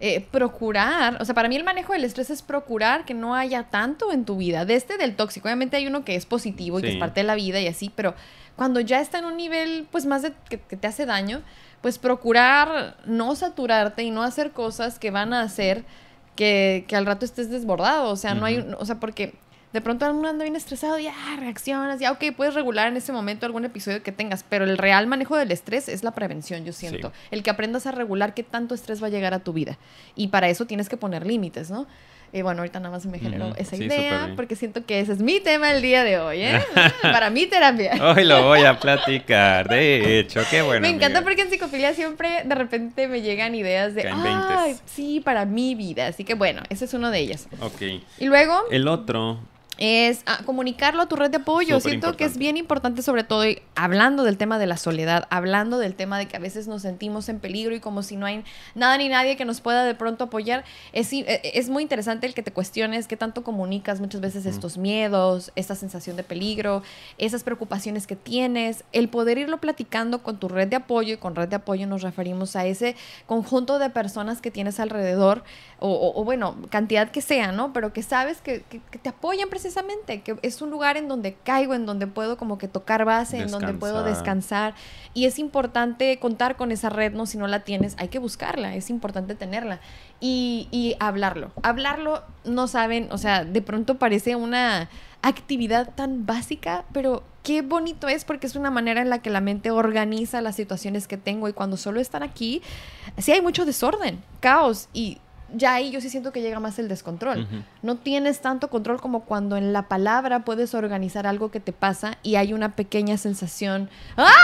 eh, 0.00 0.26
procurar, 0.30 1.20
o 1.20 1.24
sea, 1.24 1.34
para 1.34 1.48
mí 1.48 1.56
el 1.56 1.64
manejo 1.64 1.92
del 1.92 2.04
estrés 2.04 2.30
es 2.30 2.40
procurar 2.40 3.04
que 3.04 3.12
no 3.12 3.34
haya 3.34 3.64
tanto 3.64 4.12
en 4.12 4.24
tu 4.24 4.38
vida, 4.38 4.64
de 4.64 4.74
este 4.74 4.96
del 4.96 5.14
tóxico, 5.14 5.46
obviamente 5.46 5.76
hay 5.76 5.86
uno 5.86 6.04
que 6.04 6.16
es 6.16 6.24
positivo 6.24 6.78
y 6.78 6.82
que 6.82 6.92
es 6.92 6.96
parte 6.96 7.20
de 7.20 7.24
la 7.24 7.34
vida 7.34 7.60
y 7.60 7.66
así, 7.66 7.92
pero 7.94 8.14
cuando 8.56 8.80
ya 8.80 9.00
está 9.00 9.18
en 9.18 9.26
un 9.26 9.36
nivel, 9.36 9.86
pues 9.90 10.06
más 10.06 10.22
de 10.22 10.32
que, 10.48 10.58
que 10.58 10.76
te 10.76 10.86
hace 10.86 11.04
daño, 11.04 11.42
pues 11.82 11.98
procurar 11.98 12.96
no 13.04 13.34
saturarte 13.36 14.02
y 14.02 14.10
no 14.10 14.22
hacer 14.22 14.52
cosas 14.52 14.98
que 14.98 15.10
van 15.10 15.32
a 15.32 15.42
hacer 15.42 15.84
que, 16.34 16.86
que 16.88 16.96
al 16.96 17.04
rato 17.04 17.26
estés 17.26 17.50
desbordado, 17.50 18.10
o 18.10 18.16
sea, 18.16 18.34
no 18.34 18.46
hay, 18.46 18.66
o 18.78 18.86
sea, 18.86 19.00
porque 19.00 19.34
de 19.72 19.80
pronto 19.80 20.10
uno 20.10 20.28
anda 20.28 20.44
bien 20.44 20.56
estresado, 20.56 20.98
ya 20.98 21.14
reaccionas, 21.38 22.00
ya, 22.00 22.10
ok, 22.12 22.24
puedes 22.36 22.54
regular 22.54 22.88
en 22.88 22.96
ese 22.96 23.12
momento 23.12 23.46
algún 23.46 23.64
episodio 23.64 24.02
que 24.02 24.12
tengas, 24.12 24.44
pero 24.48 24.64
el 24.64 24.78
real 24.78 25.06
manejo 25.06 25.36
del 25.36 25.52
estrés 25.52 25.88
es 25.88 26.02
la 26.02 26.10
prevención, 26.10 26.64
yo 26.64 26.72
siento. 26.72 27.08
Sí. 27.08 27.28
El 27.30 27.42
que 27.42 27.50
aprendas 27.50 27.86
a 27.86 27.92
regular 27.92 28.34
qué 28.34 28.42
tanto 28.42 28.74
estrés 28.74 29.02
va 29.02 29.06
a 29.06 29.10
llegar 29.10 29.34
a 29.34 29.38
tu 29.40 29.52
vida. 29.52 29.78
Y 30.16 30.28
para 30.28 30.48
eso 30.48 30.66
tienes 30.66 30.88
que 30.88 30.96
poner 30.96 31.26
límites, 31.26 31.70
¿no? 31.70 31.86
Y 32.32 32.42
bueno, 32.42 32.60
ahorita 32.60 32.78
nada 32.78 32.94
más 32.94 33.06
me 33.06 33.18
generó 33.18 33.54
esa 33.56 33.76
sí, 33.76 33.84
idea, 33.84 34.32
porque 34.36 34.54
siento 34.54 34.86
que 34.86 35.00
ese 35.00 35.12
es 35.12 35.18
mi 35.18 35.40
tema 35.40 35.72
el 35.72 35.82
día 35.82 36.04
de 36.04 36.18
hoy, 36.18 36.42
¿eh? 36.42 36.60
para 37.02 37.28
mi 37.28 37.46
terapia. 37.46 37.92
Hoy 38.14 38.24
lo 38.24 38.44
voy 38.44 38.62
a 38.62 38.78
platicar, 38.78 39.68
de 39.68 40.20
hecho, 40.20 40.40
qué 40.48 40.62
bueno. 40.62 40.82
me 40.82 40.90
encanta 40.90 41.22
porque 41.22 41.42
en 41.42 41.50
psicofilia 41.50 41.92
siempre 41.92 42.42
de 42.44 42.54
repente 42.54 43.08
me 43.08 43.20
llegan 43.22 43.56
ideas 43.56 43.96
de, 43.96 44.08
ay, 44.08 44.76
sí, 44.84 45.20
para 45.20 45.44
mi 45.44 45.74
vida. 45.74 46.06
Así 46.06 46.22
que 46.22 46.34
bueno, 46.34 46.62
esa 46.68 46.84
es 46.84 46.94
una 46.94 47.10
de 47.10 47.18
ellas. 47.18 47.48
Ok. 47.60 47.82
Y 48.18 48.26
luego 48.26 48.62
El 48.70 48.86
otro, 48.86 49.40
es 49.80 50.22
ah, 50.26 50.40
comunicarlo 50.44 51.02
a 51.02 51.06
tu 51.08 51.16
red 51.16 51.30
de 51.30 51.38
apoyo. 51.38 51.76
Súper 51.80 51.90
Siento 51.92 52.16
que 52.16 52.24
es 52.24 52.36
bien 52.36 52.56
importante, 52.58 53.02
sobre 53.02 53.24
todo, 53.24 53.46
y 53.48 53.60
hablando 53.74 54.24
del 54.24 54.36
tema 54.36 54.58
de 54.58 54.66
la 54.66 54.76
soledad, 54.76 55.26
hablando 55.30 55.78
del 55.78 55.94
tema 55.94 56.18
de 56.18 56.28
que 56.28 56.36
a 56.36 56.38
veces 56.38 56.68
nos 56.68 56.82
sentimos 56.82 57.28
en 57.30 57.40
peligro 57.40 57.74
y 57.74 57.80
como 57.80 58.02
si 58.02 58.16
no 58.16 58.26
hay 58.26 58.44
nada 58.74 58.98
ni 58.98 59.08
nadie 59.08 59.36
que 59.38 59.46
nos 59.46 59.62
pueda 59.62 59.84
de 59.84 59.94
pronto 59.94 60.24
apoyar. 60.24 60.64
Es, 60.92 61.12
i- 61.14 61.24
eh, 61.26 61.40
es 61.54 61.70
muy 61.70 61.82
interesante 61.82 62.26
el 62.26 62.34
que 62.34 62.42
te 62.42 62.52
cuestiones 62.52 63.06
qué 63.08 63.16
tanto 63.16 63.42
comunicas 63.42 64.00
muchas 64.00 64.20
veces 64.20 64.44
estos 64.44 64.76
miedos, 64.76 65.50
esta 65.56 65.74
sensación 65.74 66.14
de 66.16 66.24
peligro, 66.24 66.82
esas 67.16 67.42
preocupaciones 67.42 68.06
que 68.06 68.16
tienes, 68.16 68.84
el 68.92 69.08
poder 69.08 69.38
irlo 69.38 69.58
platicando 69.58 70.22
con 70.22 70.38
tu 70.38 70.48
red 70.48 70.68
de 70.68 70.76
apoyo 70.76 71.14
y 71.14 71.16
con 71.16 71.34
red 71.34 71.48
de 71.48 71.56
apoyo 71.56 71.86
nos 71.86 72.02
referimos 72.02 72.54
a 72.54 72.66
ese 72.66 72.96
conjunto 73.26 73.78
de 73.78 73.88
personas 73.88 74.42
que 74.42 74.50
tienes 74.50 74.78
alrededor 74.78 75.42
o, 75.78 75.88
o- 75.90 76.20
o, 76.20 76.24
bueno, 76.24 76.56
cantidad 76.68 77.10
que 77.10 77.22
sea, 77.22 77.50
¿no? 77.52 77.72
Pero 77.72 77.94
que 77.94 78.02
sabes 78.02 78.42
que, 78.42 78.60
que- 78.68 78.82
que 78.90 78.98
te 78.98 79.08
apoyan 79.08 79.48
precisamente, 79.48 79.69
que 80.22 80.36
es 80.42 80.62
un 80.62 80.70
lugar 80.70 80.96
en 80.96 81.08
donde 81.08 81.34
caigo, 81.34 81.74
en 81.74 81.86
donde 81.86 82.06
puedo 82.06 82.36
como 82.36 82.58
que 82.58 82.68
tocar 82.68 83.04
base, 83.04 83.38
en 83.38 83.50
donde 83.50 83.72
puedo 83.74 84.02
Descansar. 84.02 84.72
descansar. 84.72 84.74
Y 85.14 85.26
es 85.26 85.38
importante 85.38 86.18
contar 86.18 86.56
con 86.56 86.72
esa 86.72 86.88
red, 86.88 87.12
¿no? 87.12 87.26
Si 87.26 87.38
no 87.38 87.46
la 87.46 87.60
tienes, 87.60 87.94
hay 87.98 88.08
que 88.08 88.18
buscarla, 88.18 88.74
es 88.74 88.90
importante 88.90 89.34
tenerla. 89.34 89.80
Y, 90.20 90.68
y 90.70 90.96
hablarlo. 91.00 91.52
Hablarlo, 91.62 92.22
no 92.44 92.68
saben, 92.68 93.08
o 93.10 93.18
sea, 93.18 93.44
de 93.44 93.62
pronto 93.62 93.98
parece 93.98 94.36
una 94.36 94.88
actividad 95.22 95.94
tan 95.94 96.26
básica, 96.26 96.84
pero 96.92 97.22
qué 97.42 97.62
bonito 97.62 98.08
es 98.08 98.24
porque 98.24 98.46
es 98.46 98.56
una 98.56 98.70
manera 98.70 99.00
en 99.02 99.10
la 99.10 99.20
que 99.20 99.30
la 99.30 99.40
mente 99.40 99.70
organiza 99.70 100.40
las 100.40 100.56
situaciones 100.56 101.08
que 101.08 101.16
tengo 101.16 101.48
y 101.48 101.52
cuando 101.52 101.76
solo 101.76 102.00
están 102.00 102.22
aquí, 102.22 102.62
sí 103.18 103.32
hay 103.32 103.40
mucho 103.40 103.64
desorden, 103.64 104.22
caos 104.40 104.88
y 104.92 105.18
ya 105.54 105.74
ahí 105.74 105.90
yo 105.90 106.00
sí 106.00 106.08
siento 106.10 106.32
que 106.32 106.42
llega 106.42 106.60
más 106.60 106.78
el 106.78 106.88
descontrol. 106.88 107.48
No 107.82 107.96
tienes 107.96 108.40
tanto 108.40 108.68
control 108.68 109.00
como 109.00 109.24
cuando 109.24 109.56
en 109.56 109.72
la 109.72 109.88
palabra 109.88 110.44
puedes 110.44 110.74
organizar 110.74 111.26
algo 111.26 111.50
que 111.50 111.58
te 111.60 111.72
pasa 111.72 112.18
y 112.22 112.36
hay 112.36 112.52
una 112.52 112.76
pequeña 112.76 113.16
sensación. 113.16 113.90
¡Ah! 114.16 114.34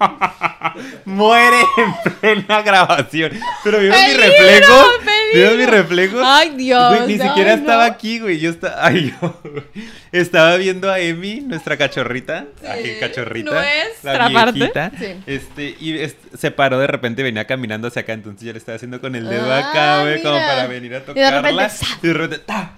muere 1.04 1.60
en 1.76 2.12
plena 2.12 2.62
grabación. 2.62 3.32
Pero 3.64 3.80
vieron 3.80 4.00
mi 4.00 4.14
reflejo. 4.14 4.84
¿Vieron 5.34 5.56
mi 5.58 5.66
reflejo? 5.66 6.18
Ay, 6.22 6.50
Dios. 6.56 6.96
Güey, 6.96 7.06
ni 7.06 7.18
siquiera 7.18 7.54
no. 7.56 7.60
estaba 7.60 7.84
aquí, 7.84 8.18
güey. 8.18 8.38
Yo 8.38 8.50
estaba. 8.50 8.74
Ay, 8.86 9.14
yo. 9.20 9.40
Estaba 10.12 10.56
viendo 10.56 10.90
a 10.90 11.00
Emi, 11.00 11.40
nuestra 11.40 11.76
cachorrita. 11.76 12.46
Ay, 12.66 12.96
cachorrita. 13.00 13.50
nuestra 13.50 14.28
la 14.28 14.30
parte. 14.32 14.52
viejita. 14.52 14.92
Sí. 14.98 15.16
Este, 15.26 15.64
y 15.80 16.00
se 16.36 16.50
paró 16.50 16.78
de 16.78 16.86
repente, 16.86 17.22
venía 17.22 17.46
caminando 17.46 17.88
hacia 17.88 18.02
acá. 18.02 18.12
Entonces 18.12 18.46
yo 18.46 18.52
le 18.52 18.58
estaba 18.58 18.76
haciendo 18.76 19.00
con 19.00 19.14
el 19.14 19.28
dedo 19.28 19.52
Ah, 19.52 19.70
acá, 19.70 20.02
güey, 20.02 20.22
como 20.22 20.38
para 20.38 20.66
venir 20.66 20.94
a 20.94 20.98
Y 20.98 21.00
de 21.00 21.30
repente, 21.30 21.50
tocarla. 21.50 21.70
Y 22.02 22.06
de 22.06 22.12
repente, 22.14 22.44
¡ta! 22.44 22.77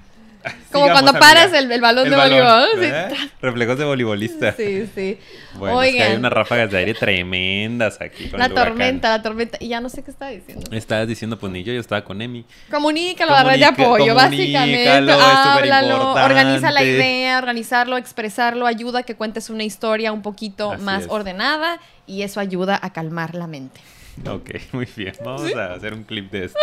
Como 0.73 0.85
Sigamos, 0.87 0.93
cuando 1.03 1.13
paras 1.21 1.45
amiga. 1.47 1.59
el, 1.59 1.73
el 1.73 1.81
balón 1.81 2.05
El 2.07 2.11
de 2.13 2.17
balón, 2.17 2.69
voleibol. 2.77 3.19
Reflejos 3.43 3.79
de 3.79 3.85
voleibolista. 3.85 4.53
Sí, 4.53 4.89
sí. 4.95 5.19
Bueno, 5.53 5.83
es 5.83 5.91
que 5.93 5.99
hay 6.01 6.07
Oigan. 6.07 6.19
unas 6.21 6.33
ráfagas 6.33 6.71
de 6.71 6.79
aire 6.79 6.95
tremendas 6.95 8.01
aquí 8.01 8.29
con 8.29 8.39
La 8.39 8.47
el 8.47 8.53
huracán. 8.53 8.69
tormenta, 8.71 9.09
la 9.11 9.21
tormenta. 9.23 9.59
Y 9.61 9.67
ya 9.69 9.81
no 9.81 9.89
sé 9.89 10.05
qué 10.05 10.13
estaba 10.13 10.31
diciendo. 10.31 10.65
Estabas 10.71 11.09
diciendo, 11.09 11.39
pues 11.41 11.53
ni 11.53 11.65
yo, 11.65 11.73
yo 11.73 11.81
estaba 11.81 12.05
con 12.05 12.23
Emi. 12.23 12.45
Comunícalo 12.71 13.35
a 13.35 13.43
la 13.43 13.51
red 13.51 13.59
de 13.59 13.65
apoyo, 13.65 14.15
básicamente. 14.15 14.85
es 14.99 15.09
Háblalo, 15.11 16.13
organiza 16.13 16.71
la 16.71 16.85
idea, 16.85 17.39
organizarlo, 17.39 17.97
expresarlo, 17.97 18.67
ayuda 18.67 19.01
a 19.01 19.03
que 19.03 19.17
cuentes 19.17 19.51
una 19.51 19.65
historia 19.65 20.13
un 20.13 20.23
poquito 20.23 20.73
Así 20.73 20.83
más 20.83 21.03
es. 21.03 21.09
ordenada 21.11 21.81
y 22.07 22.23
eso 22.23 22.39
ayuda 22.41 22.79
a 22.81 22.93
calmar 22.93 23.35
la 23.35 23.49
mente. 23.49 23.81
Ok, 24.29 24.51
muy 24.73 24.87
bien. 24.97 25.15
Vamos 25.25 25.55
a 25.55 25.75
hacer 25.75 25.95
un 25.95 26.05
clip 26.05 26.31
de 26.31 26.45
esto. 26.47 26.59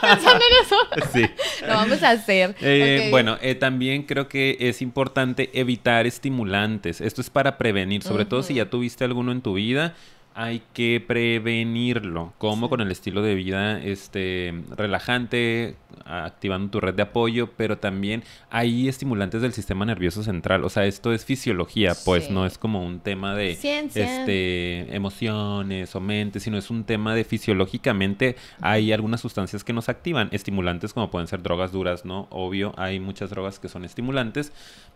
Pensando 0.00 0.44
en 0.44 0.64
eso. 0.64 0.76
sí. 1.12 1.26
Lo 1.62 1.74
vamos 1.74 2.02
a 2.02 2.10
hacer. 2.10 2.54
Eh. 2.60 3.08
Bueno, 3.10 3.38
eh, 3.40 3.54
también 3.54 4.04
creo 4.04 4.28
que 4.28 4.56
es 4.60 4.82
importante 4.82 5.50
evitar 5.52 6.06
estimulantes. 6.06 7.00
Esto 7.00 7.20
es 7.20 7.30
para 7.30 7.58
prevenir, 7.58 8.02
sobre 8.02 8.24
todo 8.24 8.42
si 8.42 8.54
ya 8.54 8.70
tuviste 8.70 9.04
alguno 9.04 9.32
en 9.32 9.42
tu 9.42 9.54
vida. 9.54 9.94
Hay 10.38 10.60
que 10.74 11.02
prevenirlo, 11.06 12.34
como 12.36 12.68
con 12.68 12.82
el 12.82 12.90
estilo 12.90 13.22
de 13.22 13.34
vida 13.34 13.80
este 13.82 14.52
relajante, 14.76 15.76
activando 16.04 16.70
tu 16.70 16.80
red 16.80 16.92
de 16.94 17.02
apoyo, 17.04 17.48
pero 17.56 17.78
también 17.78 18.22
hay 18.50 18.86
estimulantes 18.86 19.40
del 19.40 19.54
sistema 19.54 19.86
nervioso 19.86 20.22
central. 20.22 20.62
O 20.64 20.68
sea, 20.68 20.84
esto 20.84 21.14
es 21.14 21.24
fisiología, 21.24 21.94
pues 22.04 22.26
Sí. 22.26 22.32
no 22.34 22.44
es 22.44 22.58
como 22.58 22.84
un 22.84 23.00
tema 23.00 23.34
de 23.34 23.54
Ciencia. 23.54 24.04
este 24.04 24.94
emociones 24.94 25.96
o 25.96 26.00
mente, 26.00 26.38
sino 26.40 26.58
es 26.58 26.68
un 26.70 26.84
tema 26.84 27.14
de 27.14 27.24
fisiológicamente 27.24 28.36
hay 28.60 28.92
algunas 28.92 29.22
sustancias 29.22 29.64
que 29.64 29.72
nos 29.72 29.88
activan, 29.88 30.28
estimulantes 30.32 30.92
como 30.92 31.10
pueden 31.10 31.28
ser 31.28 31.42
drogas 31.42 31.72
duras, 31.72 32.04
¿no? 32.04 32.26
Obvio, 32.30 32.74
hay 32.76 33.00
muchas 33.00 33.30
drogas 33.30 33.58
que 33.58 33.68
son 33.70 33.84
estimulantes, 33.86 34.52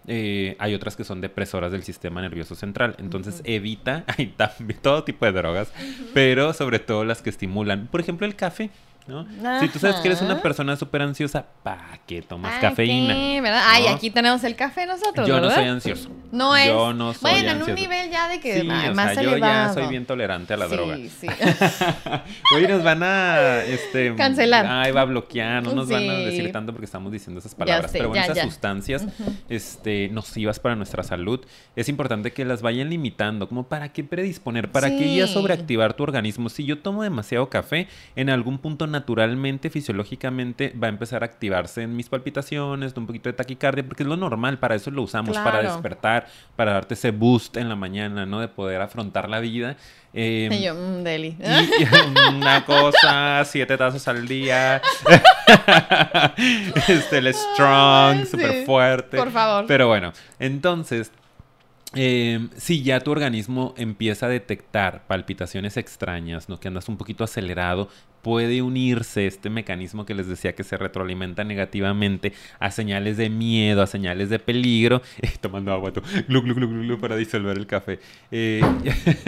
eh, 0.07 0.57
hay 0.59 0.75
otras 0.75 0.97
que 0.97 1.05
son 1.05 1.21
depresoras 1.23 1.73
del 1.73 1.83
sistema 1.83 2.21
nervioso 2.21 2.55
central, 2.55 2.95
entonces 2.99 3.41
evita, 3.45 4.05
hay 4.19 4.27
también 4.37 4.81
todo 4.83 5.03
tipo 5.05 5.25
de 5.25 5.30
drogas, 5.33 5.73
pero 6.15 6.53
sobre 6.53 6.79
todo 6.79 7.05
las 7.05 7.23
que 7.23 7.31
estimulan, 7.31 7.89
por 7.91 8.01
ejemplo 8.01 8.27
el 8.27 8.37
café. 8.37 8.71
¿No? 9.07 9.27
Si 9.61 9.69
tú 9.69 9.79
sabes 9.79 9.97
que 9.97 10.09
eres 10.09 10.21
una 10.23 10.35
Ajá. 10.35 10.43
persona 10.43 10.77
súper 10.77 11.03
ansiosa, 11.03 11.45
¿para 11.63 11.99
qué 12.07 12.23
tomas 12.23 12.53
Ah, 12.57 12.61
cafeína? 12.61 13.15
¿qué? 13.15 13.41
¿verdad? 13.41 13.63
Ay, 13.67 13.87
aquí 13.89 14.11
tenemos 14.11 14.45
el 14.45 14.55
café 14.57 14.87
nosotros, 14.87 15.27
Yo 15.27 15.41
no 15.41 15.51
soy 15.51 15.65
ansioso. 15.65 16.11
No 16.31 16.57
es. 16.57 16.67
Yo 16.69 16.93
no 16.93 17.13
soy 17.13 17.21
bueno, 17.33 17.39
en 17.39 17.57
un 17.57 17.63
ansioso. 17.63 17.75
nivel 17.81 18.11
ya 18.11 18.29
de 18.29 18.39
que 18.41 18.61
Sí, 18.61 18.69
o 18.69 18.95
más 18.95 19.15
sea, 19.15 19.23
yo 19.23 19.33
elevado. 19.33 19.75
ya 19.75 19.75
soy 19.75 19.87
bien 19.89 20.07
tolerante 20.07 20.55
a 20.55 20.57
la 20.57 20.67
sí, 20.69 20.73
droga. 20.77 20.97
Sí, 20.97 21.27
Oye, 22.57 22.69
nos 22.69 22.83
van 22.85 23.03
a 23.03 23.63
este 23.65 24.15
Cancelar. 24.15 24.67
Ay, 24.69 24.93
va 24.93 25.01
a 25.03 25.05
bloquear, 25.07 25.63
no 25.63 25.73
nos 25.75 25.89
van 25.89 26.09
a 26.09 26.17
Sí. 26.19 26.25
decir 26.27 26.53
tanto 26.53 26.73
porque 26.73 26.85
estamos 26.87 27.11
diciendo 27.13 27.41
esas 27.41 27.55
palabras. 27.55 27.91
sé, 27.91 27.99
pero 27.99 28.11
bueno, 28.11 28.21
ya, 28.25 28.33
esas 28.33 28.37
ya. 28.37 28.45
sustancias 28.45 29.07
este, 29.49 30.09
nocivas 30.11 30.61
para 30.61 30.77
nuestra 30.77 31.03
salud, 31.03 31.41
es 31.77 31.89
importante 31.89 32.33
que 32.33 32.45
las 32.45 32.63
vayan 32.63 32.91
limitando. 32.91 33.49
Como 33.49 33.65
para 33.65 33.93
qué 33.93 34.05
predisponer, 34.05 34.71
para 34.71 34.89
qué 34.91 35.15
ya 35.17 35.27
Sí. 35.27 35.33
sobreactivar 35.35 35.95
tu 35.95 36.03
organismo. 36.03 36.49
Si 36.49 36.65
yo 36.65 36.79
tomo 36.79 37.03
demasiado 37.03 37.49
café, 37.49 37.89
en 38.17 38.31
algún 38.31 38.59
punto 38.59 38.87
naturalmente, 38.91 39.71
fisiológicamente, 39.71 40.75
va 40.83 40.89
a 40.89 40.91
empezar 40.91 41.23
a 41.23 41.27
activarse 41.27 41.83
en 41.83 41.97
mis 41.97 42.09
palpitaciones, 42.09 42.93
un 42.97 43.07
poquito 43.07 43.29
de 43.29 43.33
taquicardia, 43.33 43.85
porque 43.87 44.03
es 44.03 44.09
lo 44.09 44.17
normal, 44.17 44.59
para 44.59 44.75
eso 44.75 44.91
lo 44.91 45.03
usamos, 45.03 45.37
para 45.39 45.63
despertar, 45.63 46.27
para 46.57 46.73
darte 46.75 46.95
ese 46.95 47.11
boost 47.13 47.57
en 47.57 47.69
la 47.69 47.77
mañana, 47.77 48.27
¿no? 48.27 48.41
De 48.41 48.49
poder 48.49 48.81
afrontar 48.83 49.29
la 49.29 49.41
vida. 49.41 49.77
Em, 50.13 50.53
Y 50.53 50.63
yo, 50.63 50.75
mm, 50.75 51.03
Deli. 51.05 51.37
y- 51.39 51.83
y 51.83 51.87
una 52.37 52.65
cosa, 52.67 53.45
siete 53.45 53.77
tazas 53.79 54.07
al 54.09 54.27
día. 54.29 54.83
este, 56.89 57.19
el 57.19 57.33
strong, 57.35 58.21
sí. 58.25 58.27
súper 58.27 58.65
fuerte. 58.67 59.17
Por 59.17 59.31
favor. 59.31 59.67
Pero 59.67 59.87
bueno, 59.89 60.13
entonces, 60.39 61.13
eh, 61.95 62.49
si 62.57 62.83
ya 62.83 63.01
tu 63.01 63.11
organismo 63.11 63.75
empieza 63.77 64.27
a 64.27 64.29
detectar 64.29 65.07
palpitaciones 65.07 65.77
extrañas, 65.77 66.49
¿no? 66.49 66.59
Que 66.61 66.69
andas 66.69 66.89
un 66.89 66.97
poquito 66.97 67.25
acelerado, 67.25 67.89
puede 68.23 68.63
unirse 68.63 69.27
este 69.27 69.51
mecanismo 69.51 70.07
que 70.07 70.15
les 70.15 70.27
decía 70.27 70.55
que 70.55 70.65
se 70.65 70.77
retroalimenta 70.77 71.45
negativamente 71.45 72.33
a 72.59 72.71
señales 72.71 73.17
de 73.17 73.31
miedo, 73.31 73.83
a 73.83 73.87
señales 73.87 74.31
de 74.31 74.39
peligro. 74.39 75.03
Eh, 75.23 75.33
tomando 75.39 75.71
agua 75.73 75.93
tú, 75.93 76.01
glu, 76.29 76.41
glu, 76.41 76.55
glu, 76.55 76.99
para 76.99 77.15
disolver 77.15 77.59
el 77.59 77.67
café. 77.67 77.99
Eh, 78.31 78.63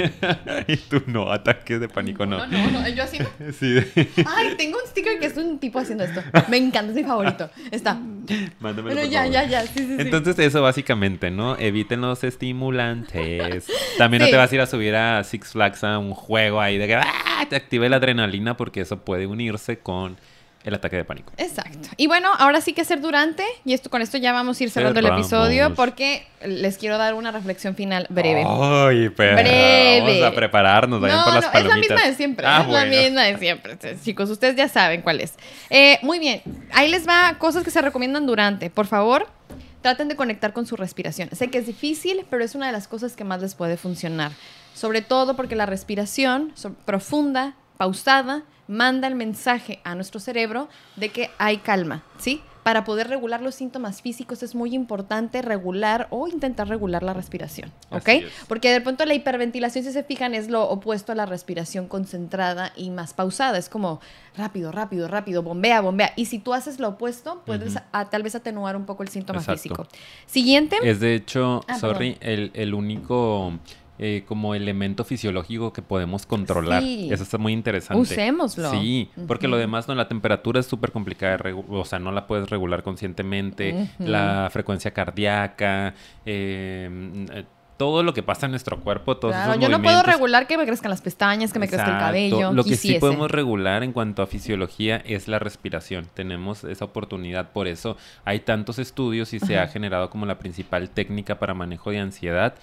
y 0.67 0.77
tú 0.77 1.03
no, 1.07 1.31
ataques 1.31 1.81
de 1.81 1.89
pánico, 1.89 2.25
no. 2.25 2.47
No, 2.47 2.71
no, 2.71 2.81
no, 2.81 2.89
yo 2.89 3.03
así 3.03 3.19
no. 3.19 3.27
Sí, 3.53 3.77
Ay, 4.25 4.55
tengo 4.57 4.79
un 4.79 4.89
sticker 4.89 5.19
que 5.19 5.27
es 5.27 5.37
un 5.37 5.59
tipo 5.59 5.79
haciendo 5.81 6.05
esto. 6.05 6.23
Me 6.49 6.57
encanta, 6.57 6.93
es 6.93 6.97
mi 6.97 7.05
favorito. 7.05 7.51
Está. 7.71 8.01
mándamelo, 8.61 9.01
por 9.01 9.11
ya, 9.11 9.27
ya, 9.27 9.45
ya. 9.45 9.63
Sí, 9.63 9.81
sí, 9.81 9.87
sí. 9.87 9.97
Entonces 9.99 10.39
eso 10.39 10.63
básicamente, 10.63 11.31
¿no? 11.31 11.59
Eviten 11.59 12.01
los 12.01 12.25
estimulantes. 12.25 13.67
También 13.99 14.23
no 14.23 14.31
te 14.31 14.37
vas 14.37 14.51
a 14.51 14.55
ir 14.55 14.61
a 14.63 14.67
subir 14.67 14.95
a 14.95 15.23
Six 15.25 15.49
Flags 15.53 15.85
a 15.85 15.99
un 15.99 16.15
juego 16.15 16.61
ahí 16.61 16.79
de 16.79 16.87
que 16.87 16.95
¡ah! 16.95 17.47
te 17.49 17.57
active 17.57 17.89
la 17.89 17.97
adrenalina 17.97 18.57
porque 18.57 18.82
eso 18.83 18.99
puede 18.99 19.27
unirse 19.27 19.79
con 19.79 20.17
el 20.65 20.75
ataque 20.75 20.97
de 20.97 21.05
pánico. 21.05 21.33
Exacto. 21.39 21.89
Y 21.97 22.07
bueno, 22.07 22.29
ahora 22.39 22.61
sí 22.61 22.73
que 22.73 22.85
ser 22.85 23.01
durante, 23.01 23.45
y 23.65 23.73
esto 23.73 23.91
con 23.91 24.01
esto 24.01 24.17
ya 24.19 24.33
vamos 24.33 24.61
a 24.61 24.65
ir 24.65 24.71
cerrando 24.71 25.01
el 25.01 25.07
episodio 25.07 25.75
porque 25.75 26.27
les 26.45 26.79
quiero 26.79 26.99
dar 26.99 27.15
una 27.15 27.33
reflexión 27.33 27.75
final 27.75 28.07
breve. 28.11 28.45
Ay, 28.47 29.09
pero 29.11 29.35
Breve. 29.35 30.01
vamos 30.01 30.23
a 30.23 30.35
prepararnos, 30.35 31.01
vayan 31.01 31.19
no, 31.19 31.25
por 31.25 31.35
las 31.35 31.53
no, 31.53 31.59
es 31.59 31.67
la 31.67 31.77
misma 31.77 32.03
de 32.07 32.15
siempre. 32.15 32.47
Ah, 32.47 32.61
es 32.61 32.67
bueno. 32.69 32.93
la 32.93 33.03
misma 33.03 33.23
de 33.23 33.39
siempre. 33.39 33.73
Entonces, 33.73 34.03
Chicos, 34.03 34.31
ustedes 34.31 34.57
ya 34.57 34.69
saben 34.69 35.03
cuál 35.03 35.21
es. 35.21 35.35
Eh, 35.71 35.99
muy 36.03 36.19
bien. 36.19 36.43
Ahí 36.73 36.89
les 36.89 37.09
va 37.09 37.37
cosas 37.39 37.65
que 37.65 37.71
se 37.71 37.83
recomiendan 37.83 38.27
durante. 38.27 38.71
Por 38.71 38.87
favor, 38.87 39.27
traten 39.81 40.09
de 40.09 40.17
conectar 40.17 40.53
con 40.53 40.67
su 40.67 40.77
respiración. 40.77 41.29
Sé 41.33 41.49
que 41.49 41.59
es 41.59 41.67
difícil, 41.67 42.25
pero 42.31 42.45
es 42.45 42.55
una 42.55 42.67
de 42.67 42.73
las 42.73 42.87
cosas 42.87 43.17
que 43.17 43.25
más 43.25 43.43
les 43.43 43.55
puede 43.55 43.77
funcionar. 43.77 44.31
Sobre 44.75 45.03
todo 45.03 45.35
porque 45.35 45.57
la 45.57 45.67
respiración 45.67 46.55
profunda, 46.85 47.55
pausada, 47.77 48.45
manda 48.69 49.09
el 49.09 49.15
mensaje 49.15 49.81
a 49.85 49.95
nuestro 49.95 50.21
cerebro 50.21 50.69
de 50.97 51.09
que 51.11 51.31
hay 51.39 51.59
calma, 51.59 52.03
¿sí? 52.19 52.41
Para 52.63 52.85
poder 52.85 53.09
regular 53.09 53.43
los 53.43 53.57
síntomas 53.57 54.03
físicos 54.03 54.41
es 54.45 54.55
muy 54.55 54.73
importante 54.73 55.43
regular 55.43 56.07
o 56.11 56.29
intentar 56.29 56.69
regular 56.69 57.03
la 57.03 57.13
respiración, 57.13 57.73
¿ok? 57.91 58.09
Porque 58.47 58.71
de 58.71 58.81
pronto 58.81 59.05
la 59.05 59.15
hiperventilación, 59.15 59.83
si 59.85 59.91
se 59.91 60.05
fijan, 60.05 60.33
es 60.33 60.49
lo 60.49 60.69
opuesto 60.69 61.11
a 61.11 61.17
la 61.17 61.27
respiración 61.27 61.89
concentrada 61.89 62.73
y 62.77 62.91
más 62.91 63.15
pausada. 63.15 63.59
Es 63.59 63.69
como 63.69 64.01
rápido, 64.37 64.71
rápido, 64.71 65.09
rápido, 65.09 65.43
bombea, 65.43 65.81
bombea. 65.81 66.13
Y 66.15 66.27
si 66.27 66.39
tú 66.39 66.55
haces 66.55 66.79
lo 66.79 66.91
opuesto, 66.91 67.43
puedes 67.45 67.79
a- 67.91 68.11
tal 68.11 68.23
vez 68.23 68.37
atenuar 68.37 68.77
un 68.77 68.87
poco 68.87 69.03
el 69.03 69.09
síntoma 69.09 69.41
Exacto. 69.41 69.61
físico. 69.61 69.87
Siguiente. 70.27 70.77
Es 70.85 71.01
de 71.01 71.17
hecho, 71.17 71.63
Ah, 71.67 71.77
sorry, 71.81 72.17
el, 72.21 72.53
el 72.55 72.75
único 72.75 73.55
eh, 74.05 74.25
como 74.27 74.57
elemento 74.57 75.05
fisiológico 75.05 75.73
que 75.73 75.81
podemos 75.81 76.27
controlar. 76.27 76.83
Sí. 76.83 77.09
Eso 77.13 77.23
está 77.23 77.39
muy 77.39 77.53
interesante. 77.53 78.03
Usémoslo. 78.03 78.73
Sí, 78.73 79.09
porque 79.29 79.47
lo 79.47 79.57
demás 79.57 79.87
no, 79.87 79.95
la 79.95 80.09
temperatura 80.09 80.59
es 80.59 80.67
súper 80.67 80.91
complicada, 80.91 81.37
de 81.37 81.53
o 81.53 81.85
sea, 81.85 82.01
no 82.01 82.11
la 82.11 82.27
puedes 82.27 82.51
regular 82.51 82.83
conscientemente, 82.83 83.91
la 84.01 84.49
frecuencia 84.51 84.91
cardíaca, 84.93 85.95
eh, 86.27 86.91
eh, 87.33 87.45
todo 87.77 88.03
lo 88.03 88.13
que 88.13 88.25
pasa 88.25 88.47
en 88.47 88.53
nuestro 88.53 88.81
cuerpo, 88.81 89.19
todos 89.19 89.35
Claro, 89.35 89.53
esos 89.53 89.63
yo 89.63 89.69
no 89.69 89.81
puedo 89.81 90.03
regular 90.03 90.49
que 90.49 90.59
me 90.59 90.67
crezcan 90.67 90.91
las 90.91 91.01
pestañas, 91.01 91.53
que 91.53 91.61
me 91.61 91.69
crezca 91.69 91.85
el 91.85 91.91
Exacto. 91.93 92.07
cabello. 92.07 92.53
Lo 92.53 92.65
que 92.65 92.77
sí 92.77 92.99
podemos 92.99 93.31
regular 93.31 93.85
en 93.85 93.93
cuanto 93.93 94.23
a 94.23 94.27
fisiología 94.27 94.97
es 94.97 95.29
la 95.29 95.39
respiración. 95.39 96.09
Tenemos 96.13 96.65
esa 96.65 96.85
oportunidad, 96.85 97.53
por 97.53 97.69
eso 97.69 97.97
hay 98.25 98.41
tantos 98.41 98.81
estudios 98.81 99.33
y 99.33 99.39
se 99.39 99.61
ha 99.61 99.69
generado 99.69 100.11
como 100.11 100.27
la 100.27 100.41
principal 100.41 100.91
técnica 100.91 101.39
para 101.39 101.55
manejo 101.55 101.91
de 101.91 102.01
ansiedad. 102.01 102.55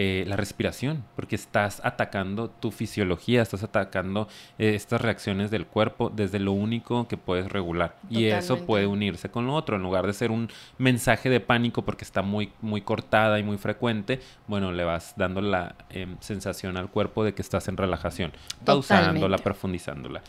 Eh, 0.00 0.22
la 0.28 0.36
respiración, 0.36 1.02
porque 1.16 1.34
estás 1.34 1.80
atacando 1.84 2.48
tu 2.50 2.70
fisiología, 2.70 3.42
estás 3.42 3.64
atacando 3.64 4.28
eh, 4.56 4.76
estas 4.76 5.00
reacciones 5.00 5.50
del 5.50 5.66
cuerpo 5.66 6.08
desde 6.14 6.38
lo 6.38 6.52
único 6.52 7.08
que 7.08 7.16
puedes 7.16 7.50
regular. 7.50 7.96
Y 8.08 8.26
eso 8.26 8.64
puede 8.64 8.86
unirse 8.86 9.28
con 9.28 9.48
lo 9.48 9.54
otro. 9.54 9.74
En 9.74 9.82
lugar 9.82 10.06
de 10.06 10.12
ser 10.12 10.30
un 10.30 10.48
mensaje 10.78 11.28
de 11.30 11.40
pánico 11.40 11.82
porque 11.84 12.04
está 12.04 12.22
muy, 12.22 12.52
muy 12.62 12.80
cortada 12.80 13.40
y 13.40 13.42
muy 13.42 13.58
frecuente, 13.58 14.20
bueno, 14.46 14.70
le 14.70 14.84
vas 14.84 15.14
dando 15.16 15.40
la 15.40 15.74
em, 15.90 16.16
sensación 16.20 16.76
al 16.76 16.88
cuerpo 16.90 17.24
de 17.24 17.34
que 17.34 17.42
estás 17.42 17.66
en 17.66 17.76
relajación, 17.76 18.30
pausándola, 18.64 19.12
Totalmente. 19.14 19.42
profundizándola. 19.42 20.22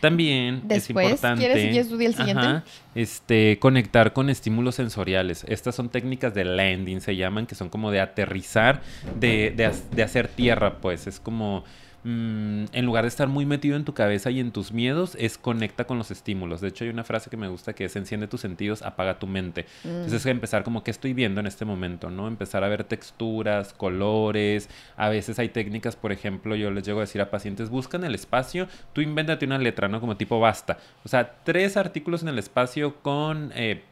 También 0.00 0.62
es 0.68 0.90
importante 0.90 1.40
¿quieres- 1.46 1.76
el 1.88 2.14
siguiente? 2.14 2.32
ajá, 2.32 2.64
este, 2.94 3.58
conectar 3.58 4.12
con 4.12 4.28
estímulos 4.28 4.74
sensoriales. 4.74 5.46
Estas 5.48 5.74
son 5.74 5.88
técnicas 5.88 6.34
de 6.34 6.44
landing, 6.44 7.00
se 7.00 7.16
llaman, 7.16 7.46
que 7.46 7.54
son 7.54 7.70
como 7.70 7.90
de 7.90 8.00
aterrizar, 8.00 8.82
de, 9.14 9.52
de, 9.56 9.66
ha- 9.66 9.72
de 9.90 10.02
hacer 10.02 10.28
tierra, 10.28 10.78
pues. 10.80 11.06
Es 11.06 11.20
como 11.20 11.64
mm, 12.04 12.64
en 12.72 12.84
lugar 12.84 13.04
de 13.04 13.08
estar 13.08 13.28
muy 13.28 13.46
metido 13.46 13.76
en 13.76 13.84
tu 13.84 13.94
cabeza 13.94 14.30
y 14.30 14.38
en 14.40 14.52
tus 14.52 14.72
miedos, 14.72 15.16
es 15.18 15.38
conecta 15.38 15.84
con 15.86 15.96
los 15.98 16.10
estímulos. 16.10 16.60
De 16.60 16.68
hecho, 16.68 16.84
hay 16.84 16.90
una 16.90 17.04
frase 17.04 17.30
que 17.30 17.36
me 17.38 17.48
gusta 17.48 17.72
que 17.72 17.86
es 17.86 17.96
enciende 17.96 18.26
tus 18.28 18.42
sentidos, 18.42 18.82
apaga 18.82 19.18
tu 19.18 19.26
mente. 19.26 19.64
Entonces 19.84 20.20
es 20.20 20.26
empezar 20.26 20.64
como 20.64 20.84
que 20.84 20.90
estoy 20.90 21.14
viendo 21.14 21.40
en 21.40 21.46
este 21.46 21.64
momento, 21.64 22.10
¿no? 22.10 22.28
Empezar 22.28 22.62
a 22.64 22.68
ver 22.68 22.84
texturas, 22.84 23.72
colores. 23.72 24.68
A 24.96 25.08
veces 25.08 25.38
hay 25.38 25.48
técnicas, 25.48 25.96
por 25.96 26.12
ejemplo, 26.12 26.54
yo 26.56 26.70
les 26.70 26.84
llego 26.84 26.98
a 26.98 27.02
decir 27.02 27.20
a 27.22 27.30
pacientes, 27.30 27.70
buscan 27.70 28.04
el 28.04 28.14
espacio, 28.14 28.68
tú 28.92 29.00
invéntate 29.00 29.46
una 29.46 29.58
letra, 29.58 29.88
¿no? 29.88 30.00
Como 30.00 30.16
tipo 30.16 30.38
basta. 30.40 30.76
O 31.04 31.08
sea, 31.08 31.36
tres 31.44 31.76
artículos 31.78 32.22
en 32.22 32.28
el 32.28 32.38
espacio 32.38 32.96
con 33.00 33.50
eh, 33.54 33.82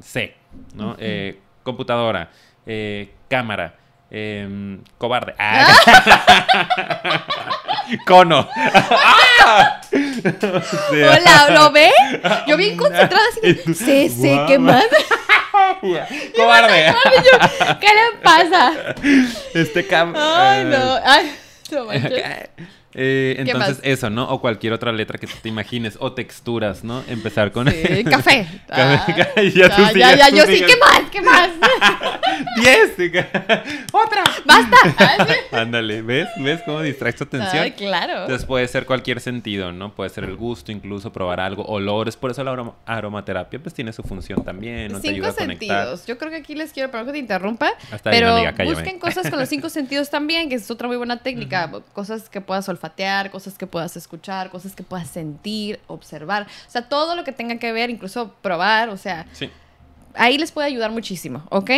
C, 0.00 0.34
¿no? 0.74 0.96
Eh, 0.98 1.38
computadora, 1.62 2.30
eh, 2.64 3.10
cámara. 3.28 3.76
Em, 4.10 4.82
cobarde. 4.98 5.34
Ah. 5.38 5.66
Cono. 8.06 8.48
¡Ah! 8.54 9.80
O 9.92 10.60
sea, 10.92 11.18
Hola, 11.18 11.50
¿lo 11.50 11.72
ve? 11.72 11.90
Yo 12.46 12.56
bien 12.56 12.76
concentrada 12.76 13.24
así. 13.30 13.74
Sí, 13.74 14.08
sí, 14.08 14.38
¿qué 14.46 14.58
más? 14.58 14.84
Cobarde. 16.36 16.94
¿Qué 17.80 17.86
le 17.86 18.18
pasa? 18.22 18.72
Este 19.54 19.86
cam. 19.86 20.14
Ay, 20.16 20.60
eh, 20.60 20.64
no. 20.64 21.00
Ay, 21.04 21.36
no 21.72 21.84
manches. 21.86 22.24
Eh, 22.94 23.34
¿Qué 23.36 23.42
entonces, 23.42 23.76
más? 23.78 23.80
eso, 23.86 24.10
¿no? 24.10 24.28
O 24.30 24.40
cualquier 24.40 24.72
otra 24.72 24.90
letra 24.92 25.16
que 25.18 25.26
te 25.28 25.48
imagines. 25.48 25.96
O 26.00 26.12
texturas, 26.12 26.82
¿no? 26.82 27.02
Empezar 27.08 27.52
con. 27.52 27.70
Sí, 27.70 28.04
café. 28.10 28.46
Café, 28.66 28.66
Ah, 28.68 29.06
ya 29.54 29.68
tú 29.76 29.98
ya, 29.98 30.16
ya, 30.16 30.30
tú 30.30 30.36
yo 30.36 30.46
sí. 30.46 30.64
¿qué 30.66 30.76
más? 30.76 31.10
¿Qué 31.10 31.20
más? 31.20 31.50
¡Diez! 32.56 32.94
¡Otra! 33.92 34.24
¡Basta! 34.44 34.76
Ah. 35.52 35.60
Ándale, 35.60 36.02
¿ves? 36.02 36.28
¿Ves 36.38 36.60
cómo 36.64 36.80
distraes 36.82 37.16
tu 37.16 37.24
atención? 37.24 37.62
Ay, 37.64 37.72
claro. 37.72 38.22
Entonces 38.22 38.44
puede 38.46 38.66
ser 38.68 38.86
cualquier 38.86 39.20
sentido, 39.20 39.72
¿no? 39.72 39.94
Puede 39.94 40.10
ser 40.10 40.24
el 40.24 40.36
gusto, 40.36 40.72
incluso 40.72 41.12
probar 41.12 41.40
algo, 41.40 41.64
olores. 41.64 42.16
Por 42.16 42.30
eso 42.30 42.42
la 42.44 42.52
aroma- 42.52 42.74
aromaterapia 42.86 43.58
pues 43.60 43.74
tiene 43.74 43.92
su 43.92 44.02
función 44.02 44.42
también, 44.44 44.92
¿no? 44.92 45.00
Te 45.00 45.10
ayuda 45.10 45.28
cinco 45.30 45.42
a 45.42 45.44
conectar. 45.46 45.78
sentidos. 45.78 46.06
Yo 46.06 46.18
creo 46.18 46.30
que 46.30 46.36
aquí 46.38 46.54
les 46.54 46.72
quiero, 46.72 46.90
perdón 46.90 47.06
que 47.08 47.12
te 47.12 47.18
interrumpa, 47.18 47.70
Hasta 47.92 48.10
ahí, 48.10 48.16
pero 48.18 48.34
amiga, 48.34 48.52
cállame. 48.54 48.74
busquen 48.76 48.98
cosas 48.98 49.30
con 49.30 49.38
los 49.38 49.48
cinco 49.48 49.68
sentidos 49.68 50.10
también, 50.10 50.48
que 50.48 50.56
es 50.56 50.70
otra 50.70 50.88
muy 50.88 50.96
buena 50.96 51.22
técnica. 51.22 51.70
Cosas 51.92 52.28
que 52.28 52.40
puedas 52.40 52.68
olfatear, 52.68 52.79
cosas 53.30 53.56
que 53.58 53.66
puedas 53.66 53.96
escuchar, 53.96 54.50
cosas 54.50 54.74
que 54.74 54.82
puedas 54.82 55.08
sentir, 55.08 55.80
observar. 55.86 56.46
O 56.66 56.70
sea, 56.70 56.88
todo 56.88 57.14
lo 57.16 57.24
que 57.24 57.32
tenga 57.32 57.56
que 57.58 57.72
ver, 57.72 57.90
incluso 57.90 58.34
probar, 58.42 58.88
o 58.88 58.96
sea, 58.96 59.26
Sí. 59.32 59.50
ahí 60.14 60.38
les 60.38 60.52
puede 60.52 60.66
ayudar 60.68 60.90
muchísimo, 60.90 61.44
¿ok? 61.50 61.70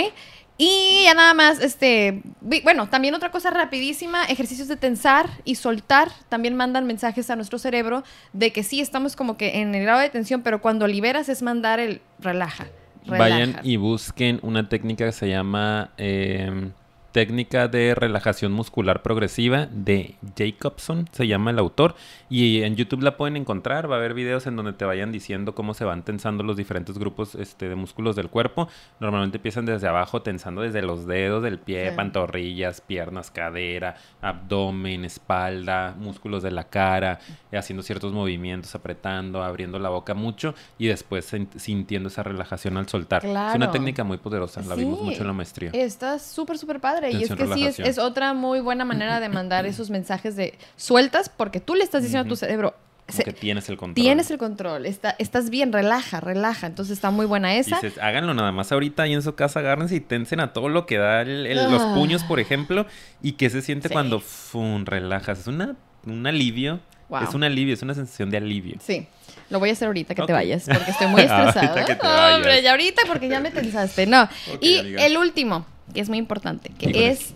Y 0.59 1.05
ya 1.05 1.15
nada 1.15 1.35
más, 1.35 1.61
este, 1.61 2.23
bueno, 2.41 2.89
también 2.89 3.15
otra 3.15 3.31
cosa 3.31 3.51
rapidísima, 3.51 4.25
ejercicios 4.27 4.69
de 4.69 4.77
tensar 4.77 5.29
y 5.45 5.57
soltar 5.57 6.11
también 6.29 6.55
mandan 6.55 6.87
mensajes 6.87 7.31
a 7.31 7.37
nuestro 7.37 7.59
cerebro 7.59 8.05
de 8.33 8.53
que 8.53 8.63
sí 8.63 8.81
estamos 8.81 9.17
como 9.17 9.37
que 9.37 9.61
en 9.61 9.75
el 9.75 9.83
grado 9.83 10.01
de 10.01 10.11
tensión, 10.11 10.43
pero 10.43 10.61
cuando 10.61 10.87
liberas 10.87 11.29
es 11.29 11.43
mandar 11.43 11.81
el 11.81 12.01
relaja. 12.21 12.67
Vayan 13.07 13.59
y 13.65 13.77
busquen 13.77 14.39
una 14.43 14.69
técnica 14.69 15.07
que 15.07 15.13
se 15.13 15.29
llama 15.29 15.91
eh, 15.97 16.71
técnica 17.13 17.69
de 17.69 17.95
relajación 17.95 18.53
muscular 18.53 19.03
progresiva 19.03 19.69
de 19.71 20.17
Jacobson, 20.37 21.09
se 21.13 21.27
llama 21.27 21.51
el 21.51 21.59
autor, 21.59 21.95
y 22.31 22.63
en 22.63 22.75
YouTube 22.77 23.03
la 23.03 23.17
pueden 23.17 23.37
encontrar, 23.37 23.91
va 23.91 23.97
a 23.97 23.99
haber 23.99 24.15
videos 24.15 24.47
en 24.47 24.57
donde 24.57 24.73
te 24.73 24.85
vayan 24.85 25.13
diciendo 25.13 25.55
cómo 25.55 25.75
se 25.75 25.85
van 25.85 26.03
tensando 26.03 26.43
los 26.43 26.57
diferentes 26.57 26.99
grupos 26.99 27.35
este, 27.35 27.69
de 27.69 27.75
músculos 27.75 28.17
del 28.17 28.29
cuerpo. 28.31 28.69
Normalmente 28.99 29.37
empiezan 29.39 29.67
desde 29.67 29.87
abajo, 29.89 30.23
tensando 30.23 30.63
desde 30.63 30.83
los 30.83 31.07
dedos 31.07 31.43
del 31.43 31.59
pie, 31.59 31.91
Sí. 31.91 31.97
pantorrillas, 31.97 32.81
piernas, 32.81 33.31
cadera, 33.31 33.97
abdomen, 34.21 35.05
espalda, 35.05 35.95
músculos 35.99 36.43
de 36.43 36.51
la 36.51 36.65
cara, 36.65 37.19
eh, 37.51 37.59
haciendo 37.59 37.83
ciertos 37.83 38.13
movimientos, 38.13 38.75
apretando, 38.75 39.43
abriendo 39.43 39.79
la 39.79 39.89
boca 39.91 40.15
mucho 40.15 40.55
y 40.79 40.87
después 40.87 41.31
sintiendo 41.57 42.09
esa 42.09 42.23
relajación 42.23 42.77
al 42.77 42.89
soltar. 42.89 43.25
Es 43.25 43.31
una 43.31 43.55
Claro. 43.57 43.71
técnica 43.73 44.05
muy 44.05 44.17
poderosa, 44.19 44.63
la 44.63 44.75
vimos 44.75 45.01
mucho 45.03 45.21
en 45.21 45.27
la 45.27 45.33
maestría. 45.33 45.71
Está 45.73 46.19
súper, 46.19 46.57
súper 46.59 46.81
padre. 46.81 47.02
Y 47.11 47.23
es 47.23 47.29
Tensión, 47.29 47.39
que 47.39 47.45
sí, 47.45 47.51
es, 47.67 47.77
relajación. 47.79 47.89
es 47.89 47.99
otra 47.99 48.35
muy 48.35 48.61
buena 48.61 48.85
manera 48.85 49.21
de 49.21 49.29
mandar 49.29 49.67
esos 49.67 49.91
mensajes 49.91 50.37
de 50.37 50.55
sueltas 50.77 51.29
porque 51.29 51.61
tú 51.61 51.75
le 51.75 51.85
estás 51.85 52.03
diciendo 52.03 52.27
a 52.27 52.29
tu 52.29 52.37
cerebro, 52.37 52.75
se- 53.09 53.25
que 53.25 53.33
tienes 53.33 53.69
el 53.69 53.77
control. 53.77 53.95
tienes 53.95 54.31
el 54.31 54.39
control, 54.39 54.87
está, 54.87 55.15
estás 55.19 55.51
bien, 55.51 55.73
relaja, 55.73 56.21
relaja. 56.21 56.67
Entonces 56.67 56.93
está 56.95 57.11
muy 57.11 57.27
buena 57.27 57.55
esa. 57.57 57.77
Dices, 57.81 57.99
háganlo 57.99 58.33
nada 58.35 58.53
más 58.53 58.73
ahorita 58.73 59.03
ahí 59.03 59.13
en 59.13 59.23
su 59.23 59.35
casa, 59.35 59.61
agárrense 59.61 59.97
y 59.97 60.01
tensen 60.01 60.41
a 60.41 60.53
todo 60.53 60.69
lo 60.69 60.87
que 60.87 60.99
da 60.99 61.23
el- 61.23 61.47
el- 61.47 61.71
los 61.71 61.83
Ah. 61.83 61.93
puños, 61.95 62.23
por 62.25 62.41
ejemplo, 62.41 62.87
y 63.23 63.33
qué 63.33 63.51
se 63.51 63.61
siente 63.63 63.89
Sí. 63.89 63.93
cuando 63.93 64.21
fum, 64.21 64.85
relajas. 64.85 65.41
Es 65.41 65.47
una, 65.47 65.77
un 66.07 66.27
alivio. 66.27 66.81
Wow. 67.09 67.25
Es 67.25 67.35
un 67.35 67.45
alivio, 67.45 67.75
es 67.75 67.83
una 67.83 67.93
sensación 67.93 68.31
de 68.31 68.39
alivio. 68.39 68.77
Sí, 68.81 69.07
lo 69.51 69.59
voy 69.59 69.69
a 69.69 69.73
hacer 69.73 69.87
ahorita 69.89 70.15
que 70.15 70.23
te 70.23 70.33
Ok. 70.33 70.39
vayas, 70.39 70.65
porque 70.65 70.91
estoy 70.93 71.09
muy 71.09 71.21
estresada. 71.21 71.61
Ahorita 71.69 71.85
que 71.85 71.95
te 71.97 72.07
Hombre, 72.07 72.49
vayas. 72.49 72.63
ya 72.63 72.71
ahorita 72.71 73.03
porque 73.07 73.29
ya 73.29 73.39
me 73.41 73.51
tensaste. 73.51 74.07
No. 74.07 74.23
Ok, 74.23 74.31
y 74.63 74.79
amiga. 74.79 75.05
el 75.05 75.19
último, 75.19 75.67
que 75.93 76.01
es 76.01 76.09
muy 76.09 76.19
importante, 76.19 76.71
que 76.71 77.09
es 77.09 77.35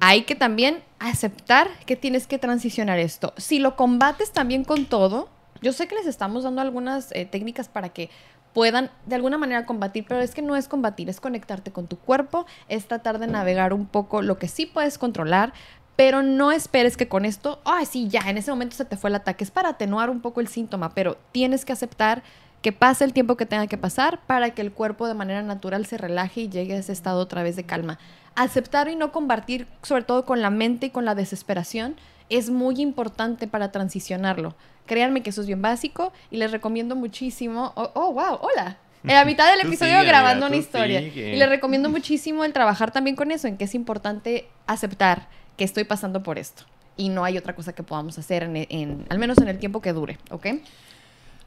hay 0.00 0.22
que 0.22 0.34
también 0.34 0.82
aceptar 0.98 1.68
que 1.86 1.94
tienes 1.94 2.26
que 2.26 2.38
transicionar 2.38 2.98
esto. 2.98 3.32
Si 3.36 3.60
lo 3.60 3.76
combates 3.76 4.32
también 4.32 4.64
con 4.64 4.86
todo, 4.86 5.28
yo 5.60 5.72
sé 5.72 5.86
que 5.86 5.94
les 5.94 6.06
estamos 6.06 6.42
dando 6.42 6.60
algunas 6.60 7.12
eh, 7.12 7.24
técnicas 7.24 7.68
para 7.68 7.90
que 7.90 8.10
puedan 8.52 8.90
de 9.06 9.14
alguna 9.14 9.38
manera 9.38 9.64
combatir, 9.64 10.04
pero 10.08 10.20
es 10.20 10.34
que 10.34 10.42
no 10.42 10.56
es 10.56 10.66
combatir, 10.66 11.08
es 11.08 11.20
conectarte 11.20 11.70
con 11.70 11.86
tu 11.86 11.98
cuerpo, 11.98 12.46
es 12.68 12.86
tratar 12.86 13.20
de 13.20 13.28
navegar 13.28 13.72
un 13.72 13.86
poco 13.86 14.22
lo 14.22 14.38
que 14.38 14.48
sí 14.48 14.66
puedes 14.66 14.98
controlar, 14.98 15.52
pero 15.94 16.22
no 16.22 16.50
esperes 16.50 16.96
que 16.96 17.06
con 17.06 17.24
esto, 17.24 17.60
ay, 17.64 17.86
sí, 17.86 18.08
ya, 18.08 18.22
en 18.26 18.38
ese 18.38 18.50
momento 18.50 18.76
se 18.76 18.84
te 18.84 18.96
fue 18.96 19.08
el 19.10 19.16
ataque, 19.16 19.44
es 19.44 19.52
para 19.52 19.70
atenuar 19.70 20.10
un 20.10 20.20
poco 20.20 20.40
el 20.40 20.48
síntoma, 20.48 20.94
pero 20.94 21.16
tienes 21.30 21.64
que 21.64 21.72
aceptar 21.72 22.22
que 22.62 22.72
pase 22.72 23.04
el 23.04 23.12
tiempo 23.12 23.36
que 23.36 23.44
tenga 23.46 23.66
que 23.66 23.76
pasar 23.76 24.20
para 24.26 24.50
que 24.50 24.62
el 24.62 24.72
cuerpo 24.72 25.08
de 25.08 25.14
manera 25.14 25.42
natural 25.42 25.84
se 25.84 25.98
relaje 25.98 26.42
y 26.42 26.48
llegue 26.48 26.74
a 26.74 26.78
ese 26.78 26.92
estado 26.92 27.20
otra 27.20 27.42
vez 27.42 27.56
de 27.56 27.64
calma. 27.64 27.98
Aceptar 28.34 28.88
y 28.88 28.96
no 28.96 29.12
combatir, 29.12 29.66
sobre 29.82 30.04
todo 30.04 30.24
con 30.24 30.40
la 30.40 30.50
mente 30.50 30.86
y 30.86 30.90
con 30.90 31.04
la 31.04 31.14
desesperación, 31.14 31.96
es 32.30 32.48
muy 32.50 32.80
importante 32.80 33.46
para 33.48 33.72
transicionarlo. 33.72 34.54
Créanme 34.86 35.22
que 35.22 35.30
eso 35.30 35.40
es 35.42 35.46
bien 35.46 35.60
básico 35.60 36.12
y 36.30 36.38
les 36.38 36.50
recomiendo 36.50 36.96
muchísimo. 36.96 37.72
Oh, 37.76 37.90
oh, 37.94 38.12
wow, 38.12 38.38
hola. 38.40 38.78
En 39.04 39.14
la 39.14 39.24
mitad 39.24 39.50
del 39.50 39.66
episodio 39.66 39.94
sigue, 39.96 40.06
grabando 40.06 40.46
una 40.46 40.54
historia. 40.54 41.00
sigue. 41.00 41.34
Y 41.34 41.36
les 41.36 41.48
recomiendo 41.48 41.90
muchísimo 41.90 42.44
el 42.44 42.52
trabajar 42.52 42.92
también 42.92 43.16
con 43.16 43.32
eso, 43.32 43.48
en 43.48 43.56
que 43.56 43.64
es 43.64 43.74
importante 43.74 44.48
aceptar 44.68 45.26
que 45.56 45.64
estoy 45.64 45.82
pasando 45.82 46.22
por 46.22 46.38
esto. 46.38 46.62
Y 46.96 47.08
no 47.08 47.24
hay 47.24 47.36
otra 47.36 47.56
cosa 47.56 47.72
que 47.72 47.82
podamos 47.82 48.16
hacer, 48.18 48.44
en, 48.44 48.56
en- 48.56 49.06
al 49.10 49.18
menos 49.18 49.38
en 49.38 49.48
el 49.48 49.58
tiempo 49.58 49.80
que 49.82 49.92
dure, 49.92 50.18
¿ok? 50.30 50.46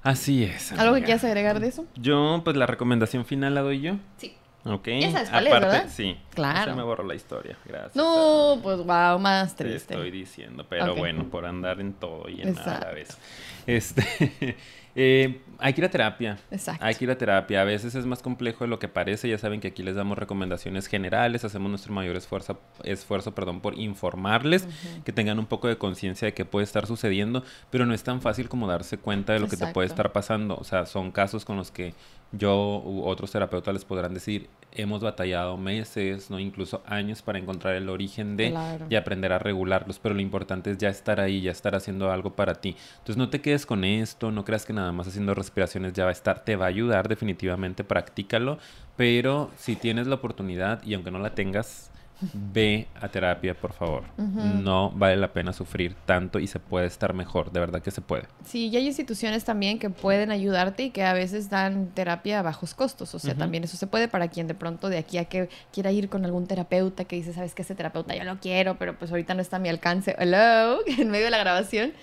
Así 0.06 0.44
es. 0.44 0.72
¿Algo 0.74 0.94
que 0.96 1.02
quieras 1.02 1.24
agregar 1.24 1.60
de 1.60 1.68
eso? 1.68 1.84
Yo, 1.96 2.40
pues 2.44 2.56
la 2.56 2.68
recomendación 2.68 3.26
final 3.26 3.56
la 3.56 3.62
doy 3.62 3.82
yo. 3.82 3.96
Sí. 4.18 4.36
Ok. 4.64 4.88
Ya 5.00 5.12
sabes 5.12 5.30
cuál 5.32 5.48
es, 5.48 5.54
¿verdad? 5.54 5.86
Sí. 5.90 6.16
Claro. 6.30 6.72
Se 6.72 6.78
me 6.78 6.84
borró 6.84 7.04
la 7.04 7.16
historia. 7.16 7.58
Gracias. 7.66 7.96
No, 7.96 8.60
pues 8.62 8.78
wow, 8.78 9.18
más 9.18 9.56
Te 9.56 9.64
triste. 9.64 9.96
estoy 9.96 10.12
diciendo, 10.12 10.64
pero 10.70 10.96
bueno, 10.96 11.28
por 11.32 11.48
andar 11.48 11.82
en 11.82 11.94
todo 11.94 12.30
y 12.30 12.40
en 12.40 12.54
nada 12.54 12.78
a 12.78 12.80
la 12.82 12.92
vez. 12.92 13.18
Este, 13.66 14.56
eh, 14.96 15.42
hay 15.60 15.74
que 15.74 15.82
ir 15.82 15.86
a 15.86 15.90
terapia. 15.90 16.38
Exacto. 16.52 16.84
Hay 16.86 16.96
que 16.96 17.06
ir 17.06 17.12
a 17.12 17.18
terapia. 17.18 17.62
A 17.62 17.64
veces 17.64 17.96
es 17.96 18.06
más 18.06 18.22
complejo 18.22 18.64
de 18.64 18.70
lo 18.70 18.80
que 18.80 18.88
parece. 18.88 19.28
Ya 19.30 19.38
saben 19.38 19.60
que 19.60 19.70
aquí 19.70 19.84
les 19.84 19.96
damos 19.96 20.18
recomendaciones 20.18 20.88
generales. 20.88 21.44
Hacemos 21.46 21.70
nuestro 21.70 21.94
mayor 21.94 22.16
esfuerzo, 22.16 22.60
esfuerzo 22.84 23.34
perdón, 23.36 23.62
por 23.62 23.78
informarles, 23.78 24.68
que 25.04 25.12
tengan 25.12 25.40
un 25.40 25.46
poco 25.46 25.68
de 25.68 25.78
conciencia 25.78 26.26
de 26.28 26.34
qué 26.34 26.46
puede 26.46 26.64
estar 26.64 26.86
sucediendo. 26.88 27.44
Pero 27.70 27.86
no 27.86 27.94
es 27.94 28.04
tan 28.04 28.22
fácil 28.22 28.50
como 28.50 28.68
darse 28.68 28.98
cuenta 28.98 29.34
de 29.34 29.40
lo 29.40 29.48
que 29.48 29.58
te 29.58 29.68
puede 29.68 29.88
Exacto. 29.88 30.02
estar 30.02 30.12
pasando. 30.12 30.56
O 30.58 30.64
sea, 30.64 30.86
son 30.86 31.12
casos 31.12 31.46
con 31.46 31.58
los 31.58 31.72
que 31.72 31.94
yo 32.32 32.82
u 32.84 33.04
otros 33.06 33.32
terapeutas 33.32 33.74
les 33.74 33.86
podrán 33.86 34.14
decir, 34.14 34.50
hemos 34.74 35.02
batallado 35.02 35.56
meses, 35.58 36.30
no 36.30 36.38
incluso 36.40 36.84
años 36.86 37.22
para 37.22 37.40
encontrar 37.40 37.76
el 37.76 37.88
origen 37.88 38.36
de 38.36 38.50
Claro. 38.50 38.88
y 38.90 38.96
aprender 38.96 39.32
a 39.32 39.40
regularlos, 39.40 40.00
pero 40.00 40.16
lo 40.16 40.22
importante 40.22 40.72
es 40.72 40.78
ya 40.78 40.90
estar 40.90 41.22
ahí, 41.22 41.42
ya 41.42 41.52
estar 41.52 41.76
haciendo 41.76 42.12
algo 42.12 42.36
para 42.36 42.56
ti. 42.56 42.76
Entonces 42.98 43.16
no 43.16 43.30
te 43.30 43.40
quedes 43.40 43.66
con 43.66 43.86
esto, 43.86 44.32
no 44.32 44.44
creas 44.44 44.66
que 44.66 44.74
nada 44.74 44.92
más 44.92 45.08
haciendo 45.08 45.34
respiraciones 45.46 45.94
ya 45.94 46.04
va 46.04 46.10
a 46.10 46.14
estar, 46.14 46.44
te 46.44 46.56
va 46.56 46.66
a 46.66 46.70
ayudar 46.70 47.08
definitivamente, 47.08 47.84
practícalo, 47.84 48.58
pero 48.96 49.52
si 49.58 49.76
tienes 49.76 50.08
la 50.08 50.16
oportunidad 50.16 50.84
y 50.84 50.94
aunque 50.94 51.12
no 51.12 51.20
la 51.20 51.36
tengas, 51.36 51.92
ve 52.34 52.88
a 53.02 53.10
terapia, 53.10 53.54
por 53.54 53.74
favor. 53.74 54.04
No 54.18 54.92
vale 54.92 55.18
la 55.18 55.34
pena 55.34 55.54
sufrir 55.54 55.96
tanto 56.06 56.40
y 56.40 56.48
se 56.48 56.60
puede 56.60 56.88
estar 56.88 57.14
mejor, 57.14 57.52
de 57.52 57.60
verdad 57.60 57.82
que 57.82 57.92
se 57.92 58.02
puede. 58.02 58.24
Sí, 58.46 58.68
y 58.68 58.78
hay 58.78 58.88
instituciones 58.88 59.44
también 59.44 59.80
que 59.80 59.90
pueden 59.90 60.32
ayudarte 60.32 60.84
y 60.84 60.90
que 60.92 61.04
a 61.04 61.14
veces 61.14 61.50
dan 61.50 61.88
terapia 61.94 62.40
a 62.40 62.42
bajos 62.42 62.74
costos. 62.74 63.14
O 63.16 63.20
sea, 63.20 63.32
Ujú. 63.32 63.40
también 63.40 63.64
eso 63.64 63.78
se 63.78 63.88
puede 63.88 64.08
para 64.08 64.30
quien 64.30 64.48
de 64.48 64.54
pronto 64.54 64.90
de 64.90 64.98
aquí 64.98 65.18
a 65.18 65.26
que 65.26 65.50
quiera 65.72 65.92
ir 65.92 66.10
con 66.10 66.26
algún 66.26 66.48
terapeuta 66.48 67.06
que 67.06 67.18
dice, 67.18 67.34
sabes 67.34 67.54
que 67.54 67.64
ese 67.64 67.76
terapeuta 67.76 68.16
yo 68.16 68.24
lo 68.24 68.40
quiero, 68.40 68.78
pero 68.78 68.98
pues 68.98 69.12
ahorita 69.12 69.34
no 69.34 69.42
está 69.42 69.58
a 69.58 69.60
mi 69.60 69.70
alcance. 69.70 70.16
Hello, 70.18 70.80
en 70.98 71.12
medio 71.12 71.26
de 71.26 71.32
la 71.32 71.38
grabación. 71.38 71.94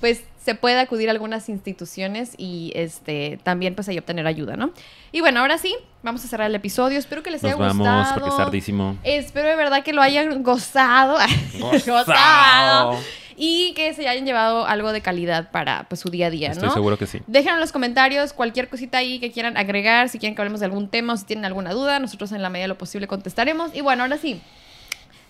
Pues 0.00 0.24
se 0.42 0.54
puede 0.54 0.80
acudir 0.80 1.08
a 1.08 1.12
algunas 1.12 1.48
instituciones 1.50 2.32
y 2.38 2.72
este 2.74 3.38
también 3.42 3.74
pues 3.74 3.88
ahí 3.88 3.98
obtener 3.98 4.26
ayuda, 4.26 4.56
¿no? 4.56 4.72
Y 5.12 5.20
bueno, 5.20 5.40
ahora 5.40 5.58
sí, 5.58 5.76
vamos 6.02 6.24
a 6.24 6.28
cerrar 6.28 6.48
el 6.48 6.54
episodio. 6.54 6.98
Espero 6.98 7.22
que 7.22 7.30
les 7.30 7.42
Nos 7.42 7.52
haya 7.52 7.60
vamos 7.60 7.86
gustado. 7.86 8.14
porque 8.14 8.28
es 8.30 8.36
tardísimo. 8.36 8.96
Espero 9.02 9.48
de 9.48 9.56
verdad 9.56 9.82
que 9.84 9.92
lo 9.92 10.00
hayan 10.00 10.42
gozado. 10.42 11.18
Gozado. 11.86 12.98
y 13.36 13.72
que 13.74 13.92
se 13.94 14.08
hayan 14.08 14.24
llevado 14.24 14.66
algo 14.66 14.92
de 14.92 15.00
calidad 15.02 15.50
para 15.50 15.84
pues, 15.88 16.00
su 16.00 16.10
día 16.10 16.26
a 16.26 16.30
día, 16.30 16.50
Estoy 16.52 16.68
¿no? 16.68 16.74
seguro 16.74 16.98
que 16.98 17.06
sí. 17.06 17.20
Dejen 17.26 17.54
en 17.54 17.60
los 17.60 17.72
comentarios 17.72 18.32
cualquier 18.32 18.68
cosita 18.68 18.98
ahí 18.98 19.18
que 19.18 19.30
quieran 19.32 19.56
agregar, 19.56 20.08
si 20.08 20.18
quieren 20.18 20.34
que 20.34 20.42
hablemos 20.42 20.60
de 20.60 20.66
algún 20.66 20.88
tema 20.88 21.14
o 21.14 21.16
si 21.16 21.24
tienen 21.24 21.44
alguna 21.44 21.72
duda, 21.72 21.98
nosotros 21.98 22.32
en 22.32 22.42
la 22.42 22.48
medida 22.50 22.64
de 22.64 22.68
lo 22.68 22.78
posible 22.78 23.06
contestaremos. 23.06 23.74
Y 23.74 23.80
bueno, 23.82 24.02
ahora 24.04 24.18
sí, 24.18 24.40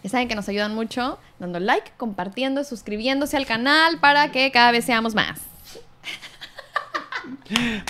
ya 0.03 0.11
saben 0.11 0.29
que 0.29 0.35
nos 0.35 0.49
ayudan 0.49 0.75
mucho 0.75 1.19
dando 1.39 1.61
like, 1.61 1.93
compartiendo, 1.97 2.65
suscribiéndose 2.65 3.37
al 3.37 3.47
canal 3.47 3.99
para 3.99 4.31
que 4.33 4.51
cada 4.51 4.73
vez 4.73 4.85
seamos 4.85 5.15
más. 5.15 5.50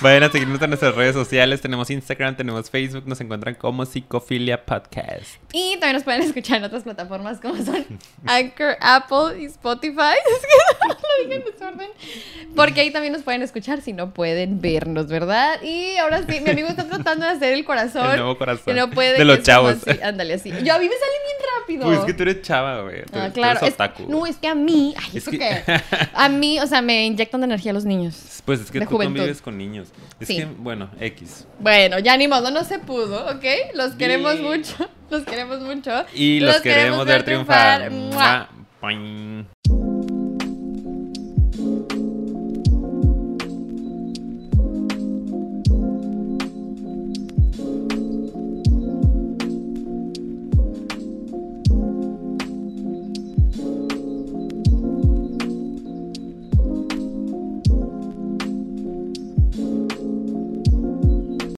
Vayan 0.03 0.23
a 0.25 0.31
seguirnos 0.31 0.61
en 0.63 0.71
nuestras 0.71 0.95
redes 0.95 1.15
sociales. 1.15 1.61
Tenemos 1.61 1.91
Instagram, 1.91 2.37
tenemos 2.37 2.71
Facebook. 2.71 3.05
Nos 3.07 3.21
encuentran 3.21 3.55
como 3.55 3.85
Psicofilia 3.87 4.65
Podcast. 4.65 5.37
Y 5.53 5.73
también 5.75 5.95
nos 5.95 6.03
pueden 6.05 6.23
escuchar 6.23 6.59
en 6.59 6.65
otras 6.65 6.83
plataformas 6.85 7.41
como 7.41 7.57
son 7.65 7.85
Anchor, 8.27 8.77
Apple 8.81 9.41
y 9.41 9.45
Spotify. 9.47 9.97
Es 10.31 10.47
que 10.47 10.89
lo 10.89 11.29
dije 11.29 11.35
en 11.47 11.53
desorden. 11.53 11.89
Porque 12.57 12.81
ahí 12.81 12.91
también 12.91 13.13
nos 13.13 13.23
pueden 13.23 13.43
escuchar 13.43 13.81
si 13.83 13.93
no 13.93 14.13
pueden 14.15 14.61
vernos, 14.61 15.07
¿verdad? 15.09 15.61
Y 15.63 15.97
ahora 15.97 16.23
sí, 16.29 16.41
mi 16.41 16.51
amigo 16.51 16.69
está 16.69 16.85
tratando 16.85 17.27
de 17.27 17.33
hacer 17.33 17.53
el 17.53 17.65
corazón. 17.65 18.11
El 18.11 18.17
nuevo 18.19 18.39
corazón. 18.39 18.65
Que 18.67 18.75
no 18.75 18.91
puede. 18.91 19.19
De 19.19 19.25
los 19.25 19.43
chavos. 19.43 19.77
así. 19.87 20.01
Ándale 20.03 20.35
así. 20.35 20.51
Yo 20.51 20.75
a 20.75 20.79
mí 20.79 20.89
me 20.89 20.95
sale 20.95 21.13
bien 21.27 21.37
rápido. 21.61 21.85
Pues 21.87 21.99
es 22.01 22.05
que 22.05 22.15
tú 22.15 22.23
eres 22.23 22.43
chava, 22.43 22.83
güey. 22.83 23.03
Tú, 23.05 23.11
Ah, 23.19 23.27
tú 23.29 23.35
claro. 23.35 23.61
es- 23.67 23.75
no, 24.09 24.27
es 24.27 24.37
que 24.37 24.49
a 24.49 24.55
mí. 24.55 24.95
Ay, 24.97 25.09
Es 25.15 25.23
¿eso 25.23 25.31
que- 25.31 25.39
qué? 25.39 25.63
A 26.15 26.29
mí, 26.29 26.59
o 26.61 26.67
sea, 26.67 26.83
me 26.83 27.07
inyectan 27.07 27.41
de 27.41 27.47
energía 27.47 27.73
los 27.73 27.85
niños. 27.85 28.43
Pues 28.45 28.61
es 28.61 28.71
que 28.71 28.81
de 28.81 28.87
tú 28.87 28.93
juventud. 28.93 29.20
Convives 29.21 29.43
con 29.43 29.59
niños. 29.59 29.89
Es 30.19 30.29
Sí. 30.29 30.37
que, 30.37 30.45
bueno, 30.45 30.91
X. 31.01 31.47
Bueno, 31.59 31.99
ya 31.99 32.17
ni 32.17 32.29
modo, 32.29 32.51
no 32.51 32.65
se 32.65 32.79
pudo, 32.79 33.27
¿ok? 33.27 33.45
Los 33.75 33.93
queremos 33.95 34.39
Bien. 34.41 34.45
mucho. 34.59 34.75
Los 35.11 35.25
queremos 35.25 35.61
mucho. 35.61 36.05
Y 36.15 36.39
los, 36.41 36.61
queremos 36.61 37.05
ver 37.05 37.25
triunfar. 37.25 37.91
¡Mua! 37.91 38.11
Mua. 38.11 38.49
Boing. 38.81 39.90